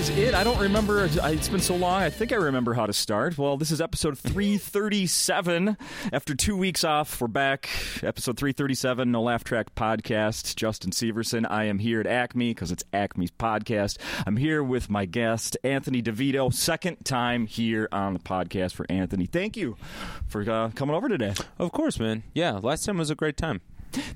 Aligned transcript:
is 0.00 0.08
it. 0.16 0.34
I 0.34 0.44
don't 0.44 0.58
remember. 0.58 1.04
It's 1.04 1.48
been 1.50 1.60
so 1.60 1.76
long. 1.76 2.00
I 2.00 2.08
think 2.08 2.32
I 2.32 2.36
remember 2.36 2.72
how 2.72 2.86
to 2.86 2.92
start. 2.92 3.36
Well, 3.36 3.58
this 3.58 3.70
is 3.70 3.82
episode 3.82 4.18
337. 4.18 5.76
After 6.10 6.34
two 6.34 6.56
weeks 6.56 6.84
off, 6.84 7.20
we're 7.20 7.26
back. 7.26 7.68
Episode 8.02 8.38
337, 8.38 9.12
No 9.12 9.20
Laugh 9.20 9.44
Track 9.44 9.74
Podcast. 9.74 10.56
Justin 10.56 10.90
Severson. 10.90 11.46
I 11.50 11.64
am 11.64 11.78
here 11.78 12.00
at 12.00 12.06
Acme 12.06 12.54
because 12.54 12.72
it's 12.72 12.82
Acme's 12.94 13.30
podcast. 13.30 13.98
I'm 14.26 14.38
here 14.38 14.64
with 14.64 14.88
my 14.88 15.04
guest, 15.04 15.58
Anthony 15.64 16.02
DeVito. 16.02 16.50
Second 16.50 17.04
time 17.04 17.46
here 17.46 17.86
on 17.92 18.14
the 18.14 18.20
podcast 18.20 18.72
for 18.72 18.86
Anthony. 18.88 19.26
Thank 19.26 19.54
you 19.58 19.76
for 20.26 20.48
uh, 20.50 20.70
coming 20.70 20.96
over 20.96 21.10
today. 21.10 21.34
Of 21.58 21.72
course, 21.72 21.98
man. 21.98 22.22
Yeah, 22.32 22.58
last 22.62 22.86
time 22.86 22.96
was 22.96 23.10
a 23.10 23.14
great 23.14 23.36
time. 23.36 23.60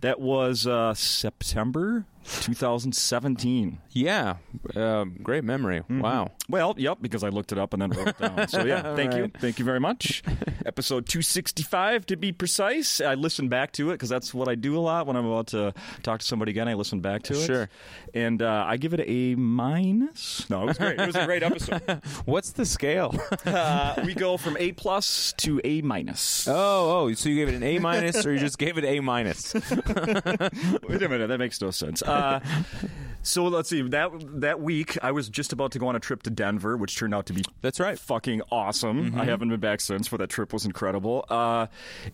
That 0.01 0.19
was 0.19 0.67
uh, 0.67 0.95
September 0.95 2.07
2017. 2.25 3.79
Yeah, 3.91 4.37
uh, 4.75 5.05
great 5.23 5.45
memory. 5.45 5.81
Mm-hmm. 5.81 6.01
Wow. 6.01 6.33
Well, 6.49 6.75
yep, 6.77 6.99
because 7.01 7.23
I 7.23 7.29
looked 7.29 7.53
it 7.53 7.59
up 7.59 7.73
and 7.73 7.83
then 7.83 7.91
wrote 7.91 8.09
it 8.09 8.19
down. 8.19 8.49
So 8.49 8.65
yeah, 8.65 8.83
thank 8.97 9.13
right. 9.13 9.23
you, 9.23 9.31
thank 9.39 9.59
you 9.59 9.65
very 9.65 9.81
much. 9.81 10.23
Episode 10.67 11.07
265 11.07 12.07
to 12.07 12.17
be 12.17 12.33
precise. 12.33 13.01
I 13.01 13.15
listened 13.15 13.51
back 13.51 13.73
to 13.73 13.91
it 13.91 13.95
because 13.95 14.09
that's 14.09 14.35
what 14.35 14.49
I 14.49 14.55
do 14.55 14.77
a 14.77 14.81
lot 14.81 15.07
when 15.07 15.17
I'm 15.17 15.27
about 15.27 15.49
to 15.49 15.73
talk 16.03 16.21
to 16.21 16.27
somebody 16.27 16.51
again. 16.51 16.69
I 16.69 16.75
listen 16.75 17.01
back 17.01 17.23
to 17.25 17.35
it. 17.35 17.47
Sure. 17.47 17.69
And 18.13 18.43
uh, 18.43 18.65
I 18.67 18.77
give 18.77 18.95
it 18.95 19.01
a 19.07 19.35
minus. 19.37 20.49
No, 20.51 20.63
it 20.63 20.67
was 20.67 20.79
great. 20.79 21.01
It 21.01 21.07
was 21.07 21.17
a 21.17 21.25
great 21.25 21.43
episode. 21.43 21.83
What's 22.25 22.53
the 22.53 22.67
scale? 22.67 23.15
uh, 23.47 24.03
we 24.05 24.15
go 24.15 24.37
from 24.37 24.57
A 24.59 24.73
plus 24.73 25.33
to 25.39 25.61
A 25.65 25.83
minus. 25.83 26.47
Oh, 26.49 27.09
oh, 27.09 27.15
so 27.15 27.29
you 27.29 27.37
gave 27.37 27.49
it 27.49 27.55
an 27.55 27.63
A 27.63 27.79
minus, 27.79 28.25
or 28.27 28.33
you 28.33 28.39
just 28.39 28.59
gave 28.59 28.79
it 28.79 28.85
A 28.85 29.01
minus? 29.01 29.55
Wait 29.55 29.65
a 29.65 31.09
minute, 31.09 31.29
that 31.29 31.39
makes 31.39 31.61
no 31.61 31.71
sense. 31.71 32.03
Uh, 32.15 32.41
so 33.23 33.45
let's 33.45 33.69
see. 33.69 33.83
That 33.83 34.11
that 34.41 34.61
week, 34.61 34.97
I 35.03 35.13
was 35.13 35.29
just 35.29 35.53
about 35.53 35.73
to 35.73 35.79
go 35.79 35.89
on 35.89 35.97
a 35.97 36.01
trip 36.01 36.23
to 36.25 36.31
Denver, 36.31 36.77
which 36.77 36.97
turned 36.97 37.15
out 37.15 37.27
to 37.27 37.33
be 37.33 37.43
that's 37.61 37.81
right, 37.81 37.99
fucking 37.99 38.43
awesome. 38.51 39.11
Mm-hmm. 39.11 39.21
I 39.21 39.25
haven't 39.25 39.49
been 39.49 39.61
back 39.61 39.81
since, 39.81 40.09
but 40.09 40.19
that 40.19 40.31
trip 40.31 40.53
was 40.53 40.65
incredible. 40.65 41.25
Uh, 41.29 41.67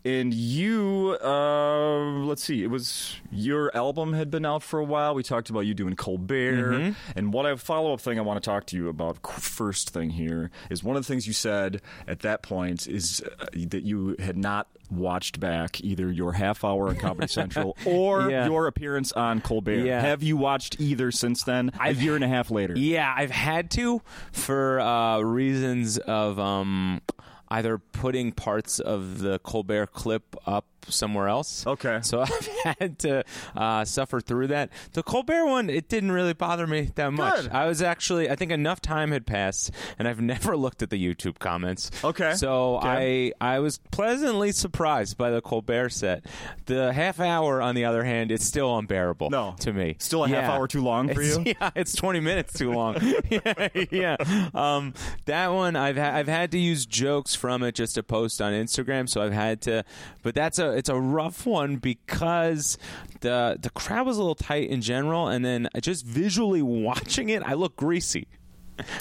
and 0.05 0.33
you, 0.33 1.17
uh, 1.23 2.25
let's 2.25 2.43
see, 2.43 2.63
it 2.63 2.71
was 2.71 3.17
your 3.31 3.75
album 3.77 4.13
had 4.13 4.31
been 4.31 4.47
out 4.47 4.63
for 4.63 4.79
a 4.79 4.85
while. 4.85 5.15
We 5.15 5.23
talked 5.23 5.51
about 5.51 5.61
you 5.61 5.75
doing 5.75 5.97
Colbert, 5.97 6.73
mm-hmm. 6.73 7.19
and 7.19 7.33
what 7.33 7.47
I 7.47 7.55
follow 7.57 7.93
up 7.93 8.01
thing 8.01 8.19
I 8.19 8.23
want 8.23 8.43
to 8.43 8.49
talk 8.49 8.67
to 8.67 8.77
you 8.77 8.89
about. 8.89 9.19
First 9.41 9.91
thing 9.91 10.11
here 10.11 10.51
is 10.71 10.83
one 10.83 10.97
of 10.97 11.03
the 11.03 11.13
things 11.13 11.27
you 11.27 11.33
said 11.33 11.83
at 12.07 12.21
that 12.21 12.43
point 12.43 12.87
is 12.87 13.23
uh, 13.41 13.47
that 13.69 13.83
you 13.83 14.17
had 14.19 14.37
not 14.37 14.69
watched 14.91 15.41
back 15.41 15.81
either 15.81 16.11
your 16.11 16.33
half 16.33 16.65
hour 16.65 16.89
on 16.89 16.97
Comedy 16.97 17.27
Central 17.33 17.77
or 17.85 18.31
yeah. 18.31 18.47
your 18.47 18.67
appearance 18.67 19.13
on 19.13 19.41
Colbert. 19.41 19.85
Yeah. 19.85 20.01
Have 20.01 20.23
you 20.23 20.37
watched 20.37 20.81
either 20.81 21.11
since 21.11 21.43
then? 21.43 21.71
a 21.81 21.93
year 22.03 22.15
and 22.15 22.25
a 22.25 22.29
half 22.29 22.51
later. 22.51 22.75
Yeah, 22.77 23.13
I've 23.17 23.31
had 23.31 23.71
to 23.73 24.03
for 24.33 24.81
uh, 24.81 25.21
reasons 25.21 25.99
of 25.99 26.39
um, 26.39 27.01
either 27.49 27.79
putting 27.79 28.33
parts 28.33 28.79
of 28.79 29.21
the 29.21 29.39
Colbert 29.41 29.93
clip 29.93 30.37
up 30.47 30.67
somewhere 30.89 31.29
else. 31.29 31.67
Okay. 31.67 32.01
So 32.03 32.21
I've 32.23 32.49
had 32.79 32.99
to 33.01 33.25
uh, 33.57 33.85
suffer 33.85 34.21
through 34.21 34.49
that. 34.49 34.71
The 34.93 35.03
Colbert 35.03 35.47
one, 35.47 35.71
it 35.71 35.89
didn't 35.89 36.13
really 36.13 36.35
bother 36.35 36.67
me 36.67 36.91
that 36.95 37.13
much. 37.13 37.43
Good. 37.43 37.53
I 37.53 37.67
was 37.67 37.83
actually, 37.83 38.31
I 38.31 38.37
think 38.37 38.53
enough 38.53 38.81
time 38.81 39.13
had 39.13 39.27
passed, 39.27 39.71
and 39.99 40.07
I've 40.09 40.21
never 40.31 40.57
looked 40.57 40.83
at 40.83 40.91
the 40.91 41.03
YouTube 41.03 41.39
comments. 41.39 41.91
Okay. 42.05 42.35
So 42.35 42.77
okay. 42.79 43.33
I 43.41 43.55
I 43.55 43.59
was 43.59 43.79
pleasantly 43.91 44.53
surprised 44.53 45.17
by 45.17 45.31
the 45.31 45.41
Colbert 45.41 45.91
set. 45.91 46.25
The 46.67 46.93
half 46.93 47.21
hour, 47.21 47.61
on 47.61 47.75
the 47.75 47.85
other 47.85 48.05
hand, 48.05 48.31
it's 48.31 48.45
still 48.45 48.79
unbearable. 48.79 49.31
No. 49.31 49.55
to 49.61 49.73
me, 49.73 49.97
still 49.99 50.25
a 50.25 50.29
yeah. 50.29 50.43
half 50.43 50.51
hour 50.51 50.69
too 50.69 50.83
long 50.83 51.13
for 51.13 51.21
it's, 51.21 51.37
you. 51.37 51.45
Yeah, 51.61 51.71
it's 51.75 51.95
twenty 51.95 52.21
minutes 52.21 52.53
too 52.53 52.73
long. 52.73 52.97
yeah, 53.29 53.69
yeah. 53.91 54.17
Um, 54.55 54.95
that 55.25 55.49
one, 55.49 55.75
I've 55.75 55.97
ha- 55.97 56.13
I've 56.15 56.29
had 56.29 56.53
to 56.53 56.59
use 56.59 56.87
jokes 56.87 57.35
from 57.35 57.63
it 57.63 57.75
just 57.75 57.97
to 57.97 58.03
post 58.03 58.41
on 58.41 58.53
Instagram, 58.53 59.09
so 59.09 59.21
I've 59.21 59.33
had 59.33 59.61
to. 59.63 59.85
But 60.23 60.35
that's 60.35 60.59
a 60.59 60.70
it's 60.71 60.89
a 60.89 60.99
rough 61.01 61.47
one 61.47 61.77
because 61.77 62.79
the 63.21 63.59
the 63.61 63.71
crowd 63.71 64.07
was 64.07 64.17
a 64.17 64.21
little 64.21 64.35
tight 64.35 64.69
in 64.71 64.81
general, 64.81 65.29
and 65.29 65.45
then 65.45 65.69
just 65.81 66.05
visually 66.05 66.63
watching 66.91 67.29
it, 67.29 67.43
I 67.43 67.55
look 67.55 67.77
greasy. 67.77 68.29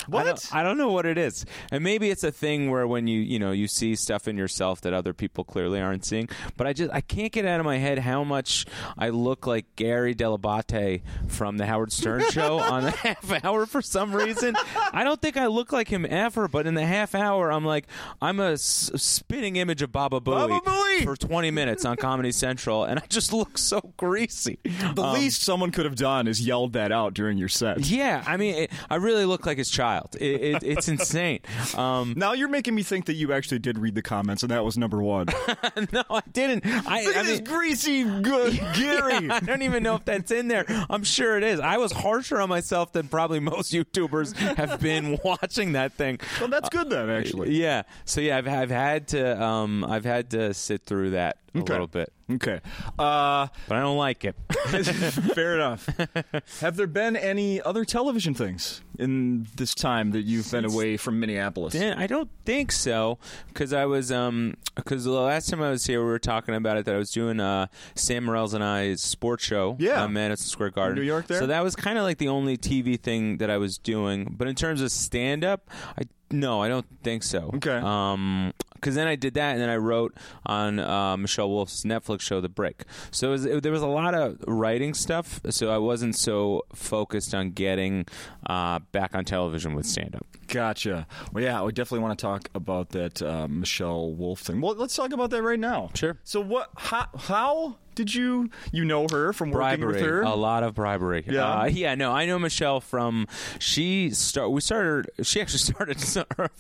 What? 0.08 0.22
I 0.22 0.26
don't, 0.26 0.56
I 0.56 0.64
don't, 0.64 0.78
know 0.78 0.92
what 0.92 1.06
it 1.06 1.18
is, 1.18 1.46
and 1.72 1.84
maybe 1.84 2.10
it's 2.10 2.24
a 2.24 2.32
thing 2.32 2.70
where 2.72 2.88
when 2.88 3.08
you 3.08 3.20
you 3.20 3.40
know 3.40 3.52
you 3.52 3.68
see 3.68 3.96
stuff 3.96 4.28
in 4.28 4.38
yourself 4.38 4.82
that 4.82 4.94
other 4.94 5.14
people 5.14 5.44
clearly 5.44 5.82
aren't 5.82 6.06
seeing. 6.06 6.30
But 6.58 6.68
I 6.68 6.74
just 6.74 6.92
I 6.94 7.02
can't 7.02 7.32
get 7.32 7.46
out 7.46 7.60
of 7.60 7.66
my 7.66 7.78
head 7.78 8.00
how 8.00 8.24
much 8.24 8.66
I 8.98 9.10
look 9.10 9.46
like 9.48 9.66
Gary 9.76 10.16
Dell'Abate 10.16 11.02
from 11.28 11.58
the 11.58 11.66
Howard 11.66 11.92
Stern 11.92 12.24
show 12.32 12.60
on 12.60 12.84
the 12.84 12.92
half 12.92 13.44
hour 13.44 13.66
for 13.66 13.82
some 13.82 14.14
reason. 14.14 14.56
I 14.94 15.04
don't 15.04 15.22
think 15.22 15.38
I 15.38 15.48
look 15.48 15.72
like 15.72 15.90
him 15.90 16.06
ever, 16.10 16.48
but 16.48 16.66
in 16.68 16.74
the 16.76 16.86
half 16.86 17.16
hour, 17.16 17.52
I'm 17.52 17.66
like 17.66 17.88
I'm 18.22 18.40
a 18.40 18.54
s- 18.54 18.92
spitting 18.96 19.58
image 19.58 19.82
of 19.82 19.92
Baba 19.92 20.20
Booey, 20.20 20.50
Baba 20.50 20.60
Booey 20.62 21.04
for 21.04 21.16
20 21.16 21.52
minutes 21.52 21.86
on 21.86 21.98
Comedy 21.98 22.32
Central, 22.32 22.86
and 22.86 23.00
I 23.00 23.04
just 23.10 23.34
look 23.34 23.58
so 23.58 23.94
greasy. 23.98 24.60
The 24.64 25.04
um, 25.04 25.14
least 25.14 25.44
someone 25.44 25.72
could 25.72 25.86
have 25.86 25.96
done 25.96 26.28
is 26.28 26.46
yelled 26.46 26.74
that 26.74 26.92
out 26.92 27.14
during 27.14 27.38
your 27.38 27.50
set. 27.50 27.86
Yeah, 27.86 28.24
I 28.26 28.38
mean, 28.38 28.56
it, 28.56 28.72
I 28.90 28.96
really 28.96 29.26
look 29.26 29.46
like 29.46 29.58
child. 29.70 30.16
It, 30.20 30.42
it, 30.42 30.64
it's 30.64 30.88
insane. 30.90 31.40
Um, 31.76 32.14
now 32.18 32.34
you're 32.34 32.50
making 32.50 32.76
me 32.76 32.84
think 32.84 33.06
that 33.06 33.14
you 33.14 33.34
actually 33.34 33.60
did 33.60 33.78
read 33.78 33.96
the 33.96 34.02
comments, 34.02 34.44
and 34.44 34.52
that 34.52 34.64
was 34.64 34.78
number 34.78 35.02
one. 35.02 35.28
no, 35.92 36.04
I 36.10 36.22
didn't. 36.32 36.66
I, 36.66 37.04
Look 37.04 37.16
I 37.16 37.20
at 37.20 37.26
mean, 37.26 37.38
this 37.38 37.40
greasy 37.42 38.04
good 38.04 38.54
Gary. 38.74 39.26
Yeah, 39.26 39.36
I 39.36 39.40
don't 39.40 39.62
even 39.62 39.84
know 39.84 39.96
if 39.96 40.06
that's 40.06 40.32
in 40.32 40.48
there. 40.48 40.66
I'm 40.90 41.04
sure 41.04 41.38
it 41.38 41.44
is. 41.44 41.60
I 41.60 41.78
was 41.78 41.92
harsher 41.92 42.40
on 42.42 42.50
myself 42.50 42.92
than 42.94 43.08
probably 43.08 43.40
most 43.40 43.74
YouTubers 43.74 44.36
have 44.36 44.80
been 44.82 45.20
watching 45.24 45.74
that 45.74 45.94
thing. 45.94 46.20
Well, 46.40 46.50
that's 46.50 46.70
good 46.70 46.90
then, 46.90 47.10
actually. 47.10 47.50
Uh, 47.50 47.52
yeah. 47.52 47.84
So 48.06 48.22
yeah, 48.22 48.38
I've, 48.38 48.48
I've 48.48 48.70
had 48.72 49.08
to 49.10 49.42
um, 49.42 49.84
I've 49.84 50.06
had 50.06 50.32
to 50.32 50.54
sit 50.54 50.84
through 50.86 51.12
that 51.12 51.38
a 51.54 51.60
okay. 51.60 51.74
little 51.74 51.88
bit. 51.88 52.12
Okay. 52.32 52.60
Uh, 52.98 53.48
but 53.68 53.78
I 53.78 53.82
don't 53.82 53.98
like 53.98 54.24
it. 54.24 54.36
fair 55.34 55.56
enough. 55.56 55.90
Have 56.62 56.76
there 56.76 56.88
been 56.88 57.16
any 57.16 57.62
other 57.62 57.86
television 57.86 58.34
things 58.34 58.82
in 59.00 59.48
this 59.56 59.74
time 59.74 60.12
that 60.12 60.22
you've 60.22 60.50
been 60.52 60.66
away 60.66 60.98
from 60.98 61.20
Minneapolis? 61.20 61.76
I 61.76 62.06
don't 62.08 62.30
think 62.46 62.72
so 62.72 63.18
because 63.48 63.74
I 63.74 63.86
was 63.86 64.12
um 64.12 64.56
because 64.76 65.06
the 65.06 65.12
last 65.12 65.50
time 65.50 65.62
I 65.62 65.72
was 65.72 65.86
here 65.86 66.02
we 66.02 66.10
were 66.10 66.20
talking 66.20 66.54
about 66.54 66.78
it 66.78 66.86
that 66.86 66.96
I 66.96 66.98
was 66.98 67.12
doing 67.12 67.40
uh 67.40 67.68
Sam 67.96 68.26
Morril's 68.26 68.54
and 68.54 68.64
I's 68.64 69.02
sports 69.02 69.44
show 69.44 69.76
yeah. 69.80 70.04
on 70.04 70.14
Madison 70.14 70.48
Square 70.48 70.72
Garden, 70.72 71.00
New 71.00 71.08
York. 71.08 71.28
There, 71.28 71.40
so 71.40 71.48
that 71.48 71.64
was 71.64 71.76
kind 71.76 71.98
of 71.98 72.04
like 72.04 72.20
the 72.20 72.28
only 72.28 72.58
TV 72.58 73.00
thing 73.00 73.38
that 73.38 73.50
I 73.50 73.58
was 73.58 73.78
doing. 73.78 74.36
But 74.38 74.48
in 74.48 74.56
terms 74.56 74.82
of 74.82 74.92
stand 74.92 75.44
up, 75.44 75.70
I 75.98 76.04
no, 76.32 76.62
I 76.62 76.68
don't 76.68 76.86
think 77.04 77.24
so. 77.24 77.52
Okay. 77.56 77.80
Um, 77.84 78.54
because 78.80 78.96
then 78.96 79.08
I 79.08 79.16
did 79.16 79.34
that, 79.36 79.54
and 79.54 79.62
then 79.62 79.70
I 79.70 79.78
wrote 79.78 80.16
on 80.46 80.80
uh, 80.80 81.18
Michelle 81.18 81.50
Wolf's 81.50 81.84
Netflix 81.84 82.22
show, 82.22 82.42
The 82.42 82.50
Break. 82.50 82.84
So 83.12 83.30
it 83.30 83.32
was, 83.32 83.46
it, 83.46 83.64
there 83.64 83.72
was 83.72 83.82
a 83.82 83.88
lot 83.88 84.14
of 84.14 84.38
writing 84.48 84.94
stuff. 84.94 85.42
So 85.50 85.70
I 85.70 85.78
wasn't 85.78 86.16
so 86.16 86.64
focused 86.74 87.34
on 87.34 87.52
getting 87.52 88.06
uh, 88.48 88.80
back 88.92 89.16
on 89.16 89.26
television 89.26 89.76
with 89.76 89.86
stand 89.86 90.16
up. 90.16 90.26
Gotcha. 90.48 91.06
Well, 91.32 91.44
yeah, 91.44 91.62
we 91.64 91.72
definitely 91.72 92.00
want 92.00 92.18
to 92.18 92.24
talk 92.24 92.50
about 92.56 92.90
that 92.90 93.22
uh, 93.22 93.48
Michelle 93.48 94.14
Wolf 94.14 94.40
thing. 94.42 94.62
Well, 94.62 94.76
let's 94.76 94.96
talk 94.96 95.14
about 95.14 95.30
that 95.30 95.44
right 95.44 95.60
now. 95.60 95.92
Sure. 95.94 96.18
So 96.24 96.42
what? 96.42 96.70
How? 96.76 97.08
how 97.18 97.78
did 97.96 98.14
you 98.14 98.50
you 98.72 98.86
know 98.86 99.08
her 99.12 99.34
from 99.34 99.52
bribery, 99.52 99.88
working 99.88 100.02
with 100.04 100.10
her? 100.12 100.22
A 100.22 100.36
lot 100.36 100.64
of 100.64 100.76
bribery. 100.76 101.24
Yeah, 101.28 101.62
uh, 101.62 101.66
yeah. 101.66 101.96
No, 101.96 102.12
I 102.12 102.26
know 102.26 102.40
Michelle 102.40 102.80
from. 102.82 103.28
She 103.60 104.12
start. 104.12 104.52
We 104.52 104.62
started. 104.62 105.10
She 105.24 105.42
actually 105.42 105.60
started. 105.60 106.00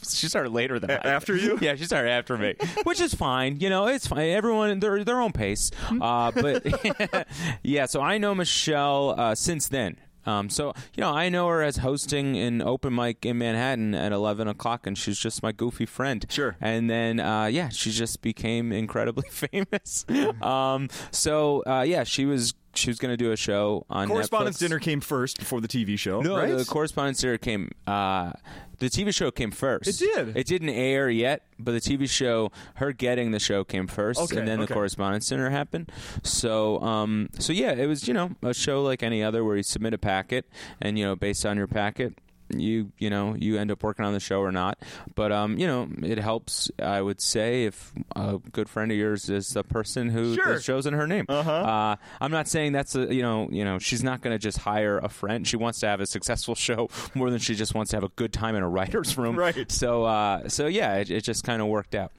She 0.07 0.28
started 0.28 0.51
later 0.51 0.79
than 0.79 0.91
A- 0.91 1.06
after 1.07 1.35
you. 1.35 1.57
Yeah, 1.62 1.75
she 1.75 1.85
started 1.85 2.09
after 2.09 2.38
me, 2.38 2.56
which 2.84 3.00
is 3.01 3.13
fine. 3.13 3.59
You 3.59 3.69
know, 3.69 3.88
it's 3.88 4.07
fine. 4.07 4.29
Everyone 4.29 4.80
their 4.80 5.03
their 5.03 5.21
own 5.21 5.31
pace. 5.31 5.71
Uh, 6.01 6.31
but 6.31 7.27
yeah, 7.63 7.86
so 7.86 8.01
I 8.01 8.18
know 8.18 8.36
Michelle 8.36 9.15
uh, 9.18 9.36
since 9.36 9.68
then. 9.68 9.98
Um, 10.29 10.49
so 10.49 10.73
you 10.95 11.01
know, 11.01 11.11
I 11.11 11.29
know 11.29 11.47
her 11.47 11.61
as 11.63 11.77
hosting 11.77 12.37
an 12.37 12.61
open 12.61 12.93
mic 12.93 13.25
in 13.25 13.37
Manhattan 13.39 13.95
at 13.95 14.11
eleven 14.11 14.47
o'clock, 14.47 14.85
and 14.85 14.97
she's 14.97 15.17
just 15.17 15.41
my 15.41 15.51
goofy 15.51 15.85
friend. 15.85 16.25
Sure. 16.29 16.55
And 16.61 16.89
then, 16.89 17.19
uh, 17.19 17.45
yeah, 17.45 17.69
she 17.69 17.91
just 17.91 18.21
became 18.21 18.71
incredibly 18.71 19.29
famous. 19.31 20.05
um, 20.41 20.89
so 21.11 21.63
uh, 21.65 21.81
yeah, 21.81 22.03
she 22.03 22.25
was 22.25 22.53
she 22.74 22.89
was 22.89 23.00
going 23.00 23.12
to 23.12 23.18
do 23.18 23.31
a 23.31 23.38
show 23.38 23.86
on 23.89 24.07
Correspondence 24.07 24.57
Netflix. 24.57 24.60
Dinner 24.60 24.80
came 24.80 25.01
first 25.01 25.39
before 25.39 25.62
the 25.62 25.68
TV 25.68 25.98
show. 25.98 26.21
No, 26.21 26.38
right? 26.38 26.56
the 26.56 26.66
Correspondence 26.66 27.21
Dinner 27.21 27.38
came. 27.38 27.71
Uh, 27.88 28.31
the 28.80 28.89
TV 28.89 29.13
show 29.13 29.31
came 29.31 29.51
first. 29.51 29.88
It 29.88 29.98
did. 29.98 30.38
It 30.38 30.48
didn't 30.48 30.69
air 30.69 31.10
yet, 31.10 31.44
but 31.57 31.71
the 31.71 31.81
TV 31.81 32.10
show, 32.10 32.51
her 32.75 32.94
getting 32.94 33.31
the 33.31 33.39
show 33.39 33.63
came 33.63 33.88
first, 33.88 34.19
Okay, 34.21 34.38
and 34.38 34.48
then 34.48 34.60
okay. 34.60 34.68
the 34.68 34.74
Correspondence 34.74 35.27
Dinner 35.27 35.50
happened. 35.50 35.92
So, 36.24 36.80
um, 36.81 37.30
so 37.38 37.51
yeah, 37.54 37.74
it 37.74 37.88
was 37.88 38.07
you 38.07 38.13
know 38.13 38.31
a 38.42 38.54
show 38.54 38.81
like 38.81 39.04
any 39.04 39.22
other 39.24 39.44
where 39.44 39.57
you 39.57 39.63
submit 39.63 39.94
a 39.94 39.98
packet, 39.98 40.45
and 40.81 40.98
you 40.98 41.06
know 41.06 41.15
based 41.15 41.45
on 41.45 41.57
your 41.57 41.68
packet, 41.68 42.18
you 42.50 42.92
you 42.98 43.10
know 43.10 43.36
you 43.36 43.57
end 43.57 43.72
up 43.72 43.84
working 43.84 44.06
on 44.06 44.13
the 44.13 44.19
show 44.19 44.40
or 44.42 44.51
not. 44.51 44.78
But 45.16 45.31
um, 45.31 45.57
you 45.57 45.68
know, 45.68 45.88
it 46.04 46.18
helps. 46.18 46.69
I 46.81 47.01
would 47.01 47.22
say 47.22 47.66
if 47.66 47.94
a 48.16 48.40
good 48.51 48.69
friend 48.69 48.92
of 48.92 48.98
yours 48.98 49.30
is 49.30 49.56
a 49.56 49.63
person 49.63 50.10
who 50.10 50.36
Sure. 50.36 50.56
the 50.56 50.62
show's 50.62 50.86
in 50.86 50.94
her 50.94 51.07
name. 51.07 51.25
Uh-huh. 51.30 51.51
Uh, 51.51 51.96
I'm 52.22 52.31
not 52.31 52.48
saying 52.48 52.72
that's 52.74 52.96
a 52.96 53.13
you 53.13 53.22
know 53.22 53.48
you 53.51 53.63
know 53.66 53.80
she's 53.80 54.04
not 54.04 54.22
going 54.22 54.34
to 54.34 54.40
just 54.40 54.57
hire 54.60 54.98
a 54.98 55.10
friend. 55.10 55.48
She 55.48 55.57
wants 55.57 55.80
to 55.81 55.88
have 55.88 56.00
a 56.01 56.06
successful 56.06 56.56
show 56.68 56.90
more 57.16 57.30
than 57.30 57.40
she 57.40 57.56
just 57.56 57.74
wants 57.75 57.92
to 57.92 57.98
have 57.98 58.04
a 58.04 58.10
good 58.16 58.34
time 58.34 58.56
in 58.56 58.63
a 58.63 58.69
writer's 58.69 59.18
room. 59.18 59.36
Right. 59.40 59.72
So 59.72 60.04
uh, 60.06 60.50
so 60.50 60.68
yeah, 60.68 60.96
it, 60.96 61.10
it 61.12 61.24
just 61.24 61.44
kind 61.44 61.62
of 61.62 61.68
worked 61.68 61.96
out. 61.96 62.12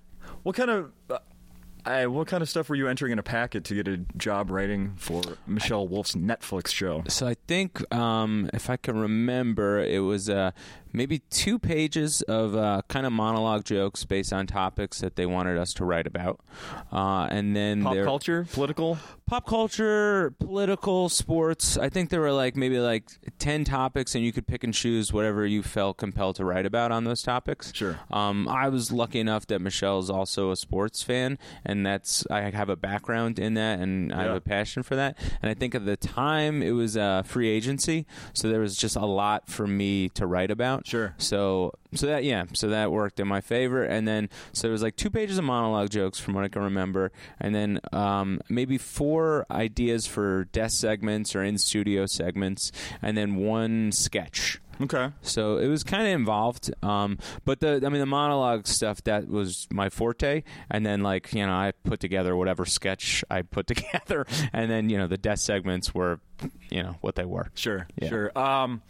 What 0.42 0.56
kind 0.56 0.70
of 0.70 0.92
uh, 1.10 1.18
I, 1.84 2.06
what 2.06 2.26
kind 2.26 2.42
of 2.42 2.48
stuff 2.48 2.68
were 2.68 2.74
you 2.76 2.88
entering 2.88 3.12
in 3.12 3.18
a 3.18 3.22
packet 3.22 3.64
to 3.64 3.74
get 3.74 3.88
a 3.88 3.98
job 4.16 4.50
writing 4.50 4.94
for 4.96 5.22
Michelle 5.46 5.86
Wolf's 5.86 6.14
Netflix 6.14 6.68
show? 6.68 7.02
So 7.08 7.26
I 7.26 7.34
think, 7.46 7.82
um, 7.94 8.50
if 8.52 8.68
I 8.70 8.76
can 8.76 8.98
remember, 8.98 9.80
it 9.80 10.00
was 10.00 10.28
uh, 10.28 10.50
maybe 10.92 11.20
two 11.30 11.58
pages 11.58 12.22
of 12.22 12.54
uh, 12.56 12.82
kind 12.88 13.06
of 13.06 13.12
monologue 13.12 13.64
jokes 13.64 14.04
based 14.04 14.32
on 14.32 14.46
topics 14.46 15.00
that 15.00 15.16
they 15.16 15.26
wanted 15.26 15.56
us 15.58 15.72
to 15.74 15.84
write 15.84 16.06
about, 16.06 16.40
uh, 16.92 17.26
and 17.30 17.54
then 17.56 17.82
Pop 17.82 17.96
culture, 18.04 18.46
political. 18.52 18.98
pop 19.26 19.46
culture, 19.46 20.32
political, 20.38 21.08
sports. 21.08 21.76
I 21.78 21.88
think 21.88 22.10
there 22.10 22.20
were 22.20 22.32
like 22.32 22.56
maybe 22.56 22.78
like 22.78 23.08
ten 23.38 23.64
topics, 23.64 24.14
and 24.14 24.24
you 24.24 24.32
could 24.32 24.46
pick 24.46 24.64
and 24.64 24.74
choose 24.74 25.12
whatever 25.12 25.46
you 25.46 25.62
felt 25.62 25.96
compelled 25.96 26.36
to 26.36 26.44
write 26.44 26.66
about 26.66 26.92
on 26.92 27.04
those 27.04 27.22
topics. 27.22 27.72
Sure. 27.74 27.98
Um, 28.10 28.48
I 28.48 28.68
was 28.68 28.90
lucky 28.92 29.20
enough 29.20 29.46
that 29.46 29.60
Michelle 29.60 29.98
is 29.98 30.10
also 30.10 30.50
a 30.50 30.56
sports 30.56 31.02
fan, 31.02 31.38
and 31.64 31.79
that's 31.84 32.26
I 32.30 32.50
have 32.50 32.68
a 32.68 32.76
background 32.76 33.38
in 33.38 33.54
that, 33.54 33.80
and 33.80 34.12
I 34.12 34.22
have 34.22 34.36
a 34.36 34.40
passion 34.40 34.82
for 34.82 34.96
that. 34.96 35.18
And 35.42 35.50
I 35.50 35.54
think 35.54 35.74
at 35.74 35.84
the 35.84 35.96
time 35.96 36.62
it 36.62 36.72
was 36.72 36.96
uh, 36.96 37.22
free 37.22 37.48
agency, 37.48 38.06
so 38.32 38.48
there 38.48 38.60
was 38.60 38.76
just 38.76 38.96
a 38.96 39.06
lot 39.06 39.48
for 39.48 39.66
me 39.66 40.08
to 40.10 40.26
write 40.26 40.50
about. 40.50 40.86
Sure. 40.86 41.14
So 41.18 41.72
so 41.94 42.06
that 42.06 42.24
yeah, 42.24 42.44
so 42.52 42.68
that 42.68 42.92
worked 42.92 43.20
in 43.20 43.28
my 43.28 43.40
favor. 43.40 43.82
And 43.82 44.06
then 44.06 44.28
so 44.52 44.68
it 44.68 44.72
was 44.72 44.82
like 44.82 44.96
two 44.96 45.10
pages 45.10 45.38
of 45.38 45.44
monologue 45.44 45.90
jokes 45.90 46.18
from 46.18 46.34
what 46.34 46.44
I 46.44 46.48
can 46.48 46.62
remember, 46.62 47.12
and 47.40 47.54
then 47.54 47.80
um, 47.92 48.40
maybe 48.48 48.78
four 48.78 49.46
ideas 49.50 50.06
for 50.06 50.44
desk 50.52 50.78
segments 50.80 51.34
or 51.34 51.42
in 51.42 51.58
studio 51.58 52.06
segments, 52.06 52.72
and 53.02 53.16
then 53.16 53.36
one 53.36 53.92
sketch. 53.92 54.60
Okay. 54.80 55.10
So 55.22 55.58
it 55.58 55.66
was 55.68 55.84
kind 55.84 56.06
of 56.06 56.12
involved, 56.14 56.72
um, 56.82 57.18
but 57.44 57.60
the 57.60 57.82
I 57.84 57.88
mean 57.88 58.00
the 58.00 58.06
monologue 58.06 58.66
stuff 58.66 59.02
that 59.04 59.28
was 59.28 59.68
my 59.70 59.88
forte, 59.90 60.42
and 60.70 60.84
then 60.86 61.02
like 61.02 61.32
you 61.34 61.44
know 61.46 61.52
I 61.52 61.72
put 61.84 62.00
together 62.00 62.34
whatever 62.34 62.64
sketch 62.64 63.24
I 63.30 63.42
put 63.42 63.66
together, 63.74 64.26
and 64.52 64.70
then 64.70 64.88
you 64.88 64.96
know 64.98 65.06
the 65.06 65.18
desk 65.18 65.44
segments 65.44 65.94
were, 65.94 66.20
you 66.70 66.82
know 66.82 66.96
what 67.00 67.14
they 67.14 67.24
were. 67.24 67.50
Sure, 67.54 67.86
Yeah. 68.00 68.08
sure. 68.08 68.38
Um, 68.38 68.82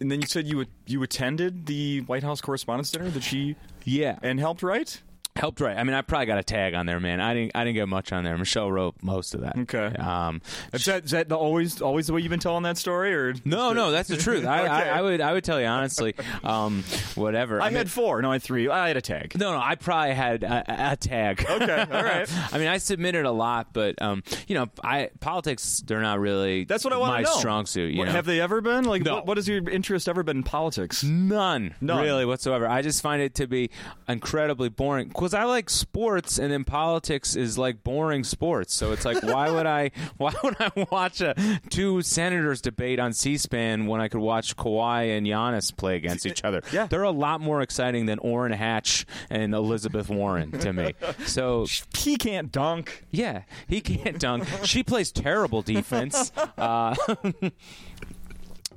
and 0.00 0.10
then 0.10 0.20
you 0.20 0.26
said 0.26 0.46
you 0.46 0.64
you 0.86 1.02
attended 1.02 1.66
the 1.66 2.00
White 2.02 2.22
House 2.22 2.40
Correspondents' 2.40 2.90
Dinner 2.90 3.10
that 3.10 3.22
she 3.22 3.56
Yeah, 3.84 4.18
and 4.22 4.38
helped 4.38 4.62
write. 4.62 5.02
Helped 5.36 5.60
write. 5.60 5.76
I 5.76 5.82
mean 5.84 5.94
I 5.94 6.02
probably 6.02 6.26
got 6.26 6.38
a 6.38 6.42
tag 6.44 6.74
on 6.74 6.86
there, 6.86 7.00
man. 7.00 7.20
I 7.20 7.34
didn't 7.34 7.52
I 7.54 7.64
didn't 7.64 7.74
get 7.74 7.88
much 7.88 8.12
on 8.12 8.22
there. 8.24 8.36
Michelle 8.38 8.70
wrote 8.70 8.94
most 9.02 9.34
of 9.34 9.40
that. 9.40 9.58
Okay. 9.58 9.86
Um, 9.96 10.40
Is 10.72 10.84
that, 10.84 11.04
is 11.04 11.10
that 11.10 11.28
the, 11.28 11.36
always 11.36 11.82
always 11.82 12.06
the 12.06 12.12
way 12.12 12.20
you've 12.20 12.30
been 12.30 12.38
telling 12.40 12.62
that 12.64 12.78
story, 12.78 13.14
or 13.14 13.34
no, 13.44 13.72
no, 13.72 13.90
that's 13.90 14.08
the 14.08 14.16
truth. 14.16 14.46
I, 14.46 14.60
Okay. 14.62 14.70
I, 14.70 14.98
I 14.98 15.02
would 15.02 15.20
I 15.20 15.32
would 15.32 15.44
tell 15.44 15.60
you 15.60 15.66
honestly, 15.66 16.14
um, 16.44 16.84
whatever. 17.14 17.60
I, 17.60 17.68
mean- 17.68 17.76
had 17.78 17.90
four. 17.90 18.22
No, 18.22 18.30
I 18.30 18.34
had 18.34 18.42
three. 18.42 18.68
I 18.68 18.88
had 18.88 18.96
a 18.96 19.00
tag. 19.00 19.36
No, 19.38 19.52
no, 19.52 19.58
I 19.58 19.74
probably 19.74 20.14
had 20.14 20.42
a, 20.44 20.64
a- 20.68 20.92
a 20.92 20.96
tag. 20.96 21.44
Okay, 21.48 21.80
all 21.90 22.02
right. 22.04 22.28
I 22.52 22.58
mean, 22.58 22.68
I 22.68 22.78
submitted 22.78 23.24
a 23.26 23.30
lot, 23.32 23.72
but 23.72 24.00
um, 24.00 24.22
you 24.46 24.54
know, 24.54 24.68
I 24.82 25.10
politics 25.20 25.82
they're 25.86 26.00
not 26.02 26.20
really 26.20 26.64
That's 26.64 26.84
what 26.84 26.92
I 26.92 26.96
want 26.96 27.12
my 27.12 27.18
to 27.22 27.24
know. 27.24 27.36
strong 27.38 27.66
suit. 27.66 27.92
You 27.92 27.98
What- 27.98 28.04
know, 28.06 28.12
Have 28.12 28.26
they 28.26 28.40
ever 28.40 28.60
been? 28.60 28.84
Like, 28.84 29.02
No. 29.02 29.16
what, 29.16 29.26
what 29.26 29.36
has 29.38 29.48
your 29.48 29.68
interest 29.68 30.08
ever 30.08 30.22
been 30.22 30.38
in 30.38 30.42
politics? 30.44 31.02
None, 31.02 31.74
None. 31.80 32.02
really 32.02 32.24
whatsoever. 32.24 32.68
I 32.68 32.82
just 32.82 33.02
find 33.02 33.20
it 33.20 33.34
to 33.36 33.46
be 33.46 33.70
incredibly 34.08 34.68
boring 34.68 35.10
because 35.24 35.34
I 35.34 35.44
like 35.44 35.70
sports, 35.70 36.38
and 36.38 36.52
then 36.52 36.64
politics 36.64 37.34
is 37.34 37.56
like 37.56 37.82
boring 37.82 38.24
sports. 38.24 38.74
So 38.74 38.92
it's 38.92 39.04
like, 39.04 39.22
why 39.22 39.50
would 39.50 39.66
I? 39.66 39.90
Why 40.16 40.32
would 40.42 40.56
I 40.60 40.86
watch 40.90 41.20
a 41.20 41.34
two 41.70 42.00
senators 42.02 42.60
debate 42.60 42.98
on 43.00 43.12
C-SPAN 43.12 43.86
when 43.86 44.00
I 44.00 44.08
could 44.08 44.20
watch 44.20 44.56
Kawhi 44.56 45.16
and 45.16 45.26
Giannis 45.26 45.76
play 45.76 45.96
against 45.96 46.24
each 46.26 46.44
other? 46.44 46.62
Yeah. 46.72 46.86
they're 46.86 47.02
a 47.02 47.10
lot 47.10 47.40
more 47.40 47.62
exciting 47.62 48.06
than 48.06 48.18
Orrin 48.20 48.52
Hatch 48.52 49.06
and 49.30 49.54
Elizabeth 49.54 50.08
Warren 50.08 50.52
to 50.60 50.72
me. 50.72 50.94
So 51.26 51.66
He 51.96 52.16
can't 52.16 52.52
dunk. 52.52 53.04
Yeah, 53.10 53.42
he 53.66 53.80
can't 53.80 54.18
dunk. 54.18 54.46
she 54.64 54.82
plays 54.82 55.10
terrible 55.12 55.62
defense. 55.62 56.32
Uh, 56.56 56.94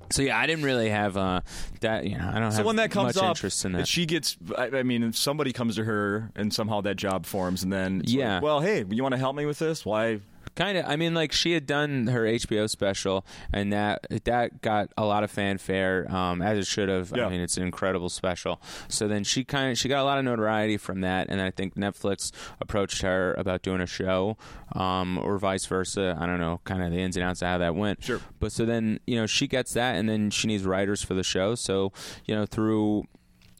so 0.09 0.21
yeah, 0.21 0.37
I 0.37 0.45
didn't 0.47 0.65
really 0.65 0.89
have 0.89 1.17
uh, 1.17 1.41
that. 1.81 2.05
You 2.05 2.17
know, 2.17 2.31
I 2.33 2.39
don't 2.39 2.51
So 2.51 2.57
have 2.57 2.65
when 2.65 2.75
that 2.77 2.91
comes 2.91 3.15
much 3.15 3.23
up, 3.23 3.29
interest 3.29 3.65
in 3.65 3.73
that. 3.73 3.87
she 3.87 4.05
gets. 4.05 4.37
I, 4.57 4.69
I 4.77 4.83
mean, 4.83 5.03
if 5.03 5.17
somebody 5.17 5.53
comes 5.53 5.75
to 5.75 5.83
her 5.83 6.31
and 6.35 6.53
somehow 6.53 6.81
that 6.81 6.95
job 6.95 7.25
forms, 7.25 7.63
and 7.63 7.71
then 7.71 8.01
Yeah. 8.05 8.35
like, 8.35 8.43
well, 8.43 8.59
hey, 8.61 8.85
you 8.89 9.03
want 9.03 9.13
to 9.13 9.19
help 9.19 9.35
me 9.35 9.45
with 9.45 9.59
this? 9.59 9.85
Why? 9.85 10.19
Kind 10.57 10.75
of. 10.79 10.85
I 10.87 10.95
mean, 10.95 11.13
like 11.13 11.31
she 11.31 11.51
had 11.51 11.67
done 11.67 12.07
her 12.07 12.23
HBO 12.23 12.67
special, 12.67 13.23
and 13.53 13.71
that 13.71 14.07
that 14.25 14.59
got 14.63 14.91
a 14.97 15.05
lot 15.05 15.23
of 15.23 15.29
fanfare, 15.29 16.11
um, 16.11 16.41
as 16.41 16.57
it 16.57 16.65
should 16.65 16.89
have. 16.89 17.13
Yeah. 17.15 17.27
I 17.27 17.29
mean, 17.29 17.41
it's 17.41 17.57
an 17.57 17.63
incredible 17.63 18.09
special. 18.09 18.59
So 18.87 19.07
then 19.07 19.23
she 19.23 19.43
kind 19.43 19.71
of 19.71 19.77
she 19.77 19.87
got 19.87 20.01
a 20.01 20.03
lot 20.03 20.17
of 20.17 20.25
notoriety 20.25 20.77
from 20.77 21.01
that, 21.01 21.27
and 21.29 21.39
I 21.39 21.51
think 21.51 21.75
Netflix 21.75 22.31
approached 22.59 23.03
her 23.03 23.35
about 23.35 23.61
doing 23.61 23.81
a 23.81 23.85
show, 23.85 24.35
um, 24.71 25.19
or 25.19 25.37
vice 25.37 25.67
versa. 25.67 26.17
I 26.19 26.25
don't 26.25 26.39
know, 26.39 26.59
kind 26.63 26.81
of 26.81 26.91
the 26.91 26.97
ins 26.97 27.15
and 27.15 27.23
outs 27.23 27.43
of 27.43 27.49
how 27.49 27.59
that 27.59 27.75
went. 27.75 28.03
Sure. 28.03 28.19
But 28.39 28.51
so 28.51 28.65
then 28.65 28.99
you 29.05 29.15
know 29.15 29.27
she 29.27 29.45
gets 29.47 29.73
that, 29.73 29.95
and 29.95 30.09
then 30.09 30.31
she 30.31 30.47
needs 30.47 30.63
writers 30.63 31.03
for 31.03 31.13
the 31.13 31.23
show. 31.23 31.53
So 31.53 31.93
you 32.25 32.33
know 32.33 32.47
through. 32.47 33.03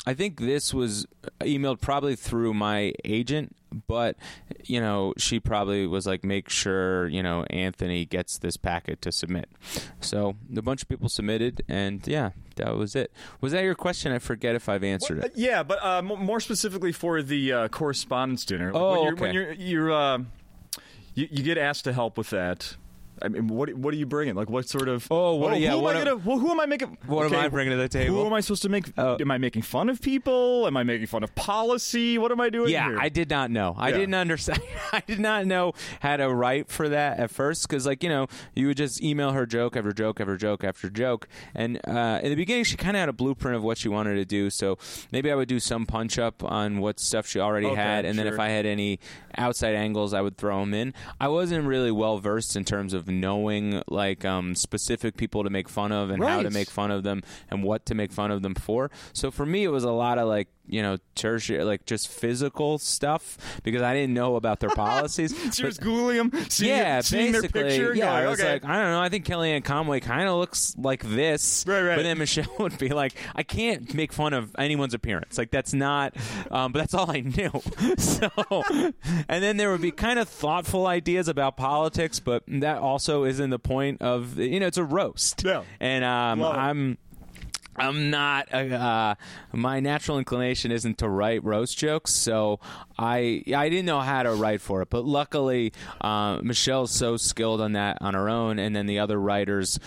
I 0.07 0.13
think 0.13 0.39
this 0.39 0.73
was 0.73 1.05
emailed 1.41 1.81
probably 1.81 2.15
through 2.15 2.53
my 2.53 2.93
agent, 3.03 3.53
but 3.87 4.15
you 4.63 4.79
know, 4.79 5.13
she 5.17 5.39
probably 5.41 5.85
was 5.85 6.07
like, 6.07 6.23
make 6.23 6.49
sure 6.49 7.07
you 7.09 7.21
know 7.21 7.43
Anthony 7.49 8.05
gets 8.05 8.37
this 8.37 8.55
packet 8.55 9.01
to 9.01 9.11
submit. 9.11 9.49
So 9.99 10.35
a 10.55 10.61
bunch 10.61 10.81
of 10.83 10.87
people 10.89 11.09
submitted, 11.09 11.61
and 11.67 12.05
yeah, 12.07 12.29
that 12.55 12.75
was 12.77 12.95
it. 12.95 13.11
Was 13.41 13.51
that 13.51 13.63
your 13.63 13.75
question? 13.75 14.13
I 14.13 14.19
forget 14.19 14.55
if 14.55 14.69
I've 14.69 14.83
answered 14.83 15.19
Uh, 15.19 15.25
it. 15.25 15.33
Yeah, 15.35 15.63
but 15.63 15.83
uh, 15.83 15.97
m- 15.97 16.23
more 16.25 16.39
specifically 16.39 16.93
for 16.93 17.21
the 17.21 17.51
uh, 17.51 17.67
correspondence 17.67 18.45
dinner. 18.45 18.71
Like, 18.71 18.81
Oh, 18.81 18.91
when 18.91 19.03
you're, 19.03 19.13
okay. 19.13 19.21
when 19.21 19.33
you're, 19.33 19.51
you're 19.53 19.91
uh, 19.91 20.17
you, 21.15 21.27
you 21.29 21.43
get 21.43 21.57
asked 21.57 21.83
to 21.83 21.91
help 21.93 22.17
with 22.17 22.29
that. 22.29 22.77
I 23.21 23.27
mean, 23.29 23.47
what 23.47 23.73
what 23.73 23.93
are 23.93 23.97
you 23.97 24.05
bringing? 24.05 24.35
Like, 24.35 24.49
what 24.49 24.67
sort 24.69 24.87
of? 24.87 25.07
Oh, 25.11 25.35
what- 25.35 25.59
yeah, 25.59 25.71
Who 25.71 25.79
am 25.79 25.85
I 25.87 25.99
am- 25.99 26.05
gonna? 26.05 26.15
Well, 26.17 26.39
who 26.39 26.51
am 26.51 26.59
I 26.59 26.65
making? 26.65 26.97
What 27.07 27.25
am 27.25 27.35
I 27.35 27.47
bringing 27.49 27.71
to 27.71 27.77
the 27.77 27.89
table? 27.89 28.15
Who 28.15 28.25
am 28.25 28.33
I 28.33 28.41
supposed 28.41 28.61
to 28.63 28.69
make? 28.69 28.85
Oh. 28.97 29.17
Am 29.19 29.31
I 29.31 29.37
making 29.37 29.61
fun 29.63 29.89
of 29.89 30.01
people? 30.01 30.65
Am 30.67 30.77
I 30.77 30.83
making 30.83 31.07
fun 31.07 31.23
of 31.23 31.33
policy? 31.35 32.17
What 32.17 32.31
am 32.31 32.39
I 32.41 32.49
doing? 32.49 32.69
Yeah, 32.71 32.89
here? 32.89 32.99
I 32.99 33.09
did 33.09 33.29
not 33.29 33.51
know. 33.51 33.75
I 33.77 33.89
Yeah. 33.89 33.97
didn't 33.97 34.13
understand. 34.15 34.61
I 34.93 35.01
did 35.05 35.19
not 35.19 35.45
know 35.45 35.73
how 35.99 36.17
to 36.17 36.31
write 36.33 36.69
for 36.69 36.89
that 36.89 37.19
at 37.19 37.31
first 37.31 37.67
because, 37.67 37.85
like, 37.85 38.03
you 38.03 38.09
know, 38.09 38.27
you 38.55 38.67
would 38.67 38.77
just 38.77 39.01
email 39.03 39.31
her 39.31 39.45
joke 39.45 39.75
after 39.75 39.91
joke 39.91 40.19
after 40.21 40.37
joke 40.37 40.63
after 40.63 40.89
joke. 40.89 41.27
And 41.55 41.79
uh, 41.87 42.19
in 42.23 42.29
the 42.29 42.35
beginning, 42.35 42.63
she 42.63 42.77
kind 42.77 42.95
of 42.95 42.99
had 43.01 43.09
a 43.09 43.13
blueprint 43.13 43.57
of 43.57 43.63
what 43.63 43.77
she 43.77 43.89
wanted 43.89 44.15
to 44.15 44.25
do. 44.25 44.49
So 44.49 44.77
maybe 45.11 45.31
I 45.31 45.35
would 45.35 45.47
do 45.47 45.59
some 45.59 45.85
punch 45.85 46.17
up 46.19 46.43
on 46.43 46.79
what 46.79 46.99
stuff 46.99 47.27
she 47.27 47.39
already 47.39 47.67
Okay, 47.67 47.75
had, 47.75 48.05
and 48.05 48.17
then 48.17 48.25
if. 48.27 48.37
I 48.37 48.49
had 48.49 48.67
any 48.67 48.99
outside 49.35 49.73
angles, 49.73 50.13
I 50.13 50.21
would 50.21 50.37
throw 50.37 50.59
them 50.59 50.73
in. 50.73 50.93
I 51.19 51.27
wasn't 51.27 51.65
really 51.65 51.89
well 51.91 52.19
versed 52.19 52.55
in 52.55 52.63
terms 52.63 52.93
of 52.93 53.06
knowing 53.07 53.81
like 53.87 54.25
um, 54.25 54.55
specific 54.55 55.17
people 55.17 55.43
to 55.43 55.49
make 55.49 55.69
fun 55.69 55.91
of 55.91 56.09
and 56.09 56.23
how 56.23 56.41
to 56.41 56.49
make 56.49 56.69
fun 56.69 56.91
of 56.91 57.03
them 57.03 57.23
and 57.49 57.63
what 57.63 57.85
to 57.87 57.95
make 57.95 58.11
fun 58.11 58.31
of 58.31 58.41
them 58.41 58.55
for. 58.55 58.91
So 59.13 59.31
for 59.31 59.45
me, 59.45 59.63
it 59.63 59.69
was 59.69 59.83
a 59.83 59.91
lot 59.91 60.17
of 60.17 60.27
like 60.27 60.47
you 60.67 60.81
know 60.81 60.97
tertiary, 61.15 61.63
like 61.63 61.85
just 61.85 62.07
physical 62.07 62.77
stuff 62.77 63.37
because 63.63 63.81
I 63.81 63.93
didn't 63.93 64.13
know 64.13 64.35
about 64.35 64.59
their 64.59 64.69
policies. 64.75 65.33
She 65.53 65.63
But- 65.63 65.67
was 65.67 65.77
googling 65.79 66.31
them, 66.31 66.45
seeing, 66.49 66.71
yeah, 66.77 67.01
seeing 67.01 67.31
their 67.31 67.41
basically. 67.41 67.63
picture. 67.63 67.93
yeah, 67.95 68.05
going, 68.13 68.25
I 68.25 68.29
was 68.29 68.39
okay. 68.39 68.53
like, 68.53 68.65
I 68.65 68.81
don't 68.81 68.91
know. 68.91 69.01
I 69.01 69.09
think 69.09 69.25
Kellyanne 69.25 69.63
Conway 69.63 69.99
kind 69.99 70.27
of 70.27 70.35
looks 70.37 70.75
like 70.77 71.03
this. 71.03 71.65
Right, 71.67 71.81
right. 71.81 71.95
But 71.95 72.03
then 72.03 72.17
Michelle 72.17 72.45
would 72.59 72.77
be 72.77 72.89
like, 72.89 73.13
I 73.35 73.43
can't 73.43 73.93
make 73.93 74.11
fun 74.13 74.33
of 74.33 74.55
anyone's 74.57 74.93
appearance. 74.93 75.37
Like 75.37 75.51
that's 75.51 75.73
not. 75.73 76.15
Um, 76.51 76.71
but 76.71 76.79
that's 76.79 76.93
all 76.93 77.09
I 77.09 77.21
knew. 77.21 77.51
so, 77.97 78.29
and 79.27 79.43
then 79.43 79.57
there 79.57 79.71
would 79.71 79.81
be 79.81 79.91
kind 79.91 80.19
of 80.19 80.27
thoughtful 80.29 80.87
ideas 80.87 81.27
about 81.27 81.57
politics, 81.57 82.19
but 82.19 82.43
that 82.47 82.77
also 82.79 83.23
isn't 83.23 83.49
the 83.49 83.59
point 83.59 84.01
of. 84.01 84.37
You 84.37 84.59
know, 84.59 84.67
it's 84.67 84.77
a 84.77 84.83
roast. 84.83 85.43
Yeah. 85.43 85.63
And 85.79 86.03
um. 86.03 86.43
I'm. 86.43 86.97
I'm 87.77 88.09
not. 88.09 88.47
Uh, 88.53 88.57
uh, 88.57 89.15
my 89.53 89.79
natural 89.79 90.17
inclination 90.17 90.71
isn't 90.71 90.97
to 90.97 91.09
write 91.09 91.43
roast 91.43 91.77
jokes, 91.77 92.13
so 92.13 92.59
I 92.97 93.43
I 93.55 93.69
didn't 93.69 93.85
know 93.85 93.99
how 93.99 94.23
to 94.23 94.33
write 94.33 94.61
for 94.61 94.81
it, 94.81 94.89
but 94.89 95.05
luckily 95.05 95.73
uh, 96.01 96.39
Michelle's 96.41 96.91
so 96.91 97.17
skilled 97.17 97.61
on 97.61 97.73
that 97.73 97.97
on 98.01 98.13
her 98.13 98.29
own, 98.29 98.59
and 98.59 98.75
then 98.75 98.85
the 98.85 98.99
other 98.99 99.19
writers 99.19 99.79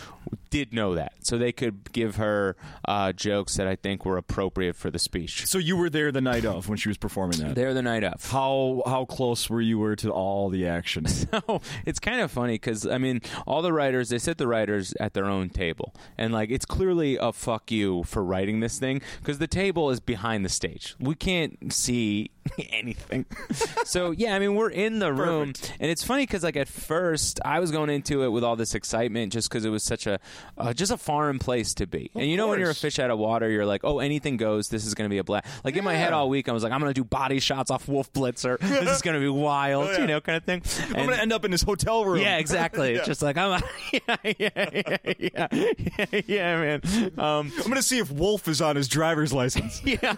did 0.50 0.73
know 0.73 0.97
that, 0.97 1.12
so 1.21 1.38
they 1.38 1.52
could 1.52 1.93
give 1.93 2.17
her 2.17 2.57
uh, 2.87 3.12
jokes 3.12 3.57
that 3.57 3.67
I 3.67 3.76
think 3.76 4.05
were 4.05 4.17
appropriate 4.17 4.76
for 4.76 4.90
the 4.90 4.99
speech. 4.99 5.47
So 5.47 5.59
you 5.59 5.76
were 5.76 5.88
there 5.88 6.12
the 6.12 6.21
night 6.21 6.45
of 6.45 6.69
when 6.69 6.76
she 6.76 6.88
was 6.88 6.99
performing 6.99 7.38
that. 7.38 7.55
There 7.55 7.73
the 7.73 7.83
night 7.83 8.05
of. 8.05 8.31
How 8.31 8.83
how 8.87 9.05
close 9.05 9.49
were 9.49 9.61
you 9.61 9.79
were 9.79 9.97
to 9.97 10.11
all 10.11 10.49
the 10.49 10.67
action? 10.67 11.07
So 11.31 11.61
it's 11.87 12.00
kind 12.00 12.21
of 12.21 12.31
funny 12.31 12.55
because 12.55 12.87
I 12.87 12.99
mean, 12.99 13.21
all 13.47 13.62
the 13.62 13.73
writers 13.73 14.09
they 14.09 14.19
sit 14.19 14.38
the 14.38 14.49
writers 14.49 14.95
at 14.99 15.14
their 15.14 15.26
own 15.26 15.49
table, 15.49 15.95
and 16.19 16.33
like 16.33 16.50
it's 16.50 16.64
clearly 16.64 17.17
a 17.17 17.33
fuck 17.33 17.71
you 17.71 18.02
for 18.05 18.25
writing 18.25 18.61
this 18.61 18.79
thing 18.79 19.00
because 19.21 19.38
the 19.38 19.47
table 19.47 19.90
is 19.90 20.00
behind 20.00 20.45
the 20.45 20.49
stage. 20.49 20.97
We 20.99 21.14
can't 21.14 21.73
see 21.73 22.31
anything. 22.59 23.26
so 23.85 24.11
yeah, 24.12 24.35
I 24.35 24.38
mean, 24.38 24.54
we're 24.54 24.71
in 24.71 24.99
the 24.99 25.12
room, 25.12 25.52
and 25.80 25.90
it's 25.90 26.02
funny 26.04 26.25
because 26.25 26.42
like 26.42 26.57
at 26.57 26.69
first 26.69 27.40
I 27.45 27.61
was 27.61 27.71
going 27.71 27.90
into 27.90 28.23
it 28.25 28.28
with 28.28 28.45
all 28.45 28.57
this 28.57 28.75
excitement 28.75 29.33
just 29.33 29.49
because 29.49 29.64
it 29.64 29.71
was 29.71 29.83
such 29.85 30.07
a 30.07 30.19
uh, 30.59 30.73
just 30.73 30.92
a 30.92 30.97
foreign 30.97 31.38
place 31.38 31.75
to 31.75 31.87
be. 31.87 32.11
and 32.14 32.26
you 32.28 32.37
know 32.37 32.49
when 32.49 32.59
you're 32.61 32.71
a 32.71 32.75
fish 32.75 32.99
out 32.99 33.11
of 33.11 33.19
water, 33.19 33.49
you're 33.50 33.66
like, 33.66 33.83
oh, 33.85 33.99
anything 33.99 34.37
goes. 34.37 34.69
This 34.69 34.87
is 34.87 34.95
going 34.95 35.09
to 35.09 35.12
be 35.12 35.19
a 35.19 35.25
blast. 35.25 35.47
Like 35.64 35.76
in 35.76 35.85
my 35.85 35.95
head 35.95 36.12
all 36.12 36.28
week, 36.28 36.49
I 36.49 36.52
was 36.52 36.62
like, 36.62 36.73
I'm 36.73 36.80
going 36.80 36.92
to 36.92 37.00
do 37.00 37.04
body 37.04 37.40
shots 37.40 37.71
off 37.71 37.88
Wolf 37.88 38.12
Blitzer. 38.12 38.59
this 38.59 38.97
is 38.97 39.02
going 39.02 39.14
to 39.14 39.21
be 39.21 39.28
wild, 39.28 39.85
Oh, 39.88 39.92
yeah. 39.92 40.00
you 40.00 40.07
know, 40.07 40.21
kind 40.21 40.37
of 40.37 40.45
thing. 40.45 40.62
I'm 40.95 41.07
gonna 41.07 41.16
end 41.16 41.33
up 41.33 41.45
in 41.45 41.52
his 41.52 41.62
hotel 41.62 42.04
room. 42.04 42.21
yeah, 42.21 42.37
exactly. 42.38 42.95
It's 43.00 43.07
just 43.07 43.23
like 43.23 43.37
I'm. 43.37 43.62
yeah, 43.92 44.00
yeah, 44.25 44.50
yeah, 44.73 44.97
yeah, 45.19 45.47
yeah, 45.50 46.21
yeah, 46.26 46.61
man. 46.61 46.80
Um, 47.19 47.52
I'm 47.57 47.69
gonna 47.69 47.83
see 47.83 47.99
if 47.99 48.11
Wolf 48.11 48.47
is 48.49 48.61
on 48.61 48.76
his 48.76 48.88
driver's 48.88 49.33
license. 49.33 49.80
yeah, 49.85 50.14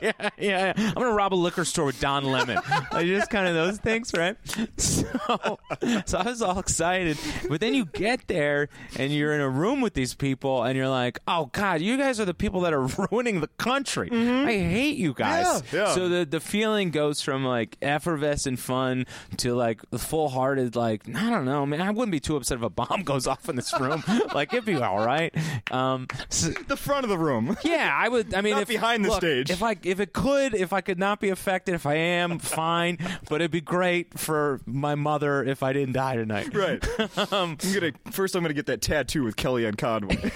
yeah, 0.00 0.30
yeah. 0.38 0.72
I'm 0.76 0.94
gonna 0.94 1.12
rob 1.12 1.34
a 1.34 1.36
liquor 1.36 1.64
store 1.70 1.86
with 1.86 2.00
Don 2.00 2.24
Lemon. 2.24 2.58
like 2.92 3.06
just 3.06 3.30
kind 3.30 3.48
of 3.48 3.54
those 3.54 3.78
things, 3.78 4.12
right? 4.16 4.36
So, 4.76 5.58
so 6.06 6.18
I 6.18 6.22
was 6.24 6.42
all 6.42 6.58
excited, 6.58 7.18
but 7.48 7.60
then 7.60 7.74
you 7.74 7.84
get 7.86 8.26
there 8.28 8.68
and 8.98 9.12
you're 9.12 9.32
in 9.34 9.40
a 9.40 9.48
room 9.48 9.80
with 9.80 9.94
these 9.94 10.14
people, 10.14 10.62
and 10.64 10.76
you're 10.76 10.88
like, 10.88 11.18
"Oh 11.26 11.46
God, 11.52 11.80
you 11.80 11.96
guys 11.96 12.20
are 12.20 12.24
the 12.24 12.34
people 12.34 12.60
that 12.62 12.72
are 12.72 12.86
ruining 13.10 13.40
the 13.40 13.48
country. 13.48 14.08
I 14.12 14.52
hate 14.52 14.96
you 14.96 15.14
guys." 15.14 15.46
Mm-hmm. 15.62 15.76
Yeah, 15.76 15.82
yeah. 15.88 15.94
So 15.94 16.08
the 16.08 16.24
the 16.24 16.40
feeling 16.40 16.90
goes 16.90 17.22
from 17.22 17.44
like 17.44 17.76
effervescent 17.82 18.58
fun 18.58 19.06
to 19.38 19.54
like 19.54 19.80
full 19.96 20.28
hearted, 20.28 20.76
like 20.76 21.02
I 21.14 21.30
don't 21.30 21.44
know, 21.44 21.64
man. 21.66 21.80
I 21.80 21.90
wouldn't 21.90 22.12
be 22.12 22.20
too 22.20 22.36
upset 22.36 22.58
if 22.58 22.64
a 22.64 22.70
bomb 22.70 23.02
goes 23.02 23.26
off 23.26 23.48
in 23.48 23.56
this 23.56 23.78
room. 23.78 24.02
like 24.34 24.52
it'd 24.52 24.64
be 24.64 24.76
all 24.76 25.04
right. 25.04 25.34
Um, 25.70 26.06
so- 26.28 26.50
the 26.68 26.76
front 26.76 27.04
of 27.04 27.10
the 27.10 27.18
room. 27.18 27.56
yeah, 27.64 27.90
I 27.94 28.08
would. 28.08 28.34
I 28.34 28.40
mean, 28.40 28.54
Not 28.54 28.62
if, 28.62 28.68
behind 28.68 29.04
the 29.04 29.10
look, 29.10 29.18
stage. 29.20 29.50
If 29.50 29.62
I 29.62 29.76
if 29.82 30.00
it 30.00 30.12
could, 30.12 30.54
if 30.54 30.72
I 30.72 30.80
could 30.80 30.98
not 30.98 31.20
be 31.20 31.30
if 31.66 31.86
I 31.86 31.94
am, 31.94 32.38
fine. 32.38 32.98
But 33.28 33.40
it'd 33.40 33.50
be 33.50 33.60
great 33.60 34.18
for 34.18 34.60
my 34.66 34.94
mother 34.94 35.42
if 35.44 35.62
I 35.62 35.72
didn't 35.72 35.94
die 35.94 36.16
tonight. 36.16 36.48
Right. 36.60 36.84
I'm 37.32 37.56
gonna 37.56 37.92
first. 38.10 38.34
I'm 38.34 38.42
gonna 38.42 38.52
get 38.54 38.66
that 38.66 38.82
tattoo 38.82 39.22
with 39.22 39.36
Kellyanne 39.36 39.78
Conway. 39.78 40.30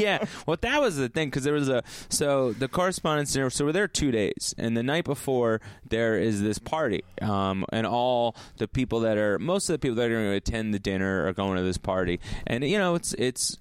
yeah. 0.00 0.24
Well, 0.46 0.56
that 0.60 0.80
was 0.80 0.96
the 0.96 1.08
thing 1.08 1.28
because 1.28 1.44
there 1.44 1.54
was 1.54 1.68
a 1.68 1.84
so 2.08 2.52
the 2.52 2.68
correspondence 2.68 3.32
dinner. 3.32 3.48
So 3.50 3.64
we're 3.66 3.72
there 3.72 3.86
two 3.86 4.10
days, 4.10 4.54
and 4.58 4.76
the 4.76 4.82
night 4.82 5.04
before 5.04 5.60
there 5.88 6.18
is 6.18 6.42
this 6.42 6.58
party, 6.58 7.04
um, 7.20 7.64
and 7.72 7.86
all 7.86 8.34
the 8.56 8.66
people 8.66 9.00
that 9.00 9.18
are 9.18 9.38
most 9.38 9.68
of 9.68 9.74
the 9.74 9.78
people 9.78 9.96
that 9.96 10.10
are 10.10 10.14
going 10.14 10.30
to 10.30 10.36
attend 10.36 10.74
the 10.74 10.80
dinner 10.80 11.26
are 11.26 11.32
going 11.32 11.56
to 11.56 11.62
this 11.62 11.78
party, 11.78 12.18
and 12.46 12.64
you 12.64 12.78
know 12.78 12.94
it's 12.94 13.12
it's. 13.14 13.58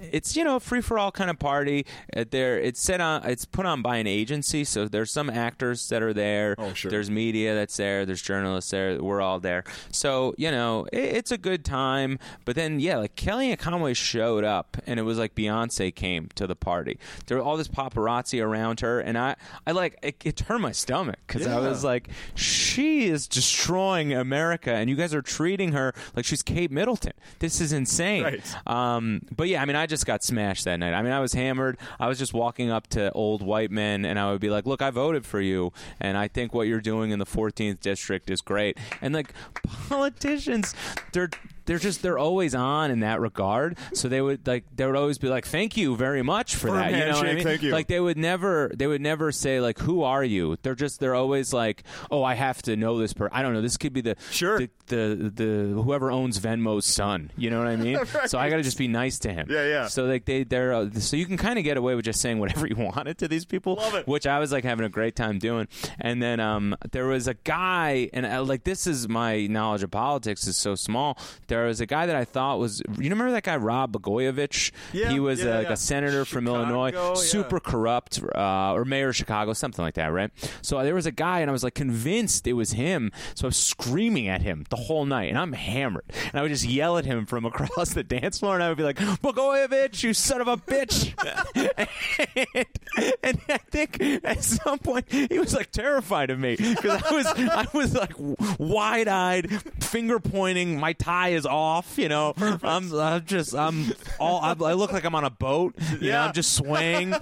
It's 0.00 0.36
you 0.36 0.44
know 0.44 0.56
a 0.56 0.60
free 0.60 0.80
for 0.80 0.98
all 0.98 1.12
kind 1.12 1.30
of 1.30 1.38
party. 1.38 1.86
Uh, 2.16 2.24
there, 2.30 2.58
it's 2.58 2.80
set 2.80 3.00
on. 3.00 3.24
It's 3.24 3.44
put 3.44 3.66
on 3.66 3.82
by 3.82 3.96
an 3.96 4.06
agency, 4.06 4.64
so 4.64 4.88
there's 4.88 5.10
some 5.10 5.30
actors 5.30 5.88
that 5.88 6.02
are 6.02 6.12
there. 6.12 6.54
Oh, 6.58 6.72
sure. 6.74 6.90
There's 6.90 7.10
media 7.10 7.54
that's 7.54 7.76
there. 7.76 8.04
There's 8.06 8.22
journalists 8.22 8.70
there. 8.70 9.02
We're 9.02 9.20
all 9.20 9.40
there. 9.40 9.64
So 9.90 10.34
you 10.38 10.50
know 10.50 10.86
it, 10.92 10.98
it's 10.98 11.30
a 11.30 11.38
good 11.38 11.64
time. 11.64 12.18
But 12.44 12.56
then 12.56 12.80
yeah, 12.80 12.98
like 12.98 13.16
Kellyanne 13.16 13.58
Conway 13.58 13.94
showed 13.94 14.44
up, 14.44 14.76
and 14.86 14.98
it 14.98 15.02
was 15.02 15.18
like 15.18 15.34
Beyonce 15.34 15.94
came 15.94 16.28
to 16.34 16.46
the 16.46 16.56
party. 16.56 16.98
There 17.26 17.36
were 17.38 17.42
all 17.42 17.56
this 17.56 17.68
paparazzi 17.68 18.42
around 18.42 18.80
her, 18.80 19.00
and 19.00 19.16
I 19.16 19.36
I 19.66 19.72
like 19.72 19.98
it, 20.02 20.16
it 20.24 20.36
turned 20.36 20.62
my 20.62 20.72
stomach 20.72 21.18
because 21.26 21.46
I 21.46 21.58
was 21.58 21.84
like, 21.84 22.08
she 22.34 23.06
is 23.06 23.26
destroying 23.28 24.12
America, 24.12 24.72
and 24.72 24.88
you 24.88 24.96
guys 24.96 25.14
are 25.14 25.22
treating 25.22 25.72
her 25.72 25.94
like 26.14 26.24
she's 26.24 26.42
Kate 26.42 26.70
Middleton. 26.70 27.12
This 27.38 27.60
is 27.60 27.72
insane. 27.72 28.24
Right. 28.24 28.66
Um, 28.66 29.22
but 29.34 29.48
yeah, 29.48 29.62
I 29.62 29.64
mean, 29.64 29.71
I 29.76 29.86
just 29.86 30.06
got 30.06 30.22
smashed 30.22 30.64
that 30.64 30.76
night. 30.78 30.94
I 30.94 31.02
mean, 31.02 31.12
I 31.12 31.20
was 31.20 31.32
hammered. 31.32 31.78
I 31.98 32.08
was 32.08 32.18
just 32.18 32.34
walking 32.34 32.70
up 32.70 32.86
to 32.88 33.12
old 33.12 33.42
white 33.42 33.70
men, 33.70 34.04
and 34.04 34.18
I 34.18 34.30
would 34.32 34.40
be 34.40 34.50
like, 34.50 34.66
"Look, 34.66 34.82
I 34.82 34.90
voted 34.90 35.24
for 35.24 35.40
you, 35.40 35.72
and 36.00 36.16
I 36.16 36.28
think 36.28 36.54
what 36.54 36.66
you're 36.66 36.80
doing 36.80 37.10
in 37.10 37.18
the 37.18 37.26
14th 37.26 37.80
district 37.80 38.30
is 38.30 38.40
great." 38.40 38.78
And 39.00 39.14
like 39.14 39.32
politicians, 39.88 40.74
they're 41.12 41.30
they're 41.64 41.78
just 41.78 42.02
they're 42.02 42.18
always 42.18 42.54
on 42.54 42.90
in 42.90 43.00
that 43.00 43.20
regard. 43.20 43.78
So 43.94 44.08
they 44.08 44.20
would 44.20 44.46
like 44.46 44.64
they 44.74 44.86
would 44.86 44.96
always 44.96 45.18
be 45.18 45.28
like, 45.28 45.46
"Thank 45.46 45.76
you 45.76 45.96
very 45.96 46.22
much 46.22 46.56
for 46.56 46.68
Firm 46.68 46.76
that." 46.76 46.92
You 46.92 46.98
know 47.06 47.18
what 47.18 47.28
I 47.28 47.34
mean? 47.34 47.44
thank 47.44 47.62
you. 47.62 47.72
Like 47.72 47.86
they 47.88 48.00
would 48.00 48.16
never 48.18 48.70
they 48.74 48.86
would 48.86 49.00
never 49.00 49.32
say 49.32 49.60
like, 49.60 49.78
"Who 49.80 50.02
are 50.02 50.24
you?" 50.24 50.56
They're 50.62 50.74
just 50.74 51.00
they're 51.00 51.14
always 51.14 51.52
like, 51.52 51.84
"Oh, 52.10 52.22
I 52.22 52.34
have 52.34 52.62
to 52.62 52.76
know 52.76 52.98
this 52.98 53.12
person." 53.12 53.36
I 53.36 53.42
don't 53.42 53.52
know. 53.54 53.60
This 53.62 53.76
could 53.76 53.92
be 53.92 54.00
the 54.00 54.16
Sure. 54.30 54.58
the 54.58 54.70
the, 54.86 55.32
the 55.34 55.82
whoever 55.82 56.10
owns 56.10 56.38
Venmo's 56.38 56.86
son. 56.86 57.30
You 57.36 57.50
know 57.50 57.58
what 57.58 57.68
I 57.68 57.76
mean? 57.76 57.98
So 58.26 58.38
I 58.38 58.48
got 58.50 58.56
to 58.56 58.62
just 58.62 58.78
be 58.78 58.88
nice 58.88 59.18
to 59.20 59.32
him. 59.32 59.46
Yeah, 59.50 59.66
yeah. 59.66 59.86
So 59.88 60.04
like 60.04 60.24
they 60.26 60.44
they're 60.44 60.72
uh, 60.72 60.90
so 60.94 61.16
you 61.16 61.26
can 61.26 61.36
kind 61.36 61.58
of 61.58 61.64
get 61.64 61.76
away 61.76 61.94
with 61.94 62.04
just 62.04 62.20
saying 62.20 62.38
whatever 62.38 62.66
you 62.70 62.76
wanted 62.76 63.18
to 63.18 63.28
these 63.28 63.44
people, 63.44 63.74
Love 63.76 63.94
it. 63.94 64.06
which 64.06 64.26
I 64.26 64.38
was 64.38 64.52
like 64.52 64.64
having 64.64 64.84
a 64.84 64.88
great 64.88 65.16
time 65.16 65.38
doing. 65.38 65.66
And 66.00 66.22
then 66.22 66.40
um 66.40 66.76
there 66.92 67.06
was 67.06 67.26
a 67.28 67.34
guy, 67.34 68.08
and 68.12 68.24
uh, 68.26 68.42
like 68.44 68.64
this 68.64 68.86
is 68.86 69.08
my 69.08 69.46
knowledge 69.46 69.82
of 69.82 69.90
politics 69.90 70.46
is 70.46 70.56
so 70.56 70.74
small. 70.74 71.18
There 71.52 71.66
was 71.66 71.82
a 71.82 71.86
guy 71.86 72.06
that 72.06 72.16
I 72.16 72.24
thought 72.24 72.58
was 72.58 72.80
you 72.80 73.10
remember 73.10 73.30
that 73.32 73.42
guy 73.42 73.56
Rob 73.56 73.92
Blagojevich? 73.92 74.72
Yeah, 74.94 75.10
he 75.10 75.20
was 75.20 75.42
yeah, 75.42 75.50
uh, 75.50 75.56
like 75.58 75.66
yeah. 75.66 75.72
a 75.74 75.76
senator 75.76 76.24
from 76.24 76.46
Chicago, 76.46 76.62
Illinois, 76.62 76.92
yeah. 76.92 77.14
super 77.14 77.60
corrupt, 77.60 78.22
uh, 78.34 78.72
or 78.72 78.86
mayor 78.86 79.10
of 79.10 79.16
Chicago, 79.16 79.52
something 79.52 79.84
like 79.84 79.94
that, 79.94 80.06
right? 80.06 80.30
So 80.62 80.82
there 80.82 80.94
was 80.94 81.04
a 81.04 81.12
guy, 81.12 81.40
and 81.40 81.50
I 81.50 81.52
was 81.52 81.62
like 81.62 81.74
convinced 81.74 82.46
it 82.46 82.54
was 82.54 82.72
him. 82.72 83.12
So 83.34 83.44
I 83.44 83.48
was 83.48 83.58
screaming 83.58 84.28
at 84.28 84.40
him 84.40 84.64
the 84.70 84.76
whole 84.76 85.04
night, 85.04 85.28
and 85.28 85.38
I'm 85.38 85.52
hammered, 85.52 86.04
and 86.08 86.36
I 86.36 86.42
would 86.42 86.50
just 86.50 86.64
yell 86.64 86.96
at 86.96 87.04
him 87.04 87.26
from 87.26 87.44
across 87.52 87.92
the 87.92 88.02
dance 88.02 88.38
floor, 88.38 88.54
and 88.54 88.62
I 88.62 88.68
would 88.70 88.78
be 88.78 88.84
like, 88.84 88.96
"Blagojevich, 88.96 90.02
you 90.02 90.14
son 90.14 90.40
of 90.40 90.48
a 90.48 90.56
bitch!" 90.56 91.12
and, 92.96 93.16
and 93.22 93.40
I 93.50 93.58
think 93.58 94.00
at 94.24 94.42
some 94.42 94.78
point 94.78 95.12
he 95.12 95.38
was 95.38 95.54
like 95.54 95.70
terrified 95.70 96.30
of 96.30 96.38
me 96.38 96.56
because 96.56 97.02
I 97.02 97.12
was 97.12 97.26
I 97.26 97.66
was 97.74 97.94
like 97.94 98.14
wide 98.58 99.08
eyed, 99.08 99.50
finger 99.82 100.18
pointing. 100.18 100.80
My 100.80 100.94
tie 100.94 101.30
is 101.30 101.41
off, 101.46 101.98
you 101.98 102.08
know. 102.08 102.34
I'm, 102.62 102.92
I'm 102.94 103.24
just 103.24 103.54
I'm 103.54 103.92
all 104.18 104.40
I, 104.40 104.50
I 104.52 104.72
look 104.74 104.92
like 104.92 105.04
I'm 105.04 105.14
on 105.14 105.24
a 105.24 105.30
boat, 105.30 105.74
you 106.00 106.10
know. 106.10 106.20
I'm 106.20 106.32
just 106.32 106.54
swaying. 106.54 107.14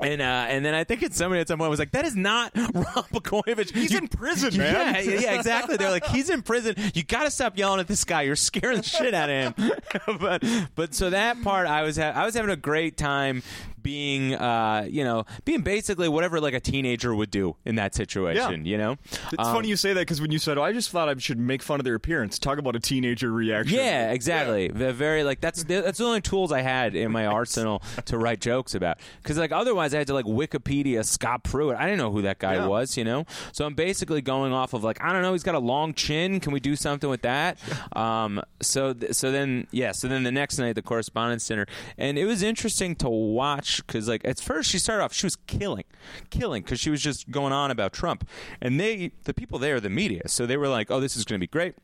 And 0.00 0.22
uh, 0.22 0.46
and 0.48 0.64
then 0.64 0.74
I 0.74 0.84
think 0.84 1.02
it's 1.02 1.16
somebody 1.16 1.40
at 1.40 1.48
some 1.48 1.58
point 1.58 1.70
was 1.70 1.80
like, 1.80 1.90
"That 1.90 2.04
is 2.04 2.14
not 2.14 2.52
Rob 2.56 3.08
Blagojevich. 3.10 3.74
He's 3.74 3.92
in 3.92 4.06
prison, 4.06 4.56
man." 4.56 4.94
Yeah, 4.94 5.00
yeah, 5.00 5.20
yeah, 5.20 5.34
exactly. 5.34 5.76
They're 5.76 5.90
like, 5.90 6.06
"He's 6.06 6.30
in 6.30 6.42
prison. 6.42 6.76
You 6.94 7.02
got 7.02 7.24
to 7.24 7.30
stop 7.32 7.58
yelling 7.58 7.80
at 7.80 7.88
this 7.88 8.04
guy. 8.04 8.22
You're 8.22 8.36
scaring 8.36 8.76
the 8.76 8.82
shit 8.84 9.12
out 9.12 9.28
of 9.28 9.56
him." 9.56 9.72
but 10.20 10.44
but 10.76 10.94
so 10.94 11.10
that 11.10 11.42
part, 11.42 11.66
I 11.66 11.82
was 11.82 11.96
ha- 11.96 12.12
I 12.14 12.24
was 12.24 12.34
having 12.34 12.50
a 12.50 12.56
great 12.56 12.96
time 12.96 13.42
being 13.88 14.34
uh 14.34 14.86
you 14.90 15.02
know 15.02 15.24
being 15.46 15.62
basically 15.62 16.10
whatever 16.10 16.40
like 16.42 16.52
a 16.52 16.60
teenager 16.60 17.14
would 17.14 17.30
do 17.30 17.56
in 17.64 17.76
that 17.76 17.94
situation. 17.94 18.66
You 18.66 18.76
know, 18.76 18.96
It's 19.32 19.38
Um, 19.48 19.54
funny 19.54 19.68
you 19.68 19.76
say 19.76 19.94
that 19.94 20.00
because 20.02 20.20
when 20.20 20.30
you 20.30 20.38
said, 20.38 20.58
"Oh, 20.58 20.62
I 20.62 20.74
just 20.74 20.90
thought 20.90 21.08
I 21.08 21.14
should 21.16 21.38
make 21.38 21.62
fun 21.62 21.80
of 21.80 21.84
their 21.84 21.94
appearance," 21.94 22.38
talk 22.38 22.58
about 22.58 22.76
a 22.76 22.80
teenager 22.80 23.30
reaction. 23.32 23.76
Yeah, 23.78 24.10
exactly. 24.12 24.68
The 24.68 24.92
Very 24.92 25.24
like 25.24 25.40
that's 25.40 25.64
that's 25.64 25.96
the 25.98 26.04
only 26.04 26.20
tools 26.20 26.52
I 26.52 26.60
had 26.60 26.94
in 26.94 27.10
my 27.12 27.24
arsenal 27.40 27.82
to 28.04 28.18
write 28.18 28.40
jokes 28.42 28.74
about. 28.74 28.98
Because 29.22 29.38
like 29.38 29.52
otherwise, 29.52 29.94
I 29.94 29.98
had 29.98 30.06
to 30.08 30.14
like 30.14 30.26
Wikipedia 30.26 31.02
Scott 31.04 31.44
Pruitt. 31.44 31.76
I 31.78 31.84
didn't 31.84 31.98
know 31.98 32.10
who 32.12 32.20
that 32.22 32.38
guy 32.40 32.56
Yeah. 32.56 32.66
was, 32.66 32.96
you 32.98 33.04
know. 33.04 33.24
So 33.52 33.64
I'm 33.64 33.74
basically 33.74 34.20
going 34.20 34.52
off 34.52 34.74
of 34.74 34.84
like 34.84 35.02
I 35.02 35.14
don't 35.14 35.22
know. 35.22 35.32
He's 35.32 35.42
got 35.42 35.54
a 35.54 35.60
long 35.74 35.94
chin. 35.94 36.40
Can 36.40 36.52
we 36.52 36.60
do 36.60 36.76
something 36.76 37.08
with 37.08 37.22
that? 37.22 37.56
Um. 37.96 38.42
So 38.60 38.92
th- 38.92 39.14
so 39.14 39.32
then 39.32 39.66
yeah. 39.70 39.92
So 39.92 40.08
then 40.08 40.22
the 40.24 40.30
next 40.32 40.58
night 40.58 40.74
the 40.74 40.82
correspondence 40.82 41.46
dinner, 41.48 41.66
and 41.96 42.18
it 42.18 42.26
was 42.26 42.42
interesting 42.42 42.94
to 42.96 43.08
watch 43.08 43.77
because 43.86 44.08
like 44.08 44.24
at 44.24 44.40
first 44.40 44.70
she 44.70 44.78
started 44.78 45.02
off 45.02 45.12
she 45.12 45.26
was 45.26 45.36
killing, 45.46 45.84
killing 46.30 46.62
because 46.62 46.80
she 46.80 46.90
was 46.90 47.00
just 47.02 47.30
going 47.30 47.52
on 47.52 47.70
about 47.70 47.92
Trump, 47.92 48.28
and 48.60 48.78
they 48.78 49.12
the 49.24 49.34
people 49.34 49.58
there 49.58 49.80
the 49.80 49.90
media 49.90 50.22
so 50.26 50.46
they 50.46 50.56
were 50.56 50.68
like 50.68 50.90
oh 50.90 51.00
this 51.00 51.16
is 51.16 51.24
going 51.24 51.38
to 51.38 51.42
be 51.42 51.50
great. 51.50 51.74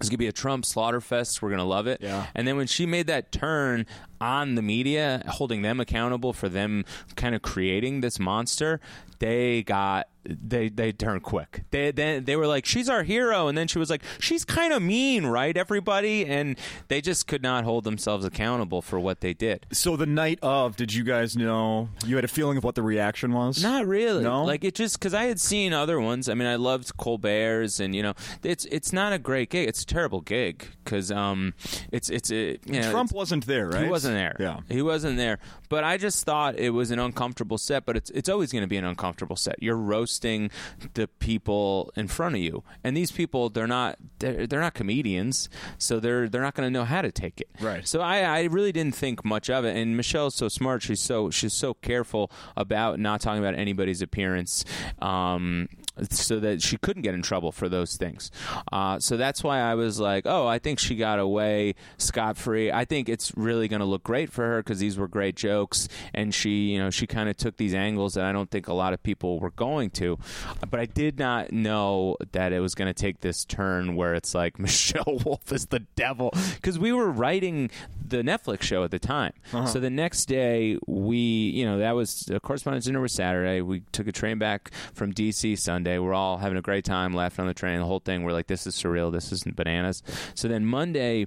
It's 0.00 0.08
gonna 0.08 0.18
be 0.18 0.28
a 0.28 0.32
Trump 0.32 0.64
slaughter 0.64 1.00
fest. 1.00 1.42
We're 1.42 1.50
gonna 1.50 1.64
love 1.64 1.88
it. 1.88 2.00
Yeah. 2.00 2.26
And 2.34 2.46
then 2.46 2.56
when 2.56 2.68
she 2.68 2.86
made 2.86 3.08
that 3.08 3.32
turn 3.32 3.84
on 4.20 4.54
the 4.54 4.62
media, 4.62 5.24
holding 5.26 5.62
them 5.62 5.80
accountable 5.80 6.32
for 6.32 6.48
them 6.48 6.84
kind 7.16 7.34
of 7.34 7.42
creating 7.42 8.00
this 8.00 8.20
monster, 8.20 8.80
they 9.18 9.62
got 9.62 10.08
they 10.24 10.68
they 10.68 10.92
turned 10.92 11.22
quick. 11.22 11.62
They 11.70 11.90
then 11.90 12.24
they 12.24 12.36
were 12.36 12.46
like, 12.46 12.66
"She's 12.66 12.88
our 12.88 13.02
hero," 13.02 13.48
and 13.48 13.56
then 13.56 13.66
she 13.66 13.78
was 13.78 13.88
like, 13.88 14.02
"She's 14.20 14.44
kind 14.44 14.72
of 14.74 14.82
mean, 14.82 15.26
right, 15.26 15.56
everybody?" 15.56 16.26
And 16.26 16.58
they 16.88 17.00
just 17.00 17.26
could 17.26 17.42
not 17.42 17.64
hold 17.64 17.84
themselves 17.84 18.24
accountable 18.24 18.82
for 18.82 19.00
what 19.00 19.20
they 19.20 19.32
did. 19.32 19.66
So 19.72 19.96
the 19.96 20.06
night 20.06 20.38
of, 20.42 20.76
did 20.76 20.92
you 20.92 21.02
guys 21.02 21.36
know? 21.36 21.88
You 22.04 22.16
had 22.16 22.24
a 22.24 22.28
feeling 22.28 22.58
of 22.58 22.64
what 22.64 22.74
the 22.74 22.82
reaction 22.82 23.32
was? 23.32 23.62
Not 23.62 23.86
really. 23.86 24.22
No? 24.22 24.44
Like 24.44 24.64
it 24.64 24.74
just 24.74 24.98
because 24.98 25.14
I 25.14 25.24
had 25.24 25.40
seen 25.40 25.72
other 25.72 25.98
ones. 26.00 26.28
I 26.28 26.34
mean, 26.34 26.48
I 26.48 26.56
loved 26.56 26.96
Colbert's, 26.98 27.80
and 27.80 27.94
you 27.94 28.02
know, 28.02 28.14
it's 28.42 28.66
it's 28.66 28.92
not 28.92 29.12
a 29.12 29.18
great 29.18 29.50
gig. 29.50 29.66
It's 29.68 29.82
a 29.82 29.86
terrible 29.86 30.20
gig 30.20 30.66
because 30.84 31.10
um, 31.10 31.54
it's 31.90 32.10
it's 32.10 32.30
a 32.30 32.58
you 32.66 32.80
know, 32.80 32.90
Trump 32.90 33.10
it's- 33.10 33.16
wasn't 33.16 33.46
there, 33.46 33.68
right? 33.68 33.84
He 33.84 33.90
wasn't 33.90 34.14
there. 34.14 34.36
Yeah. 34.38 34.60
he 34.68 34.82
wasn't 34.82 35.16
there. 35.16 35.38
But 35.70 35.84
I 35.84 35.96
just 35.96 36.24
thought 36.24 36.58
it 36.58 36.70
was 36.70 36.90
an 36.90 36.98
uncomfortable 36.98 37.56
set. 37.56 37.86
But 37.86 37.96
it's 37.96 38.10
it's 38.10 38.28
always 38.28 38.52
going 38.52 38.62
to 38.62 38.68
be 38.68 38.76
an 38.76 38.84
uncomfortable 38.84 39.07
set. 39.36 39.62
You're 39.62 39.76
roasting 39.76 40.50
the 40.94 41.08
people 41.08 41.92
in 41.96 42.08
front 42.08 42.34
of 42.34 42.40
you, 42.40 42.62
and 42.82 42.96
these 42.96 43.10
people 43.12 43.48
they're 43.48 43.66
not 43.66 43.98
they're, 44.18 44.46
they're 44.46 44.60
not 44.60 44.74
comedians, 44.74 45.48
so 45.78 46.00
they're 46.00 46.28
they're 46.28 46.42
not 46.42 46.54
going 46.54 46.66
to 46.66 46.70
know 46.70 46.84
how 46.84 47.02
to 47.02 47.12
take 47.12 47.40
it. 47.40 47.48
Right. 47.60 47.86
So 47.86 48.00
I 48.00 48.20
I 48.20 48.42
really 48.44 48.72
didn't 48.72 48.94
think 48.94 49.24
much 49.24 49.50
of 49.50 49.64
it. 49.64 49.76
And 49.76 49.96
Michelle's 49.96 50.34
so 50.34 50.48
smart. 50.48 50.82
She's 50.82 51.00
so 51.00 51.30
she's 51.30 51.52
so 51.52 51.74
careful 51.74 52.30
about 52.56 52.98
not 52.98 53.20
talking 53.20 53.42
about 53.42 53.54
anybody's 53.54 54.02
appearance. 54.02 54.64
Um, 55.00 55.68
so 56.10 56.38
that 56.40 56.62
she 56.62 56.76
couldn't 56.76 57.02
get 57.02 57.14
in 57.14 57.22
trouble 57.22 57.52
for 57.52 57.68
those 57.68 57.96
things. 57.96 58.30
Uh, 58.72 58.98
so 58.98 59.16
that's 59.16 59.42
why 59.42 59.60
I 59.60 59.74
was 59.74 59.98
like, 59.98 60.24
oh, 60.26 60.46
I 60.46 60.58
think 60.58 60.78
she 60.78 60.96
got 60.96 61.18
away 61.18 61.74
scot 61.96 62.36
free. 62.36 62.70
I 62.70 62.84
think 62.84 63.08
it's 63.08 63.36
really 63.36 63.68
going 63.68 63.80
to 63.80 63.86
look 63.86 64.04
great 64.04 64.30
for 64.30 64.44
her 64.44 64.62
because 64.62 64.78
these 64.78 64.98
were 64.98 65.08
great 65.08 65.36
jokes, 65.36 65.88
and 66.14 66.34
she, 66.34 66.70
you 66.70 66.78
know, 66.78 66.90
she 66.90 67.06
kind 67.06 67.28
of 67.28 67.36
took 67.36 67.56
these 67.56 67.74
angles 67.74 68.14
that 68.14 68.24
I 68.24 68.32
don't 68.32 68.50
think 68.50 68.68
a 68.68 68.72
lot 68.72 68.92
of 68.92 68.97
people 69.02 69.38
were 69.40 69.50
going 69.50 69.90
to. 69.90 70.18
But 70.70 70.80
I 70.80 70.86
did 70.86 71.18
not 71.18 71.52
know 71.52 72.16
that 72.32 72.52
it 72.52 72.60
was 72.60 72.74
going 72.74 72.88
to 72.88 72.94
take 72.94 73.20
this 73.20 73.44
turn 73.44 73.96
where 73.96 74.14
it's 74.14 74.34
like 74.34 74.58
Michelle 74.68 75.20
Wolf 75.24 75.52
is 75.52 75.66
the 75.66 75.80
devil 75.96 76.32
because 76.54 76.78
we 76.78 76.92
were 76.92 77.10
writing 77.10 77.70
the 78.06 78.18
Netflix 78.18 78.62
show 78.62 78.84
at 78.84 78.90
the 78.90 78.98
time. 78.98 79.32
So 79.66 79.80
the 79.80 79.90
next 79.90 80.26
day, 80.26 80.78
we, 80.86 81.18
you 81.18 81.64
know, 81.64 81.78
that 81.78 81.92
was 81.94 82.20
the 82.20 82.40
correspondence 82.40 82.86
dinner 82.86 83.00
was 83.00 83.12
Saturday. 83.12 83.60
We 83.60 83.80
took 83.92 84.06
a 84.08 84.12
train 84.12 84.38
back 84.38 84.70
from 84.94 85.12
DC 85.12 85.58
Sunday. 85.58 85.98
We're 85.98 86.14
all 86.14 86.38
having 86.38 86.58
a 86.58 86.62
great 86.62 86.84
time, 86.84 87.14
laughing 87.14 87.42
on 87.42 87.48
the 87.48 87.54
train. 87.54 87.78
The 87.78 87.86
whole 87.86 88.00
thing, 88.00 88.22
we're 88.22 88.32
like, 88.32 88.46
this 88.46 88.66
is 88.66 88.74
surreal. 88.74 89.12
This 89.12 89.30
isn't 89.32 89.56
bananas. 89.56 90.02
So 90.34 90.48
then 90.48 90.64
Monday, 90.66 91.26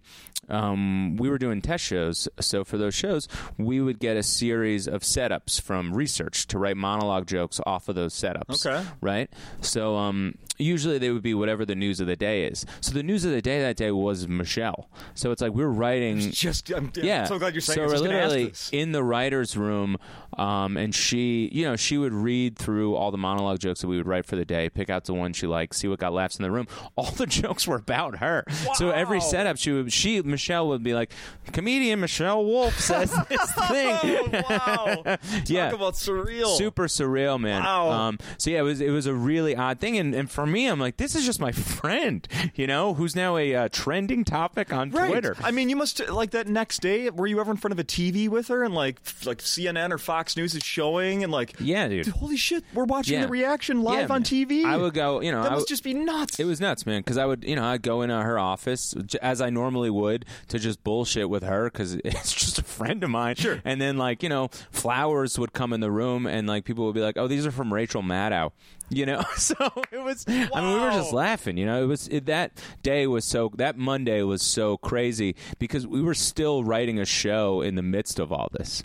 um, 0.50 1.16
we 1.18 1.30
were 1.30 1.38
doing 1.38 1.62
test 1.62 1.84
shows. 1.84 2.28
So 2.40 2.64
for 2.64 2.78
those 2.78 2.96
shows, 2.96 3.28
we 3.58 3.80
would 3.82 4.00
get 4.00 4.18
a 4.18 4.24
series 4.24 4.88
of 4.88 5.02
setups 5.02 5.62
from 5.62 5.94
research 5.94 6.48
to 6.48 6.58
write 6.58 6.78
monologue 6.78 7.28
jokes 7.28 7.60
off 7.66 7.90
of 7.90 7.96
those 7.96 8.14
setups. 8.14 8.66
Okay. 8.66 8.86
Right? 9.02 9.30
So 9.62 9.96
um, 9.96 10.36
usually 10.62 10.98
they 10.98 11.10
would 11.12 11.22
be 11.24 11.34
whatever 11.34 11.66
the 11.66 11.76
news 11.76 12.00
of 12.00 12.08
the 12.08 12.16
day 12.16 12.46
is. 12.46 12.66
So 12.80 12.92
the 12.94 13.04
news 13.04 13.26
of 13.26 13.32
the 13.32 13.42
day 13.42 13.62
that 13.62 13.76
day 13.78 13.92
was 13.92 14.28
Michelle. 14.28 14.90
So 15.14 15.32
it's 15.32 15.42
like 15.42 15.52
we're 15.54 15.68
writing 15.68 16.20
Just, 16.32 16.70
I'm, 16.72 16.92
yeah. 16.96 17.22
I'm 17.22 17.28
so 17.28 17.40
glad 17.40 17.54
you're 17.54 17.62
saying 17.62 17.78
so 17.78 17.86
we're 17.86 17.92
was 17.92 18.02
gonna 18.02 18.14
ask 18.16 18.30
literally 18.32 18.54
in 18.72 18.92
the 18.92 19.04
writers' 19.04 19.58
room, 19.58 19.98
um, 20.38 20.78
and 20.78 20.94
she, 20.96 21.50
you 21.52 21.66
know, 21.66 21.76
she 21.76 21.98
would 21.98 22.14
read 22.14 22.58
through 22.58 22.96
all 22.96 23.12
the 23.12 23.18
monologue 23.18 23.60
jokes 23.60 23.82
that 23.82 23.88
we 23.88 23.98
would 23.98 24.08
write 24.08 24.26
for 24.26 24.36
the 24.36 24.46
day, 24.46 24.70
pick 24.70 24.90
out 24.90 25.06
the 25.06 25.14
one 25.14 25.34
she 25.34 25.48
liked, 25.48 25.76
see 25.76 25.88
what 25.88 26.00
got 26.00 26.14
laughs 26.14 26.38
in 26.38 26.44
the 26.44 26.52
room. 26.52 26.68
All 26.96 27.12
the 27.12 27.26
jokes 27.26 27.68
were 27.68 27.78
about 27.78 28.18
her. 28.20 28.46
So 28.76 28.92
every 28.92 29.22
setup, 29.22 29.58
she 29.58 29.72
would, 29.72 29.92
she 29.92 30.22
Michelle 30.22 30.68
would 30.70 30.84
be 30.84 30.94
like, 30.94 31.12
comedian 31.52 32.00
Michelle 32.00 32.46
Wolf 32.46 32.80
says 32.80 33.12
this 33.30 33.52
thing. 33.54 33.98
Oh, 34.04 34.44
wow. 34.50 35.02
Talk 35.06 35.20
Yeah. 35.50 35.72
about 35.72 35.94
surreal. 35.94 36.56
Super 36.58 36.88
surreal, 36.88 37.40
man. 37.40 37.64
Wow. 37.64 37.90
Um, 37.90 38.20
so 38.38 38.50
yeah, 38.50 38.60
it 38.60 38.64
was 38.64 38.82
it 38.82 38.90
was 38.92 39.06
a 39.06 39.14
really 39.14 39.56
odd 39.56 39.80
thing, 39.80 39.98
and, 39.98 40.14
and 40.14 40.30
for 40.30 40.46
me, 40.52 40.68
I'm 40.68 40.80
like, 40.80 40.98
this 40.98 41.16
is 41.16 41.26
just 41.26 41.40
my 41.40 41.52
friend, 41.52 42.28
you 42.56 42.68
know, 42.68 42.94
who's 42.94 43.16
now 43.16 43.38
a 43.38 43.56
uh, 43.56 43.70
trending 43.72 44.24
topic 44.24 44.72
on 44.74 44.92
Right. 44.92 45.10
Twitter. 45.10 45.36
I 45.42 45.52
mean, 45.52 45.70
you 45.70 45.76
must 45.76 46.08
like 46.10 46.32
that 46.32 46.48
next 46.48 46.82
day. 46.82 47.10
Were 47.10 47.28
you 47.28 47.40
ever 47.40 47.50
in 47.52 47.58
front 47.58 47.72
of 47.72 47.80
a 47.80 47.84
TV 47.84 48.28
with 48.30 48.50
her 48.50 48.64
and 48.64 48.74
like 48.76 49.00
like 49.26 49.40
CNN 49.40 49.92
or 49.92 49.98
Fox 49.98 50.36
News 50.38 50.54
is 50.56 50.64
showing 50.64 51.24
and 51.24 51.32
like 51.32 51.54
Yeah, 51.60 51.88
dude. 51.88 52.08
holy 52.08 52.38
shit, 52.38 52.64
we're 52.74 52.84
watching 52.86 53.16
Yeah. 53.20 53.26
the 53.26 53.32
reaction 53.32 53.82
live 53.84 54.10
Yeah, 54.10 54.16
on. 54.16 54.24
TV. 54.24 54.66
I 54.66 54.78
would 54.78 54.94
go, 54.94 55.22
you 55.22 55.32
know, 55.32 55.42
that 55.44 55.52
I 55.52 55.56
must 55.56 55.62
would- 55.64 55.68
just 55.70 55.84
be 55.84 55.94
nuts. 55.94 56.40
It 56.40 56.46
was 56.46 56.60
nuts, 56.62 56.86
man. 56.86 57.00
Because 57.02 57.18
I 57.18 57.26
would, 57.26 57.44
you 57.44 57.56
know, 57.56 57.64
I'd 57.66 57.82
go 57.82 58.02
into 58.02 58.16
her 58.22 58.38
office 58.38 58.94
as 59.22 59.42
I 59.42 59.50
normally 59.50 59.90
would 59.90 60.26
to 60.50 60.60
just 60.60 60.84
bullshit 60.84 61.30
with 61.30 61.44
her 61.44 61.70
because 61.70 61.94
it's 62.04 62.34
just 62.34 62.60
a 62.60 62.64
friend 62.64 63.04
of 63.04 63.10
mine. 63.10 63.36
Sure. 63.36 63.62
And 63.64 63.80
then, 63.82 63.98
like, 63.98 64.22
you 64.24 64.30
know, 64.30 64.50
flowers 64.72 65.38
would 65.40 65.54
come 65.54 65.74
in 65.74 65.80
the 65.80 65.92
room, 65.92 66.26
and 66.26 66.48
like 66.48 66.66
people 66.66 66.86
would 66.86 66.96
be 66.96 67.02
like, 67.02 67.18
"Oh, 67.18 67.28
these 67.28 67.46
are 67.46 67.52
from 67.52 67.74
Rachel 67.74 68.02
Maddow." 68.02 68.52
You 68.92 69.06
know, 69.06 69.24
so 69.38 69.56
it 69.92 70.04
was. 70.04 70.26
I 70.28 70.32
mean, 70.32 70.74
we 70.74 70.80
were 70.80 70.92
just 70.92 71.14
laughing. 71.14 71.58
You 71.58 71.66
know, 71.66 71.82
it 71.82 71.86
was 71.86 72.08
it, 72.10 72.26
that 72.26 72.62
day 72.84 73.08
was 73.08 73.26
so 73.26 73.52
that 73.56 73.78
Monday 73.78 74.22
was 74.22 74.42
so 74.44 74.78
crazy 74.78 75.36
because 75.60 75.88
we 75.88 76.02
were 76.02 76.14
still 76.14 76.64
writing 76.64 77.00
a 77.00 77.06
show 77.06 77.62
in 77.62 77.76
the 77.76 77.82
midst 77.82 78.20
of 78.20 78.32
all 78.32 78.50
this. 78.52 78.84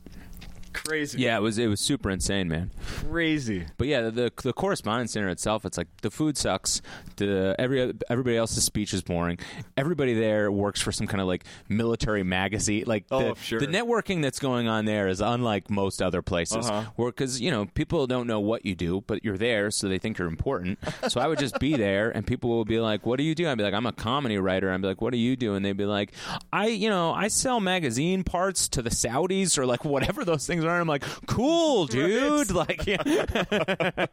Crazy. 0.84 1.20
Yeah, 1.20 1.36
it 1.36 1.40
was 1.40 1.58
it 1.58 1.66
was 1.68 1.80
super 1.80 2.10
insane, 2.10 2.48
man. 2.48 2.70
crazy. 3.08 3.66
But 3.78 3.88
yeah, 3.88 4.02
the 4.02 4.32
the 4.42 4.52
correspondence 4.52 5.12
center 5.12 5.28
itself, 5.28 5.64
it's 5.64 5.78
like 5.78 5.88
the 6.02 6.10
food 6.10 6.36
sucks. 6.36 6.82
The 7.16 7.54
every 7.58 7.92
everybody 8.10 8.36
else's 8.36 8.64
speech 8.64 8.92
is 8.94 9.02
boring. 9.02 9.38
Everybody 9.76 10.14
there 10.14 10.50
works 10.52 10.80
for 10.80 10.92
some 10.92 11.06
kind 11.06 11.20
of 11.20 11.26
like 11.26 11.44
military 11.68 12.22
magazine. 12.22 12.84
Like 12.86 13.04
Oh, 13.10 13.34
the, 13.34 13.40
sure. 13.40 13.60
the 13.60 13.66
networking 13.66 14.22
that's 14.22 14.38
going 14.38 14.68
on 14.68 14.84
there 14.84 15.08
is 15.08 15.20
unlike 15.20 15.70
most 15.70 16.02
other 16.02 16.22
places. 16.22 16.68
Uh-huh. 16.68 16.90
Where 16.96 17.10
because 17.10 17.40
you 17.40 17.50
know 17.50 17.66
people 17.66 18.06
don't 18.06 18.26
know 18.26 18.40
what 18.40 18.66
you 18.66 18.74
do, 18.74 19.02
but 19.06 19.24
you're 19.24 19.38
there, 19.38 19.70
so 19.70 19.88
they 19.88 19.98
think 19.98 20.18
you're 20.18 20.28
important. 20.28 20.78
so 21.08 21.20
I 21.20 21.26
would 21.28 21.38
just 21.38 21.58
be 21.58 21.74
there, 21.76 22.10
and 22.10 22.26
people 22.26 22.50
will 22.50 22.64
be 22.64 22.80
like, 22.80 23.06
"What 23.06 23.16
do 23.18 23.24
you 23.24 23.34
do?" 23.34 23.48
I'd 23.48 23.56
be 23.58 23.64
like, 23.64 23.74
"I'm 23.74 23.86
a 23.86 23.92
comedy 23.92 24.38
writer." 24.38 24.70
I'd 24.72 24.80
be 24.82 24.88
like, 24.88 25.00
"What 25.00 25.12
do 25.12 25.18
you 25.18 25.36
do?" 25.36 25.54
And 25.54 25.64
they'd 25.64 25.72
be 25.76 25.86
like, 25.86 26.12
"I 26.52 26.66
you 26.66 26.88
know 26.90 27.12
I 27.12 27.28
sell 27.28 27.60
magazine 27.60 28.24
parts 28.24 28.68
to 28.68 28.82
the 28.82 28.90
Saudis 28.90 29.56
or 29.58 29.64
like 29.66 29.84
whatever 29.84 30.24
those 30.24 30.46
things 30.46 30.64
are." 30.68 30.80
I'm 30.80 30.86
like, 30.88 31.04
"Cool, 31.26 31.86
dude!" 31.96 32.50
Like 32.50 32.86
yeah. 32.86 33.02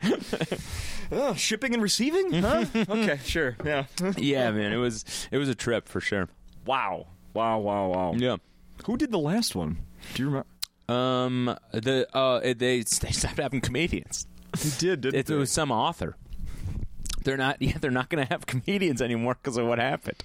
Oh, 1.12 1.34
shipping 1.36 1.74
and 1.74 1.84
receiving? 1.84 2.34
Huh? 2.34 2.66
okay, 2.76 3.20
sure. 3.24 3.56
Yeah. 3.64 3.86
yeah, 4.18 4.50
man, 4.52 4.72
it 4.74 4.78
was 4.78 5.06
it 5.32 5.38
was 5.38 5.50
a 5.50 5.56
trip 5.56 5.88
for 5.88 6.02
sure. 6.02 6.28
wow. 6.66 7.08
Wow. 7.34 7.60
Wow. 7.60 7.88
Wow. 7.90 8.14
Yeah. 8.16 8.38
Who 8.86 8.96
did 8.98 9.12
the 9.12 9.20
last 9.20 9.56
one? 9.56 9.78
Do 10.14 10.24
you 10.24 10.30
remember? 10.30 10.48
Um. 10.90 11.56
The 11.72 12.08
uh 12.16 12.40
they 12.42 12.54
they 12.54 12.84
stopped 12.84 13.38
having 13.38 13.62
comedians. 13.62 14.28
They 14.62 14.70
did. 14.78 15.02
Didn't 15.02 15.20
It, 15.20 15.26
they? 15.28 15.36
was 15.36 15.52
some 15.52 15.72
author. 15.72 16.16
They're 17.24 17.38
not. 17.38 17.58
Yeah, 17.64 17.78
they're 17.80 17.92
not 17.92 18.10
going 18.10 18.26
to 18.26 18.30
have 18.34 18.46
comedians 18.46 19.02
anymore 19.02 19.38
because 19.42 19.56
of 19.56 19.66
what 19.66 19.80
happened, 19.80 20.22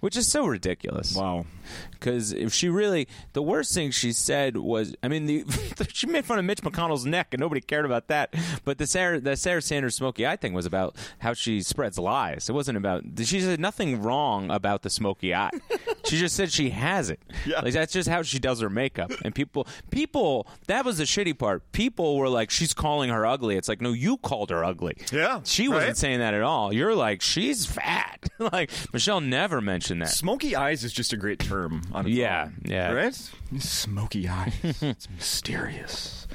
which 0.00 0.16
is 0.16 0.26
so 0.26 0.46
ridiculous. 0.46 1.14
wow. 1.14 1.44
Because 1.92 2.32
if 2.32 2.52
she 2.52 2.68
really, 2.68 3.06
the 3.34 3.42
worst 3.42 3.72
thing 3.72 3.92
she 3.92 4.12
said 4.12 4.56
was, 4.56 4.96
I 5.02 5.08
mean, 5.08 5.26
the, 5.26 5.44
she 5.92 6.08
made 6.08 6.24
fun 6.24 6.40
of 6.40 6.44
Mitch 6.44 6.60
McConnell's 6.62 7.06
neck, 7.06 7.28
and 7.32 7.40
nobody 7.40 7.60
cared 7.60 7.84
about 7.84 8.08
that. 8.08 8.34
But 8.64 8.78
the 8.78 8.86
Sarah, 8.88 9.20
the 9.20 9.36
Sarah 9.36 9.62
Sanders 9.62 9.94
smoky 9.94 10.26
eye 10.26 10.34
thing 10.36 10.52
was 10.54 10.66
about 10.66 10.96
how 11.20 11.34
she 11.34 11.62
spreads 11.62 11.98
lies. 11.98 12.48
It 12.48 12.52
wasn't 12.52 12.76
about. 12.78 13.04
She 13.22 13.40
said 13.40 13.60
nothing 13.60 14.02
wrong 14.02 14.50
about 14.50 14.82
the 14.82 14.90
smoky 14.90 15.32
eye. 15.34 15.50
she 16.04 16.18
just 16.18 16.34
said 16.34 16.50
she 16.50 16.70
has 16.70 17.10
it. 17.10 17.20
Yeah. 17.46 17.60
Like 17.60 17.74
that's 17.74 17.92
just 17.92 18.08
how 18.08 18.22
she 18.22 18.40
does 18.40 18.60
her 18.60 18.70
makeup. 18.70 19.12
And 19.24 19.32
people, 19.32 19.68
people, 19.90 20.48
that 20.66 20.84
was 20.84 20.98
the 20.98 21.04
shitty 21.04 21.38
part. 21.38 21.70
People 21.70 22.16
were 22.16 22.28
like, 22.28 22.50
she's 22.50 22.74
calling 22.74 23.10
her 23.10 23.24
ugly. 23.24 23.56
It's 23.56 23.68
like, 23.68 23.80
no, 23.80 23.92
you 23.92 24.16
called 24.16 24.50
her 24.50 24.64
ugly. 24.64 24.96
Yeah, 25.12 25.40
she 25.44 25.68
wasn't 25.68 25.96
saying 25.96 26.18
that 26.18 26.31
at 26.32 26.42
all. 26.42 26.72
You're 26.72 26.94
like, 26.94 27.22
she's 27.22 27.66
fat. 27.66 28.18
like 28.38 28.70
Michelle 28.92 29.20
never 29.20 29.60
mentioned 29.60 30.02
that. 30.02 30.08
Smoky 30.10 30.56
eyes 30.56 30.84
is 30.84 30.92
just 30.92 31.12
a 31.12 31.16
great 31.16 31.38
term. 31.38 31.82
On 31.92 32.06
its 32.06 32.14
Yeah, 32.14 32.44
own, 32.46 32.62
yeah. 32.64 32.92
Right? 32.92 33.30
Smoky 33.58 34.28
eyes. 34.28 34.52
it's 34.82 35.08
mysterious. 35.10 36.26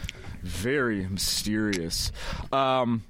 Very 0.44 1.08
mysterious. 1.08 2.12
Um, 2.52 3.04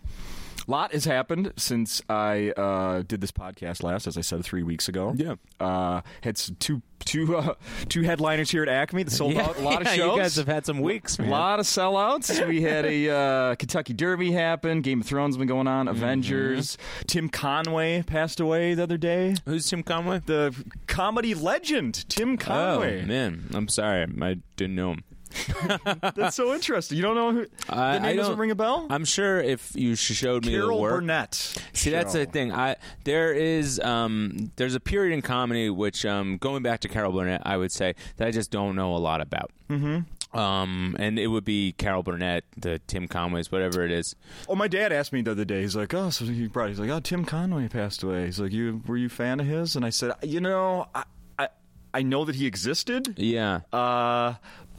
lot 0.67 0.91
has 0.93 1.05
happened 1.05 1.53
since 1.57 2.01
I 2.09 2.51
uh, 2.51 3.03
did 3.07 3.21
this 3.21 3.31
podcast 3.31 3.83
last, 3.83 4.05
as 4.07 4.17
I 4.17 4.21
said 4.21 4.43
three 4.43 4.63
weeks 4.63 4.87
ago. 4.87 5.13
Yeah. 5.15 5.35
Uh, 5.59 6.01
had 6.21 6.35
s- 6.37 6.51
two 6.59 6.81
two 7.05 7.37
uh, 7.37 7.53
two 7.89 8.01
headliners 8.01 8.51
here 8.51 8.63
at 8.63 8.69
Acme 8.69 9.03
that 9.03 9.11
sold 9.11 9.33
Yeah, 9.33 9.43
out 9.45 9.57
a 9.57 9.61
lot 9.61 9.73
yeah, 9.83 9.89
of 9.91 9.95
shows. 9.95 10.15
You 10.15 10.21
guys 10.21 10.35
have 10.35 10.47
had 10.47 10.65
some 10.65 10.79
weeks, 10.81 11.17
A 11.19 11.23
lot 11.23 11.59
of 11.59 11.65
sellouts. 11.65 12.45
We 12.47 12.61
had 12.61 12.85
a 12.85 13.09
uh, 13.09 13.55
Kentucky 13.55 13.93
Derby 13.93 14.31
happen. 14.31 14.81
Game 14.81 15.01
of 15.01 15.07
Thrones 15.07 15.37
been 15.37 15.47
going 15.47 15.67
on. 15.67 15.85
Mm-hmm. 15.87 15.95
Avengers. 15.95 16.77
Tim 17.07 17.29
Conway 17.29 18.01
passed 18.03 18.39
away 18.39 18.73
the 18.73 18.83
other 18.83 18.97
day. 18.97 19.35
Who's 19.45 19.69
Tim 19.69 19.83
Conway? 19.83 20.21
The 20.25 20.53
comedy 20.87 21.33
legend, 21.33 22.07
Tim 22.09 22.37
Conway. 22.37 23.03
Oh 23.03 23.05
man, 23.05 23.45
I'm 23.53 23.67
sorry, 23.67 24.03
I 24.21 24.35
didn't 24.55 24.75
know 24.75 24.91
him. 24.91 25.03
That's 26.15 26.35
so 26.35 26.53
interesting. 26.53 26.97
You 26.97 27.03
don't 27.03 27.15
know 27.15 27.31
who 27.31 27.45
I- 27.69 27.93
the 27.93 27.99
name 27.99 28.09
I 28.09 28.15
doesn't 28.15 28.37
ring 28.37 28.51
a 28.51 28.55
bell? 28.55 28.87
I'm 28.89 29.05
sure 29.05 29.39
if 29.39 29.71
you 29.75 29.95
showed 29.95 30.45
me 30.45 30.51
the 30.53 30.57
Carol 30.59 30.79
work. 30.81 31.01
Burnett. 31.01 31.33
See, 31.73 31.89
that's 31.89 32.13
the 32.13 32.25
thing. 32.25 32.51
I 32.51 32.75
there 33.03 33.33
is 33.33 33.79
um 33.79 34.51
there's 34.55 34.75
a 34.75 34.79
period 34.79 35.13
in 35.13 35.21
comedy 35.21 35.69
which 35.69 36.05
um 36.05 36.37
going 36.37 36.63
back 36.63 36.79
to 36.81 36.87
Carol 36.87 37.11
Burnett, 37.11 37.41
I 37.45 37.57
would 37.57 37.71
say 37.71 37.95
that 38.17 38.27
I 38.27 38.31
just 38.31 38.51
don't 38.51 38.75
know 38.75 38.95
a 38.95 38.97
lot 38.99 39.21
about. 39.21 39.51
Mm-hmm. 39.69 40.37
Um, 40.37 40.95
and 40.99 41.17
it 41.17 41.27
would 41.27 41.45
be 41.45 41.71
Carol 41.77 42.03
Burnett, 42.03 42.43
the 42.57 42.79
Tim 42.87 43.07
Conways, 43.07 43.49
whatever 43.51 43.83
it 43.85 43.91
is. 43.91 44.13
Oh, 44.49 44.55
my 44.55 44.67
dad 44.67 44.91
asked 44.91 45.13
me 45.13 45.21
the 45.21 45.31
other 45.31 45.45
day. 45.45 45.61
He's 45.61 45.75
like, 45.75 45.93
"Oh, 45.93 46.09
so 46.09 46.25
he 46.25 46.47
brought." 46.47 46.67
He's 46.69 46.79
like, 46.81 46.89
"Oh, 46.89 46.99
Tim 46.99 47.23
Conway 47.23 47.69
passed 47.69 48.03
away." 48.03 48.25
He's 48.25 48.39
like, 48.39 48.51
"You 48.51 48.81
were 48.85 48.97
you 48.97 49.07
a 49.07 49.09
fan 49.09 49.39
of 49.39 49.45
his?" 49.47 49.75
And 49.77 49.85
I 49.85 49.89
said, 49.89 50.11
"You 50.21 50.41
know, 50.41 50.89
I 50.93 51.05
I, 51.39 51.47
I 51.93 52.01
know 52.03 52.25
that 52.25 52.35
he 52.35 52.45
existed, 52.45 53.13
Yeah. 53.17 53.61
uh, 53.71 54.33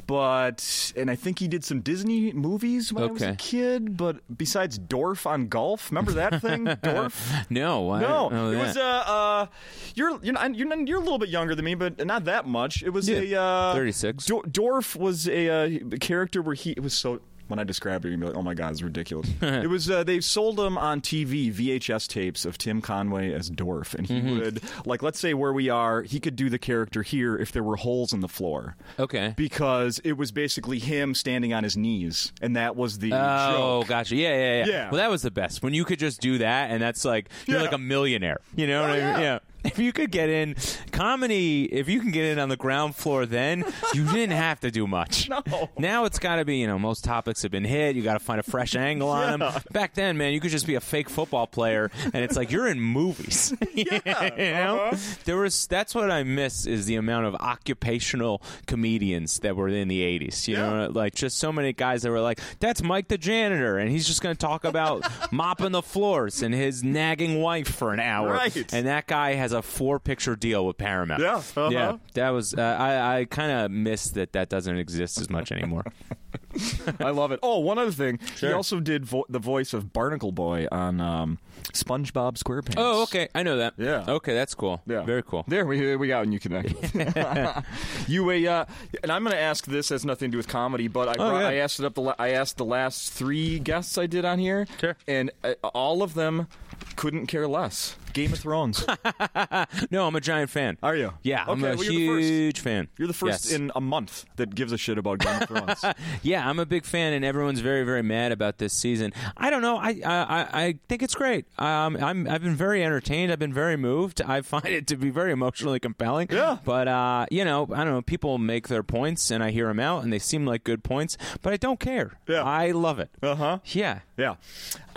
but 0.09 0.93
and 0.97 1.09
I 1.11 1.15
think 1.15 1.39
he 1.39 1.47
did 1.47 1.63
some 1.65 1.81
Disney 1.83 2.33
movies 2.33 2.93
when 2.93 3.05
I 3.05 3.07
was 3.13 3.23
a 3.23 3.37
kid. 3.37 3.97
But 3.97 4.17
besides 4.37 4.77
Dorf 4.79 5.27
on 5.27 5.47
golf, 5.49 5.91
remember 5.93 6.13
that 6.13 6.41
thing, 6.43 6.65
Dorf? 6.83 7.31
no, 7.51 7.91
I 7.93 8.01
No, 8.01 8.27
it 8.27 8.57
that. 8.57 8.67
was 8.67 8.77
uh, 8.77 8.81
uh, 8.83 9.47
you're 9.95 10.19
you're 10.25 10.33
not, 10.35 10.55
you're 10.57 10.77
you're 10.87 10.97
a 10.99 11.03
little 11.05 11.19
bit 11.19 11.29
younger 11.29 11.55
than 11.55 11.65
me, 11.65 11.75
but 11.77 12.05
not 12.05 12.25
that 12.25 12.47
much. 12.47 12.83
It 12.83 12.91
was 12.91 13.09
Yeah, 13.09 13.21
a 13.39 13.71
uh, 13.71 13.75
36. 13.75 14.25
Dor- 14.27 14.43
Dorf 14.51 14.97
was 14.97 15.29
a 15.29 15.49
uh, 15.49 15.97
character 16.01 16.43
where 16.43 16.55
he 16.57 16.71
it 16.73 16.81
was 16.83 16.95
so. 16.95 17.21
When 17.49 17.59
I 17.59 17.65
described 17.65 18.05
it, 18.05 18.11
you'd 18.11 18.21
be 18.21 18.27
like, 18.27 18.37
"Oh 18.37 18.43
my 18.43 18.55
god, 18.55 18.73
it's 18.73 18.83
ridiculous." 18.83 19.29
it 19.43 19.69
was 19.69 19.91
uh, 19.91 20.05
they 20.05 20.21
sold 20.21 20.57
them 20.57 20.79
on 20.79 21.01
TV 21.01 21.53
VHS 21.53 22.07
tapes 22.09 22.45
of 22.45 22.59
Tim 22.59 22.81
Conway 22.81 23.33
as 23.33 23.51
Dorf, 23.51 23.95
and 23.95 24.07
he 24.07 24.15
Mm-hmm. 24.19 24.39
would 24.41 24.63
like, 24.87 25.03
let's 25.03 25.19
say 25.21 25.33
where 25.35 25.53
we 25.53 25.69
are, 25.69 26.03
he 26.03 26.19
could 26.21 26.35
do 26.37 26.51
the 26.51 26.59
character 26.59 27.03
here 27.03 27.37
if 27.37 27.53
there 27.53 27.63
were 27.63 27.77
holes 27.77 28.13
in 28.13 28.21
the 28.21 28.29
floor 28.29 28.77
okay. 28.99 29.33
because 29.37 30.01
it 30.05 30.13
was 30.13 30.33
basically 30.33 30.79
him 30.79 31.15
standing 31.15 31.53
on 31.55 31.63
his 31.65 31.77
knees, 31.77 32.33
and 32.43 32.57
that 32.57 32.75
was 32.77 32.99
the 32.99 33.13
Oh, 33.15 33.81
joke. 33.83 33.89
gotcha. 33.89 34.17
Yeah, 34.17 34.29
yeah, 34.31 34.37
yeah, 34.37 34.67
Yeah. 34.67 34.91
Well, 34.91 34.99
that 34.99 35.11
was 35.11 35.23
the 35.23 35.31
best 35.31 35.63
when 35.63 35.73
you 35.75 35.85
could 35.85 35.99
just 35.99 36.21
do 36.21 36.39
that, 36.39 36.71
and 36.71 36.83
that's 36.83 37.05
like 37.05 37.29
you're 37.47 37.57
Yeah. 37.59 37.63
like 37.63 37.73
a 37.73 37.79
millionaire. 37.79 38.39
You 38.57 38.67
know 38.67 38.83
what 38.83 38.91
Oh, 38.91 38.95
I 38.95 39.13
mean? 39.13 39.21
yeah. 39.23 39.39
If 39.79 39.79
you 39.79 39.93
could 39.93 40.11
get 40.11 40.29
in 40.29 40.57
comedy, 40.93 41.65
if 41.67 41.89
you 41.89 42.01
can 42.01 42.11
get 42.11 42.25
in 42.25 42.39
on 42.39 42.49
the 42.49 42.57
ground 42.57 42.97
floor, 42.97 43.27
then 43.27 43.65
you 43.95 44.05
didn't 44.07 44.37
have 44.37 44.61
to 44.61 44.71
do 44.71 44.87
much. 44.87 45.29
No. 45.29 45.43
Now 45.79 46.05
it's 46.05 46.19
got 46.19 46.37
to 46.37 46.45
be, 46.45 46.57
you 46.57 46.67
know, 46.67 46.79
most 46.79 47.05
topics 47.05 47.43
have 47.43 47.51
been 47.53 47.65
hit. 47.65 47.95
You 47.95 48.03
got 48.03 48.15
to 48.15 48.19
find 48.19 48.41
a 48.41 48.43
fresh 48.43 48.75
angle 48.75 49.09
on 49.11 49.39
them. 49.39 49.53
Back 49.71 49.95
then, 49.95 50.17
man, 50.17 50.33
you 50.33 50.41
could 50.41 50.51
just 50.51 50.67
be 50.67 50.75
a 50.75 50.81
fake 50.81 51.09
football 51.09 51.47
player, 51.47 51.91
and 52.05 52.17
it's 52.17 52.37
like 52.37 52.51
you're 52.51 52.67
in 52.67 52.81
movies. 52.81 53.55
you 53.75 53.85
know, 53.85 53.99
uh-huh. 54.07 54.97
there 55.25 55.37
was. 55.37 55.67
That's 55.67 55.95
what 55.95 56.11
I 56.11 56.23
miss 56.25 56.67
is 56.67 56.87
the 56.87 56.97
amount 56.97 57.27
of 57.27 57.35
occupational 57.37 58.43
comedians 58.67 59.41
that 59.41 59.55
were 59.57 59.69
in 59.69 59.89
the 59.89 60.01
'80s. 60.01 60.49
You 60.49 60.57
Yeah. 60.57 60.71
know, 60.71 60.91
like 60.93 61.15
just 61.15 61.39
so 61.39 61.53
many 61.53 61.73
guys 61.73 62.03
that 62.03 62.11
were 62.11 62.21
like, 62.21 62.41
"That's 62.61 62.83
Mike 62.83 63.09
the 63.09 63.19
janitor," 63.19 63.79
and 63.79 63.91
he's 63.91 64.07
just 64.07 64.23
going 64.23 64.35
to 64.35 64.41
talk 64.41 64.65
about 64.65 65.05
mopping 65.33 65.73
the 65.73 65.83
floors 65.83 66.43
and 66.43 66.55
his 66.55 66.83
nagging 66.83 67.41
wife 67.41 67.69
for 67.69 67.93
an 67.93 68.01
hour. 68.01 68.33
Right. 68.33 68.73
And 68.73 68.87
that 68.87 69.07
guy 69.07 69.35
has 69.35 69.53
a 69.53 69.58
four-picture 69.63 70.37
deal 70.37 70.67
with 70.67 70.79
Paramount. 70.79 71.23
Yeah, 71.23 71.37
uh-huh. 71.37 71.69
yeah. 71.71 71.97
That 72.15 72.31
was. 72.31 72.55
Uh, 72.55 72.61
I 72.63 73.19
I 73.21 73.25
kind 73.25 73.51
of 73.53 73.71
miss 73.71 74.11
that 74.11 74.33
that 74.33 74.49
doesn't 74.49 74.77
exist 74.77 75.21
as 75.21 75.29
much 75.31 75.53
anymore. 75.53 75.85
I 77.01 77.11
love 77.11 77.33
it. 77.33 77.41
Oh, 77.43 77.59
one 77.61 77.79
other 77.79 77.93
thing. 77.93 78.19
He 78.41 78.53
also 78.53 78.81
did 78.81 79.05
vo- 79.05 79.25
the 79.29 79.39
voice 79.39 79.73
of 79.73 79.93
Barnacle 79.93 80.33
Boy 80.33 80.67
on 80.73 81.01
um, 81.01 81.39
SpongeBob 81.73 82.37
SquarePants. 82.39 82.75
oh, 82.77 83.03
okay. 83.05 83.29
I 83.35 83.43
know 83.43 83.57
that. 83.59 83.75
Yeah. 83.77 84.05
Okay, 84.09 84.35
that's 84.35 84.55
cool. 84.55 84.83
Yeah. 84.87 85.03
Very 85.03 85.23
cool. 85.23 85.45
There 85.47 85.67
we 85.67 85.97
we 85.97 86.09
got 86.09 86.27
you 86.31 86.39
connect. 86.41 86.73
you 88.09 88.31
a 88.31 88.47
uh, 88.47 88.65
and 89.03 89.13
I'm 89.13 89.23
going 89.23 89.35
to 89.35 89.41
ask 89.41 89.67
this 89.67 89.91
has 89.91 90.05
nothing 90.05 90.31
to 90.31 90.33
do 90.33 90.37
with 90.39 90.49
comedy, 90.49 90.89
but 90.89 91.09
I 91.09 91.15
brought, 91.15 91.35
Oh, 91.35 91.39
yeah. 91.41 91.49
I 91.49 91.55
asked 91.55 91.79
it 91.81 91.85
up 91.87 91.95
the 91.95 92.01
la- 92.03 92.15
I 92.19 92.31
asked 92.31 92.57
the 92.57 92.65
last 92.65 93.13
three 93.13 93.59
guests 93.59 93.97
I 93.99 94.07
did 94.07 94.25
on 94.25 94.39
here, 94.39 94.67
Sure. 94.81 94.97
and 95.07 95.31
uh, 95.45 95.55
all 95.63 96.03
of 96.03 96.15
them 96.15 96.49
couldn't 96.97 97.27
care 97.27 97.47
less. 97.49 97.97
Game 98.19 98.33
of 98.33 98.39
Thrones. 98.41 98.85
No, 99.91 100.07
I'm 100.07 100.17
a 100.17 100.21
giant 100.21 100.51
fan. 100.51 100.77
Are 100.83 100.97
you? 100.97 101.13
Yeah, 101.23 101.45
I'm 101.47 101.63
a 101.63 101.69
well, 101.75 101.77
huge 101.79 102.61
fan. 102.61 102.89
You're 102.99 103.07
the 103.09 103.15
first 103.15 103.47
Yes. 103.47 103.53
in 103.53 103.71
a 103.77 103.81
month 103.81 104.25
that 104.37 104.55
gives 104.55 104.73
a 104.73 104.79
shit 104.79 104.99
about 104.99 105.19
Game 105.21 105.43
of 105.43 105.49
Thrones. 105.49 105.85
Yeah, 106.23 106.49
I'm 106.49 106.59
a 106.59 106.67
big 106.67 106.85
fan, 106.85 107.13
and 107.13 107.25
everyone's 107.25 107.61
very, 107.61 107.85
very 107.85 108.03
mad 108.03 108.33
about 108.33 108.59
this 108.59 108.73
season. 108.73 109.13
I 109.37 109.51
don't 109.51 109.63
know. 109.63 109.77
I 109.79 110.01
I, 110.05 110.15
I- 110.15 110.49
I 110.69 110.75
think 110.89 111.03
it's 111.03 111.15
great. 111.15 111.47
Um, 111.59 111.97
I'm 111.97 112.29
I've 112.29 112.43
been 112.43 112.57
very 112.57 112.85
entertained. 112.85 113.31
I've 113.33 113.39
been 113.39 113.53
very 113.55 113.77
moved. 113.77 114.21
I 114.23 114.41
find 114.41 114.67
it 114.67 114.87
to 114.89 114.97
be 114.97 115.11
very 115.11 115.31
emotionally 115.33 115.79
compelling. 115.81 116.29
Yeah. 116.31 116.59
But 116.65 116.89
uh, 116.89 117.27
you 117.31 117.45
know, 117.45 117.65
I 117.73 117.85
don't 117.85 117.93
know. 117.95 118.03
People 118.03 118.39
make 118.39 118.69
their 118.69 118.83
points, 118.83 119.31
and 119.31 119.43
I 119.43 119.51
hear 119.51 119.69
them 119.69 119.81
out, 119.81 120.03
and 120.03 120.13
they 120.13 120.19
seem 120.19 120.45
like 120.47 120.65
good 120.65 120.83
points. 120.83 121.17
But 121.43 121.53
I 121.53 121.57
don't 121.57 121.79
care. 121.81 122.13
Yeah. 122.27 122.43
I 122.43 122.73
love 122.73 122.99
it. 122.99 123.11
Uh 123.23 123.35
huh. 123.37 123.59
Yeah. 123.67 124.01
Yeah, 124.17 124.35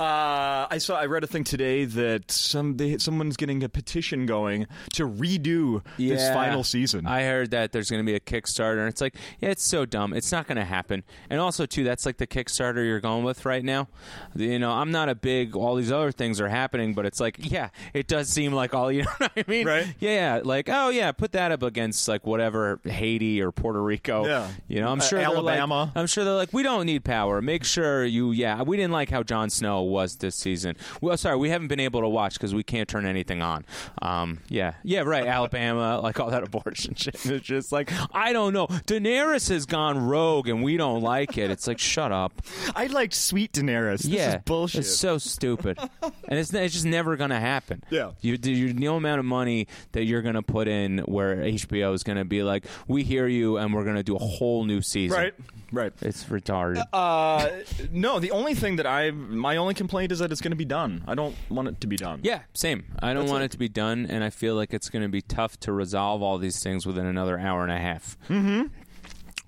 uh, 0.01 0.67
I 0.69 0.77
saw. 0.79 0.97
I 0.97 1.05
read 1.05 1.23
a 1.23 1.27
thing 1.27 1.43
today 1.43 1.85
that 1.85 2.31
some 2.31 2.77
they, 2.77 2.97
someone's 2.97 3.37
getting 3.37 3.63
a 3.63 3.69
petition 3.69 4.25
going 4.25 4.67
to 4.93 5.07
redo 5.07 5.83
this 5.97 6.27
final 6.33 6.63
season. 6.63 7.05
I 7.05 7.23
heard 7.23 7.51
that 7.51 7.71
there's 7.71 7.89
going 7.89 8.03
to 8.03 8.09
be 8.09 8.15
a 8.15 8.19
Kickstarter, 8.19 8.79
and 8.79 8.87
it's 8.89 9.01
like, 9.01 9.15
yeah, 9.39 9.49
it's 9.49 9.63
so 9.63 9.85
dumb. 9.85 10.13
It's 10.13 10.31
not 10.31 10.47
going 10.47 10.57
to 10.57 10.65
happen. 10.65 11.03
And 11.29 11.39
also, 11.39 11.65
too, 11.65 11.83
that's 11.83 12.05
like 12.05 12.17
the 12.17 12.27
Kickstarter 12.27 12.85
you're 12.85 12.99
going 12.99 13.23
with 13.23 13.45
right 13.45 13.63
now. 13.63 13.87
You 14.35 14.59
know, 14.59 14.71
I'm 14.71 14.91
not 14.91 15.09
a 15.09 15.15
big. 15.15 15.55
All 15.55 15.75
these 15.75 15.91
other 15.91 16.11
things 16.11 16.41
are 16.41 16.49
happening, 16.49 16.93
but 16.93 17.05
it's 17.05 17.19
like, 17.19 17.35
yeah, 17.39 17.69
it 17.93 18.07
does 18.07 18.29
seem 18.29 18.53
like 18.53 18.73
all. 18.73 18.91
You 19.01 19.03
know 19.03 19.11
what 19.19 19.31
I 19.37 19.43
mean? 19.47 19.65
Right. 19.67 19.87
Yeah, 19.99 20.41
like, 20.43 20.67
oh 20.69 20.89
yeah, 20.89 21.11
put 21.13 21.31
that 21.31 21.51
up 21.53 21.63
against 21.63 22.07
like 22.09 22.25
whatever 22.25 22.79
Haiti 22.83 23.41
or 23.41 23.51
Puerto 23.53 23.81
Rico. 23.81 24.25
Yeah. 24.25 24.49
You 24.67 24.81
know, 24.81 24.89
I'm 24.91 24.99
Uh, 24.99 25.03
sure 25.03 25.19
like- 25.19 25.27
Alabama. 25.27 25.91
I'm 25.95 26.07
sure 26.07 26.23
they're 26.25 26.33
like, 26.33 26.51
we 26.51 26.61
don't 26.63 26.85
need 26.85 27.03
power. 27.05 27.41
Make 27.41 27.63
sure 27.63 28.03
you. 28.03 28.31
Yeah, 28.31 28.63
we 28.63 28.75
didn't 28.77 28.91
like 28.91 29.09
how 29.09 29.23
Jon 29.23 29.49
Snow 29.49 29.83
was 29.91 30.15
this 30.17 30.35
season. 30.35 30.75
Well, 31.01 31.17
sorry, 31.17 31.37
we 31.37 31.49
haven't 31.49 31.67
been 31.67 31.79
able 31.79 32.01
to 32.01 32.09
watch 32.09 32.33
because 32.33 32.53
we 32.53 32.63
can't 32.63 32.87
turn 32.87 33.05
anything 33.05 33.41
on. 33.41 33.65
Um, 34.01 34.39
yeah, 34.49 34.73
yeah, 34.83 35.01
right. 35.01 35.25
Alabama, 35.31 35.99
like 36.01 36.19
all 36.19 36.29
that 36.31 36.43
abortion 36.43 36.95
shit. 36.95 37.25
It's 37.25 37.45
just 37.45 37.71
like 37.71 37.91
I 38.13 38.33
don't 38.33 38.53
know. 38.53 38.67
Daenerys 38.67 39.49
has 39.49 39.65
gone 39.65 39.97
rogue, 39.97 40.47
and 40.47 40.63
we 40.63 40.77
don't 40.77 41.01
like 41.01 41.37
it. 41.37 41.51
It's 41.51 41.67
like 41.67 41.79
shut 41.79 42.11
up. 42.11 42.41
I 42.75 42.87
liked 42.87 43.13
Sweet 43.13 43.53
Daenerys. 43.53 44.03
This 44.03 44.07
yeah, 44.07 44.37
is 44.37 44.43
bullshit. 44.43 44.81
It's 44.81 44.95
so 44.95 45.17
stupid, 45.17 45.77
and 46.01 46.39
it's 46.39 46.53
it's 46.53 46.73
just 46.73 46.85
never 46.85 47.15
gonna 47.17 47.39
happen. 47.39 47.83
Yeah. 47.89 48.11
you 48.21 48.37
you 48.41 48.73
no 48.73 48.95
amount 48.95 49.19
of 49.19 49.25
money 49.25 49.67
that 49.91 50.05
you're 50.05 50.21
gonna 50.21 50.41
put 50.41 50.67
in 50.67 50.99
where 50.99 51.37
HBO 51.37 51.93
is 51.93 52.03
gonna 52.03 52.25
be 52.25 52.43
like, 52.43 52.65
we 52.87 53.03
hear 53.03 53.27
you, 53.27 53.57
and 53.57 53.73
we're 53.73 53.85
gonna 53.85 54.03
do 54.03 54.15
a 54.15 54.19
whole 54.19 54.63
new 54.63 54.81
season. 54.81 55.17
right, 55.17 55.33
right. 55.71 55.93
It's 56.01 56.23
retarded. 56.25 56.83
Uh, 56.93 57.49
no, 57.91 58.19
the 58.19 58.31
only 58.31 58.55
thing 58.55 58.77
that 58.77 58.87
I, 58.87 59.11
my 59.11 59.57
only 59.57 59.73
complaint 59.81 60.11
is 60.11 60.19
that 60.19 60.31
it's 60.31 60.41
going 60.41 60.51
to 60.51 60.57
be 60.57 60.65
done. 60.65 61.03
I 61.07 61.15
don't 61.15 61.35
want 61.49 61.67
it 61.67 61.81
to 61.81 61.87
be 61.87 61.95
done. 61.97 62.19
Yeah, 62.23 62.41
same. 62.53 62.83
I 63.01 63.13
don't 63.13 63.23
That's 63.23 63.31
want 63.31 63.41
it. 63.43 63.45
it 63.45 63.51
to 63.51 63.57
be 63.57 63.69
done, 63.69 64.05
and 64.09 64.23
I 64.23 64.29
feel 64.29 64.55
like 64.55 64.73
it's 64.73 64.89
going 64.89 65.03
to 65.03 65.09
be 65.09 65.21
tough 65.21 65.59
to 65.61 65.71
resolve 65.71 66.21
all 66.21 66.37
these 66.37 66.61
things 66.63 66.85
within 66.85 67.05
another 67.05 67.39
hour 67.39 67.63
and 67.63 67.71
a 67.71 67.79
half. 67.79 68.17
Mm-hmm. 68.29 68.67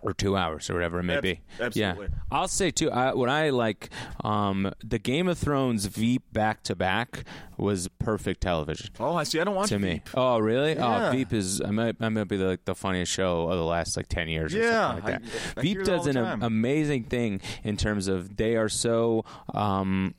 Or 0.05 0.11
two 0.11 0.35
hours, 0.35 0.69
or 0.69 0.73
whatever 0.73 0.99
it 0.99 1.03
may 1.03 1.15
Ab- 1.15 1.23
be. 1.23 1.39
absolutely. 1.61 2.07
Yeah, 2.07 2.19
I'll 2.29 2.49
say 2.49 2.71
too. 2.71 2.91
I, 2.91 3.13
what 3.13 3.29
I 3.29 3.51
like, 3.51 3.89
um, 4.21 4.69
the 4.83 4.99
Game 4.99 5.29
of 5.29 5.37
Thrones 5.37 5.85
Veep 5.85 6.23
back 6.33 6.61
to 6.63 6.75
back 6.75 7.23
was 7.55 7.87
perfect 7.99 8.41
television 8.41 8.89
Oh, 8.99 9.15
I 9.15 9.23
see. 9.23 9.39
I 9.39 9.45
don't 9.45 9.55
want 9.55 9.69
to 9.69 9.79
me. 9.79 9.93
Veep. 9.93 10.09
Oh, 10.15 10.39
really? 10.39 10.73
Yeah. 10.73 11.07
Oh, 11.07 11.11
Veep 11.13 11.31
is 11.31 11.61
I 11.61 11.71
might, 11.71 11.95
I 12.01 12.09
might 12.09 12.27
be 12.27 12.35
the, 12.35 12.47
like 12.47 12.65
the 12.65 12.75
funniest 12.75 13.13
show 13.13 13.47
of 13.47 13.57
the 13.57 13.63
last 13.63 13.95
like 13.95 14.09
ten 14.09 14.27
years. 14.27 14.53
Or 14.53 14.57
Yeah, 14.57 14.89
something 14.89 15.05
like 15.13 15.23
that. 15.23 15.31
I- 15.55 15.59
I 15.59 15.61
Veep 15.61 15.71
hear 15.77 15.81
it 15.83 15.89
all 15.89 15.97
does 15.99 16.07
an 16.07 16.15
time. 16.15 16.43
amazing 16.43 17.05
thing 17.05 17.39
in 17.63 17.77
terms 17.77 18.09
of 18.09 18.35
they 18.35 18.57
are 18.57 18.67
so. 18.67 19.23
Um, 19.53 20.15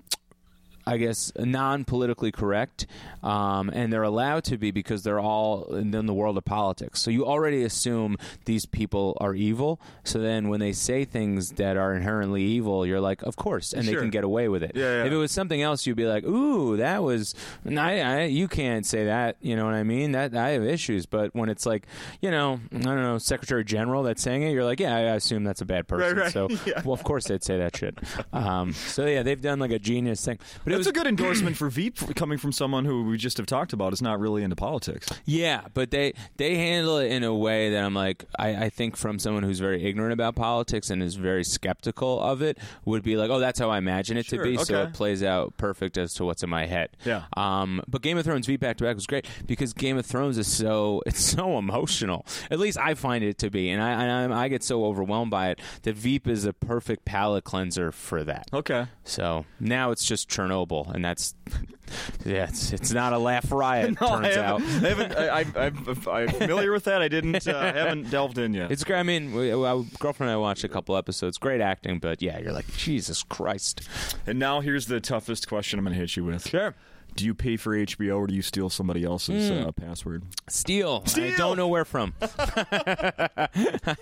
I 0.87 0.97
guess 0.99 1.33
non-politically 1.39 2.33
correct, 2.33 2.87
um, 3.23 3.71
and 3.73 3.93
they're 3.93 4.03
allowed 4.03 4.45
to 4.45 4.59
be 4.59 4.71
because 4.71 5.03
they're 5.03 5.21
all 5.21 5.75
in 5.75 5.91
the 5.93 6.13
world 6.15 6.37
of 6.37 6.45
politics. 6.45 7.01
So 7.01 7.11
you 7.11 7.25
already 7.27 7.63
assume 7.63 8.17
these 8.45 8.67
people 8.67 9.17
are 9.21 9.35
evil. 9.35 9.81
So 10.05 10.19
then 10.19 10.49
when 10.49 10.61
they 10.61 10.73
say 10.73 11.05
things 11.05 11.53
that 11.53 11.77
are 11.77 11.95
inherently 11.95 12.43
evil, 12.43 12.85
you're 12.87 13.01
like, 13.01 13.23
of 13.23 13.37
course, 13.37 13.73
and 13.73 13.87
they 13.87 13.95
can 13.95 14.11
get 14.11 14.25
away 14.25 14.49
with 14.49 14.63
it. 14.63 14.73
Yeah, 14.75 14.99
yeah. 14.99 15.05
If 15.05 15.13
it 15.13 15.17
was 15.17 15.33
something 15.33 15.63
else, 15.63 15.87
you'd 15.87 15.97
be 15.97 16.07
like, 16.07 16.25
ooh, 16.25 16.77
that 16.77 17.03
was, 17.03 17.35
I, 17.67 18.01
I, 18.01 18.23
you 18.25 18.49
can't 18.49 18.85
say 18.85 19.07
that. 19.07 19.37
You 19.41 19.57
know 19.57 19.65
what 19.65 19.75
I 19.75 19.83
mean? 19.85 20.13
That 20.13 20.35
I 20.37 20.51
have 20.51 20.65
issues. 20.65 21.07
But 21.07 21.35
when 21.35 21.49
it's 21.49 21.65
like, 21.67 21.87
you 22.21 22.31
know, 22.31 22.61
I 22.75 22.79
don't 22.79 22.97
know, 23.03 23.19
Secretary 23.19 23.65
General 23.65 24.03
that's 24.03 24.23
saying 24.23 24.43
it, 24.43 24.51
you're 24.53 24.65
like, 24.65 24.81
yeah, 24.81 24.95
I 24.97 25.01
assume 25.15 25.45
that's 25.45 25.61
a 25.61 25.65
bad 25.67 25.89
person. 25.89 26.17
right. 26.19 26.33
So, 26.33 26.49
Yeah. 26.67 26.81
well, 26.85 26.95
of 26.95 27.03
course 27.05 27.27
they'd 27.27 27.43
say 27.45 27.59
that 27.59 27.77
shit. 27.77 27.99
Um, 28.33 28.73
so 28.73 29.07
yeah, 29.07 29.23
they've 29.23 29.41
done 29.41 29.59
like 29.59 29.71
a 29.71 29.79
genius 29.79 30.25
thing. 30.25 30.39
But 30.65 30.74
It's 30.75 30.87
was 30.87 30.87
a 30.89 30.93
good 30.93 31.07
endorsement 31.07 31.57
for 31.59 31.69
Veep 31.69 32.15
coming 32.17 32.39
from 32.39 32.53
someone 32.53 32.85
who 32.85 33.05
we 33.05 33.17
just 33.17 33.37
have 33.37 33.47
talked 33.47 33.73
about 33.73 33.93
is 33.93 34.03
not 34.03 34.21
really 34.21 34.43
into 34.43 34.57
politics. 34.57 35.09
Yeah, 35.25 35.63
but 35.75 35.91
they 35.91 36.15
they 36.37 36.57
handle 36.57 36.99
it 36.99 37.11
in 37.11 37.25
a 37.25 37.35
way 37.35 37.71
that 37.71 37.83
I'm 37.85 37.95
like 37.95 38.25
I, 38.39 38.65
I 38.67 38.71
think 38.71 38.97
from 38.97 39.19
someone 39.19 39.43
who's 39.43 39.61
very 39.61 39.85
ignorant 39.85 40.13
about 40.13 40.35
politics 40.35 40.91
and 40.91 41.03
is 41.03 41.15
very 41.17 41.45
skeptical 41.45 42.21
of 42.21 42.43
it 42.43 42.59
would 42.85 43.03
be 43.03 43.17
like, 43.17 43.31
oh, 43.31 43.39
that's 43.39 43.59
how 43.59 43.71
I 43.71 43.79
imagine 43.79 44.17
it 44.17 44.27
Sure, 44.27 44.39
to 44.39 44.45
be. 44.45 44.57
So 44.65 44.83
it 44.83 44.93
plays 44.95 45.23
out 45.23 45.57
perfect 45.57 45.99
as 45.99 46.15
to 46.15 46.25
what's 46.25 46.43
in 46.43 46.51
my 46.51 46.67
head. 46.67 46.91
Yeah. 47.05 47.25
Um, 47.37 47.83
but 47.89 48.03
Game 48.03 48.19
of 48.19 48.25
Thrones 48.25 48.47
Veep 48.47 48.61
back 48.61 48.77
to 48.79 48.85
back 48.85 48.95
was 48.95 49.07
great 49.07 49.27
because 49.47 49.73
Game 49.73 49.97
of 49.99 50.07
Thrones 50.07 50.39
is 50.39 50.47
so 50.47 51.03
it's 51.07 51.21
so 51.21 51.59
emotional. 51.59 52.27
At 52.51 52.59
least 52.59 52.79
I 52.79 52.95
find 52.95 53.23
it 53.25 53.39
to 53.39 53.51
be, 53.51 53.71
and 53.71 53.83
I 53.83 54.05
and 54.05 54.33
I, 54.35 54.45
I 54.45 54.49
get 54.49 54.63
so 54.63 54.85
overwhelmed 54.85 55.31
by 55.31 55.51
it 55.51 55.61
that 55.83 55.95
Veep 55.95 56.27
is 56.27 56.45
a 56.45 56.53
perfect 56.53 57.05
palate 57.05 57.45
cleanser 57.45 57.93
for 57.93 58.25
that. 58.25 58.49
Okay. 58.53 58.87
So 59.05 59.45
now 59.61 59.91
it's 59.91 60.05
just 60.05 60.29
Chernobyl 60.29 60.64
and 60.95 61.05
that's 61.05 61.35
yeah, 62.25 62.45
it's, 62.45 62.73
it's 62.73 62.93
not 62.93 63.13
a 63.13 63.19
laugh 63.19 63.51
riot. 63.53 63.97
No, 64.01 64.09
turns 64.09 64.37
I 64.37 64.45
out. 64.45 64.61
I 64.61 64.65
haven't 64.65 65.17
I, 65.57 65.67
I'm 66.11 66.29
familiar 66.29 66.73
with 66.73 66.85
that. 66.85 67.03
I 67.03 67.09
didn't. 67.09 67.47
Uh, 67.47 67.61
haven't 67.73 68.11
delved 68.11 68.39
in 68.39 68.55
yet. 68.55 68.71
It's 68.73 68.85
great. 68.85 68.99
I 68.99 69.03
mean, 69.03 69.35
we, 69.35 69.51
girlfriend 69.51 70.31
and 70.31 70.31
I 70.31 70.37
watched 70.37 70.65
a 70.65 70.69
couple 70.69 70.97
episodes. 70.97 71.39
Great 71.39 71.61
acting, 71.61 71.99
but 71.99 72.23
yeah, 72.23 72.39
you're 72.39 72.53
like 72.53 72.67
Jesus 72.77 73.23
Christ. 73.23 73.89
and 74.27 74.39
now 74.39 74.61
here's 74.61 74.87
the 74.87 75.01
toughest 75.01 75.49
question 75.49 75.79
I'm 75.79 75.85
going 75.85 75.95
to 75.95 76.01
hit 76.01 76.17
you 76.17 76.25
with. 76.25 76.49
Sure. 76.49 76.75
Do 77.17 77.25
you 77.25 77.35
pay 77.35 77.57
for 77.57 77.77
HBO 77.77 78.17
or 78.19 78.27
do 78.27 78.35
you 78.35 78.43
steal 78.43 78.69
somebody 78.71 79.05
else's 79.05 79.51
uh, 79.51 79.71
password? 79.73 80.25
Steal. 80.49 81.05
I 81.17 81.35
don't 81.37 81.57
know 81.57 81.69
where 81.69 81.85
from. 81.85 82.13
I 82.21 83.49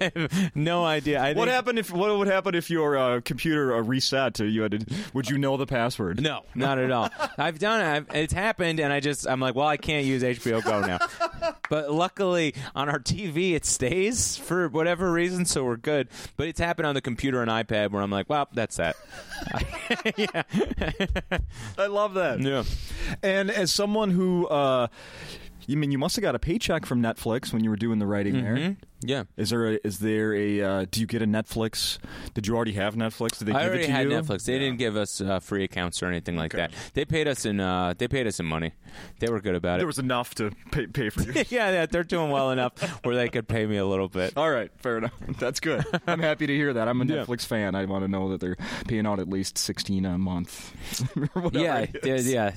have 0.00 0.52
no 0.54 0.84
idea. 0.84 1.20
I 1.20 1.28
What 1.34 1.44
think- 1.44 1.48
happened 1.50 1.78
if 1.78 1.90
what 1.92 2.16
would 2.16 2.28
happen 2.28 2.54
if 2.54 2.70
your 2.70 2.96
uh, 2.96 3.20
computer 3.22 3.74
uh, 3.76 3.82
reset? 3.82 4.34
To, 4.34 4.46
you 4.46 4.62
had 4.62 4.72
to, 4.72 4.86
would 5.12 5.28
you 5.28 5.36
know 5.38 5.56
the 5.56 5.66
password? 5.66 6.20
No, 6.22 6.42
not 6.54 6.78
at 6.78 6.90
all. 6.90 7.10
I've 7.36 7.58
done 7.58 7.80
it. 7.80 7.84
I've, 7.84 8.06
it's 8.16 8.32
happened, 8.32 8.80
and 8.80 8.92
I 8.92 9.00
just 9.00 9.28
I'm 9.28 9.40
like, 9.40 9.54
well, 9.54 9.66
I 9.68 9.76
can't 9.76 10.06
use 10.06 10.22
HBO 10.22 10.62
Go 10.64 10.80
now. 10.80 11.51
But 11.70 11.90
luckily, 11.90 12.54
on 12.74 12.88
our 12.88 12.98
TV, 12.98 13.52
it 13.54 13.64
stays 13.64 14.36
for 14.36 14.68
whatever 14.68 15.10
reason, 15.12 15.44
so 15.46 15.64
we're 15.64 15.76
good. 15.76 16.08
But 16.36 16.48
it's 16.48 16.60
happened 16.60 16.86
on 16.86 16.94
the 16.94 17.00
computer 17.00 17.40
and 17.40 17.50
iPad 17.50 17.90
where 17.92 18.02
I'm 18.02 18.10
like, 18.10 18.28
well, 18.28 18.48
that's 18.52 18.76
that. 18.76 18.96
yeah, 20.16 20.42
I 21.78 21.86
love 21.86 22.14
that. 22.14 22.40
yeah. 22.40 22.64
And 23.22 23.50
as 23.50 23.72
someone 23.72 24.10
who, 24.10 24.46
uh, 24.48 24.88
you 25.66 25.76
mean 25.76 25.92
you 25.92 25.98
must 25.98 26.16
have 26.16 26.22
got 26.22 26.34
a 26.34 26.38
paycheck 26.38 26.84
from 26.84 27.00
Netflix 27.02 27.52
when 27.52 27.62
you 27.64 27.70
were 27.70 27.76
doing 27.76 27.98
the 27.98 28.06
writing 28.06 28.42
there. 28.42 28.76
Yeah. 29.04 29.24
Is 29.36 29.50
there 29.50 29.72
a, 29.74 29.78
is 29.84 29.98
there 29.98 30.34
a 30.34 30.60
uh, 30.62 30.86
do 30.90 31.00
you 31.00 31.06
get 31.06 31.22
a 31.22 31.26
Netflix? 31.26 31.98
Did 32.34 32.46
you 32.46 32.54
already 32.56 32.72
have 32.72 32.94
Netflix? 32.94 33.38
Did 33.38 33.48
they 33.48 33.52
I 33.52 33.62
give 33.62 33.68
already 33.68 33.82
it 33.84 33.86
to 33.86 33.92
had 33.92 34.10
you? 34.10 34.16
Netflix. 34.16 34.44
They 34.44 34.58
didn't 34.58 34.78
give 34.78 34.96
us 34.96 35.20
uh, 35.20 35.40
free 35.40 35.64
accounts 35.64 36.02
or 36.02 36.06
anything 36.06 36.36
like 36.36 36.54
Okay. 36.54 36.62
that. 36.68 36.72
They 36.94 37.04
paid 37.04 37.28
us 37.28 37.44
in 37.44 37.60
uh, 37.60 37.94
they 37.96 38.08
paid 38.08 38.26
us 38.26 38.38
in 38.40 38.46
money. 38.46 38.72
They 39.20 39.28
were 39.28 39.40
good 39.40 39.54
about 39.54 39.76
it. 39.76 39.78
There 39.78 39.86
was 39.86 39.98
enough 39.98 40.34
to 40.36 40.50
pay, 40.70 40.86
pay 40.86 41.08
for 41.10 41.22
you. 41.22 41.32
yeah, 41.48 41.70
yeah, 41.70 41.86
they're 41.86 42.04
doing 42.04 42.30
well 42.30 42.50
enough 42.50 42.78
where 43.04 43.14
they 43.16 43.28
could 43.28 43.48
pay 43.48 43.66
me 43.66 43.76
a 43.78 43.86
little 43.86 44.08
bit. 44.08 44.34
All 44.36 44.50
right, 44.50 44.70
fair 44.78 44.98
enough. 44.98 45.12
That's 45.38 45.60
good. 45.60 45.84
I'm 46.06 46.20
happy 46.20 46.46
to 46.46 46.54
hear 46.54 46.72
that. 46.74 46.88
I'm 46.88 47.00
a 47.00 47.04
Yeah. 47.04 47.24
Netflix 47.24 47.46
fan. 47.46 47.74
I 47.74 47.84
want 47.86 48.04
to 48.04 48.08
know 48.08 48.30
that 48.30 48.40
they're 48.40 48.56
paying 48.86 49.06
out 49.06 49.18
at 49.18 49.28
least 49.28 49.56
16 49.58 50.04
a 50.04 50.18
month. 50.18 50.72
or 51.16 51.26
whatever 51.42 51.64
Yeah, 51.64 51.78
it 51.78 52.02
they're- 52.02 52.14
is. 52.14 52.30
yeah, 52.30 52.52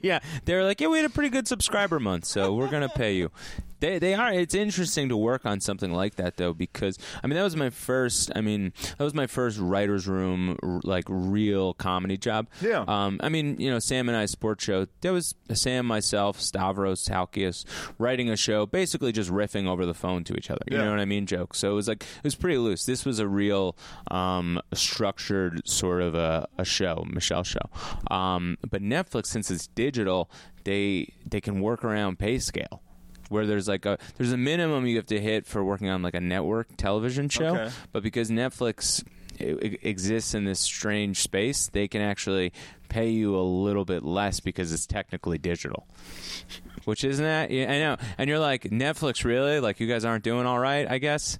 yeah. 0.00 0.20
They're 0.44 0.64
like, 0.64 0.80
yeah, 0.80 0.88
we 0.88 0.98
had 0.98 1.06
a 1.06 1.10
pretty 1.10 1.30
good 1.30 1.48
subscriber 1.48 1.98
month, 1.98 2.24
so 2.26 2.54
we're 2.54 2.68
gonna 2.70 2.88
pay 2.88 3.14
you. 3.16 3.30
They 3.80 3.98
they 3.98 4.14
are. 4.14 4.32
It's 4.32 4.54
interesting 4.54 5.08
to 5.10 5.16
work 5.16 5.44
on 5.44 5.60
something 5.66 5.92
like 5.92 6.14
that 6.16 6.38
though, 6.38 6.54
because 6.54 6.98
I 7.22 7.26
mean 7.26 7.36
that 7.36 7.42
was 7.42 7.56
my 7.56 7.68
first. 7.70 8.30
I 8.34 8.40
mean 8.40 8.72
that 8.96 9.04
was 9.04 9.12
my 9.12 9.26
first 9.26 9.58
writers' 9.58 10.06
room 10.08 10.56
like 10.84 11.04
real 11.08 11.74
comedy 11.74 12.16
job. 12.16 12.46
Yeah. 12.62 12.84
Um. 12.88 13.20
I 13.22 13.28
mean 13.28 13.60
you 13.60 13.70
know 13.70 13.78
Sam 13.78 14.08
and 14.08 14.16
I 14.16 14.24
sports 14.26 14.64
show. 14.64 14.86
There 15.02 15.12
was 15.12 15.34
Sam, 15.52 15.84
myself, 15.84 16.40
Stavros, 16.40 17.06
Halkias 17.06 17.64
writing 17.98 18.30
a 18.30 18.36
show, 18.36 18.64
basically 18.64 19.12
just 19.12 19.30
riffing 19.30 19.66
over 19.66 19.84
the 19.84 19.94
phone 19.94 20.24
to 20.24 20.34
each 20.36 20.50
other. 20.50 20.62
You 20.70 20.78
Yeah. 20.78 20.84
know 20.84 20.90
what 20.92 21.00
I 21.00 21.04
mean? 21.04 21.26
Joke. 21.26 21.54
So 21.54 21.72
it 21.72 21.74
was 21.74 21.88
like 21.88 22.02
it 22.04 22.24
was 22.24 22.34
pretty 22.36 22.56
loose. 22.58 22.86
This 22.86 23.04
was 23.04 23.18
a 23.18 23.26
real 23.28 23.76
um, 24.10 24.60
structured 24.74 25.66
sort 25.68 26.00
of 26.00 26.14
a, 26.14 26.46
a 26.58 26.64
show, 26.64 27.04
Michelle 27.10 27.42
show. 27.42 27.68
Um, 28.10 28.56
but 28.70 28.80
Netflix, 28.82 29.26
since 29.26 29.50
it's 29.50 29.66
digital, 29.66 30.30
they 30.64 31.12
they 31.28 31.40
can 31.40 31.60
work 31.60 31.84
around 31.84 32.18
pay 32.18 32.38
scale. 32.38 32.82
Where 33.28 33.46
there's 33.46 33.66
like 33.68 33.84
a 33.86 33.98
there's 34.16 34.32
a 34.32 34.36
minimum 34.36 34.86
you 34.86 34.96
have 34.96 35.06
to 35.06 35.20
hit 35.20 35.46
for 35.46 35.64
working 35.64 35.88
on 35.88 36.02
like 36.02 36.14
a 36.14 36.20
network 36.20 36.68
television 36.76 37.28
show, 37.28 37.56
Okay. 37.56 37.70
but 37.92 38.02
because 38.02 38.30
Netflix 38.30 39.02
exists 39.38 40.34
in 40.34 40.44
this 40.44 40.60
strange 40.60 41.20
space, 41.20 41.68
they 41.68 41.88
can 41.88 42.00
actually 42.00 42.52
pay 42.88 43.10
you 43.10 43.36
a 43.36 43.42
little 43.42 43.84
bit 43.84 44.02
less 44.02 44.40
because 44.40 44.72
it's 44.72 44.86
technically 44.86 45.38
digital. 45.38 45.86
Which 46.84 47.02
isn't 47.04 47.24
that? 47.24 47.50
Yeah, 47.50 47.70
I 47.72 47.78
know. 47.80 47.96
And 48.16 48.30
you're 48.30 48.38
like 48.38 48.62
Netflix, 48.62 49.24
really? 49.24 49.58
Like 49.58 49.80
you 49.80 49.88
guys 49.88 50.04
aren't 50.04 50.22
doing 50.22 50.46
all 50.46 50.58
right? 50.58 50.88
I 50.88 50.98
guess. 50.98 51.38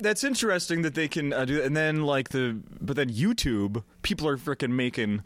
That's 0.00 0.24
interesting 0.24 0.82
that 0.82 0.94
they 0.94 1.06
can 1.06 1.32
uh, 1.34 1.44
do 1.44 1.56
that. 1.56 1.64
And 1.66 1.76
then, 1.76 2.02
like, 2.02 2.30
the. 2.30 2.58
But 2.80 2.96
then 2.96 3.10
YouTube, 3.10 3.84
people 4.02 4.26
are 4.26 4.38
freaking 4.38 4.70
making 4.70 5.22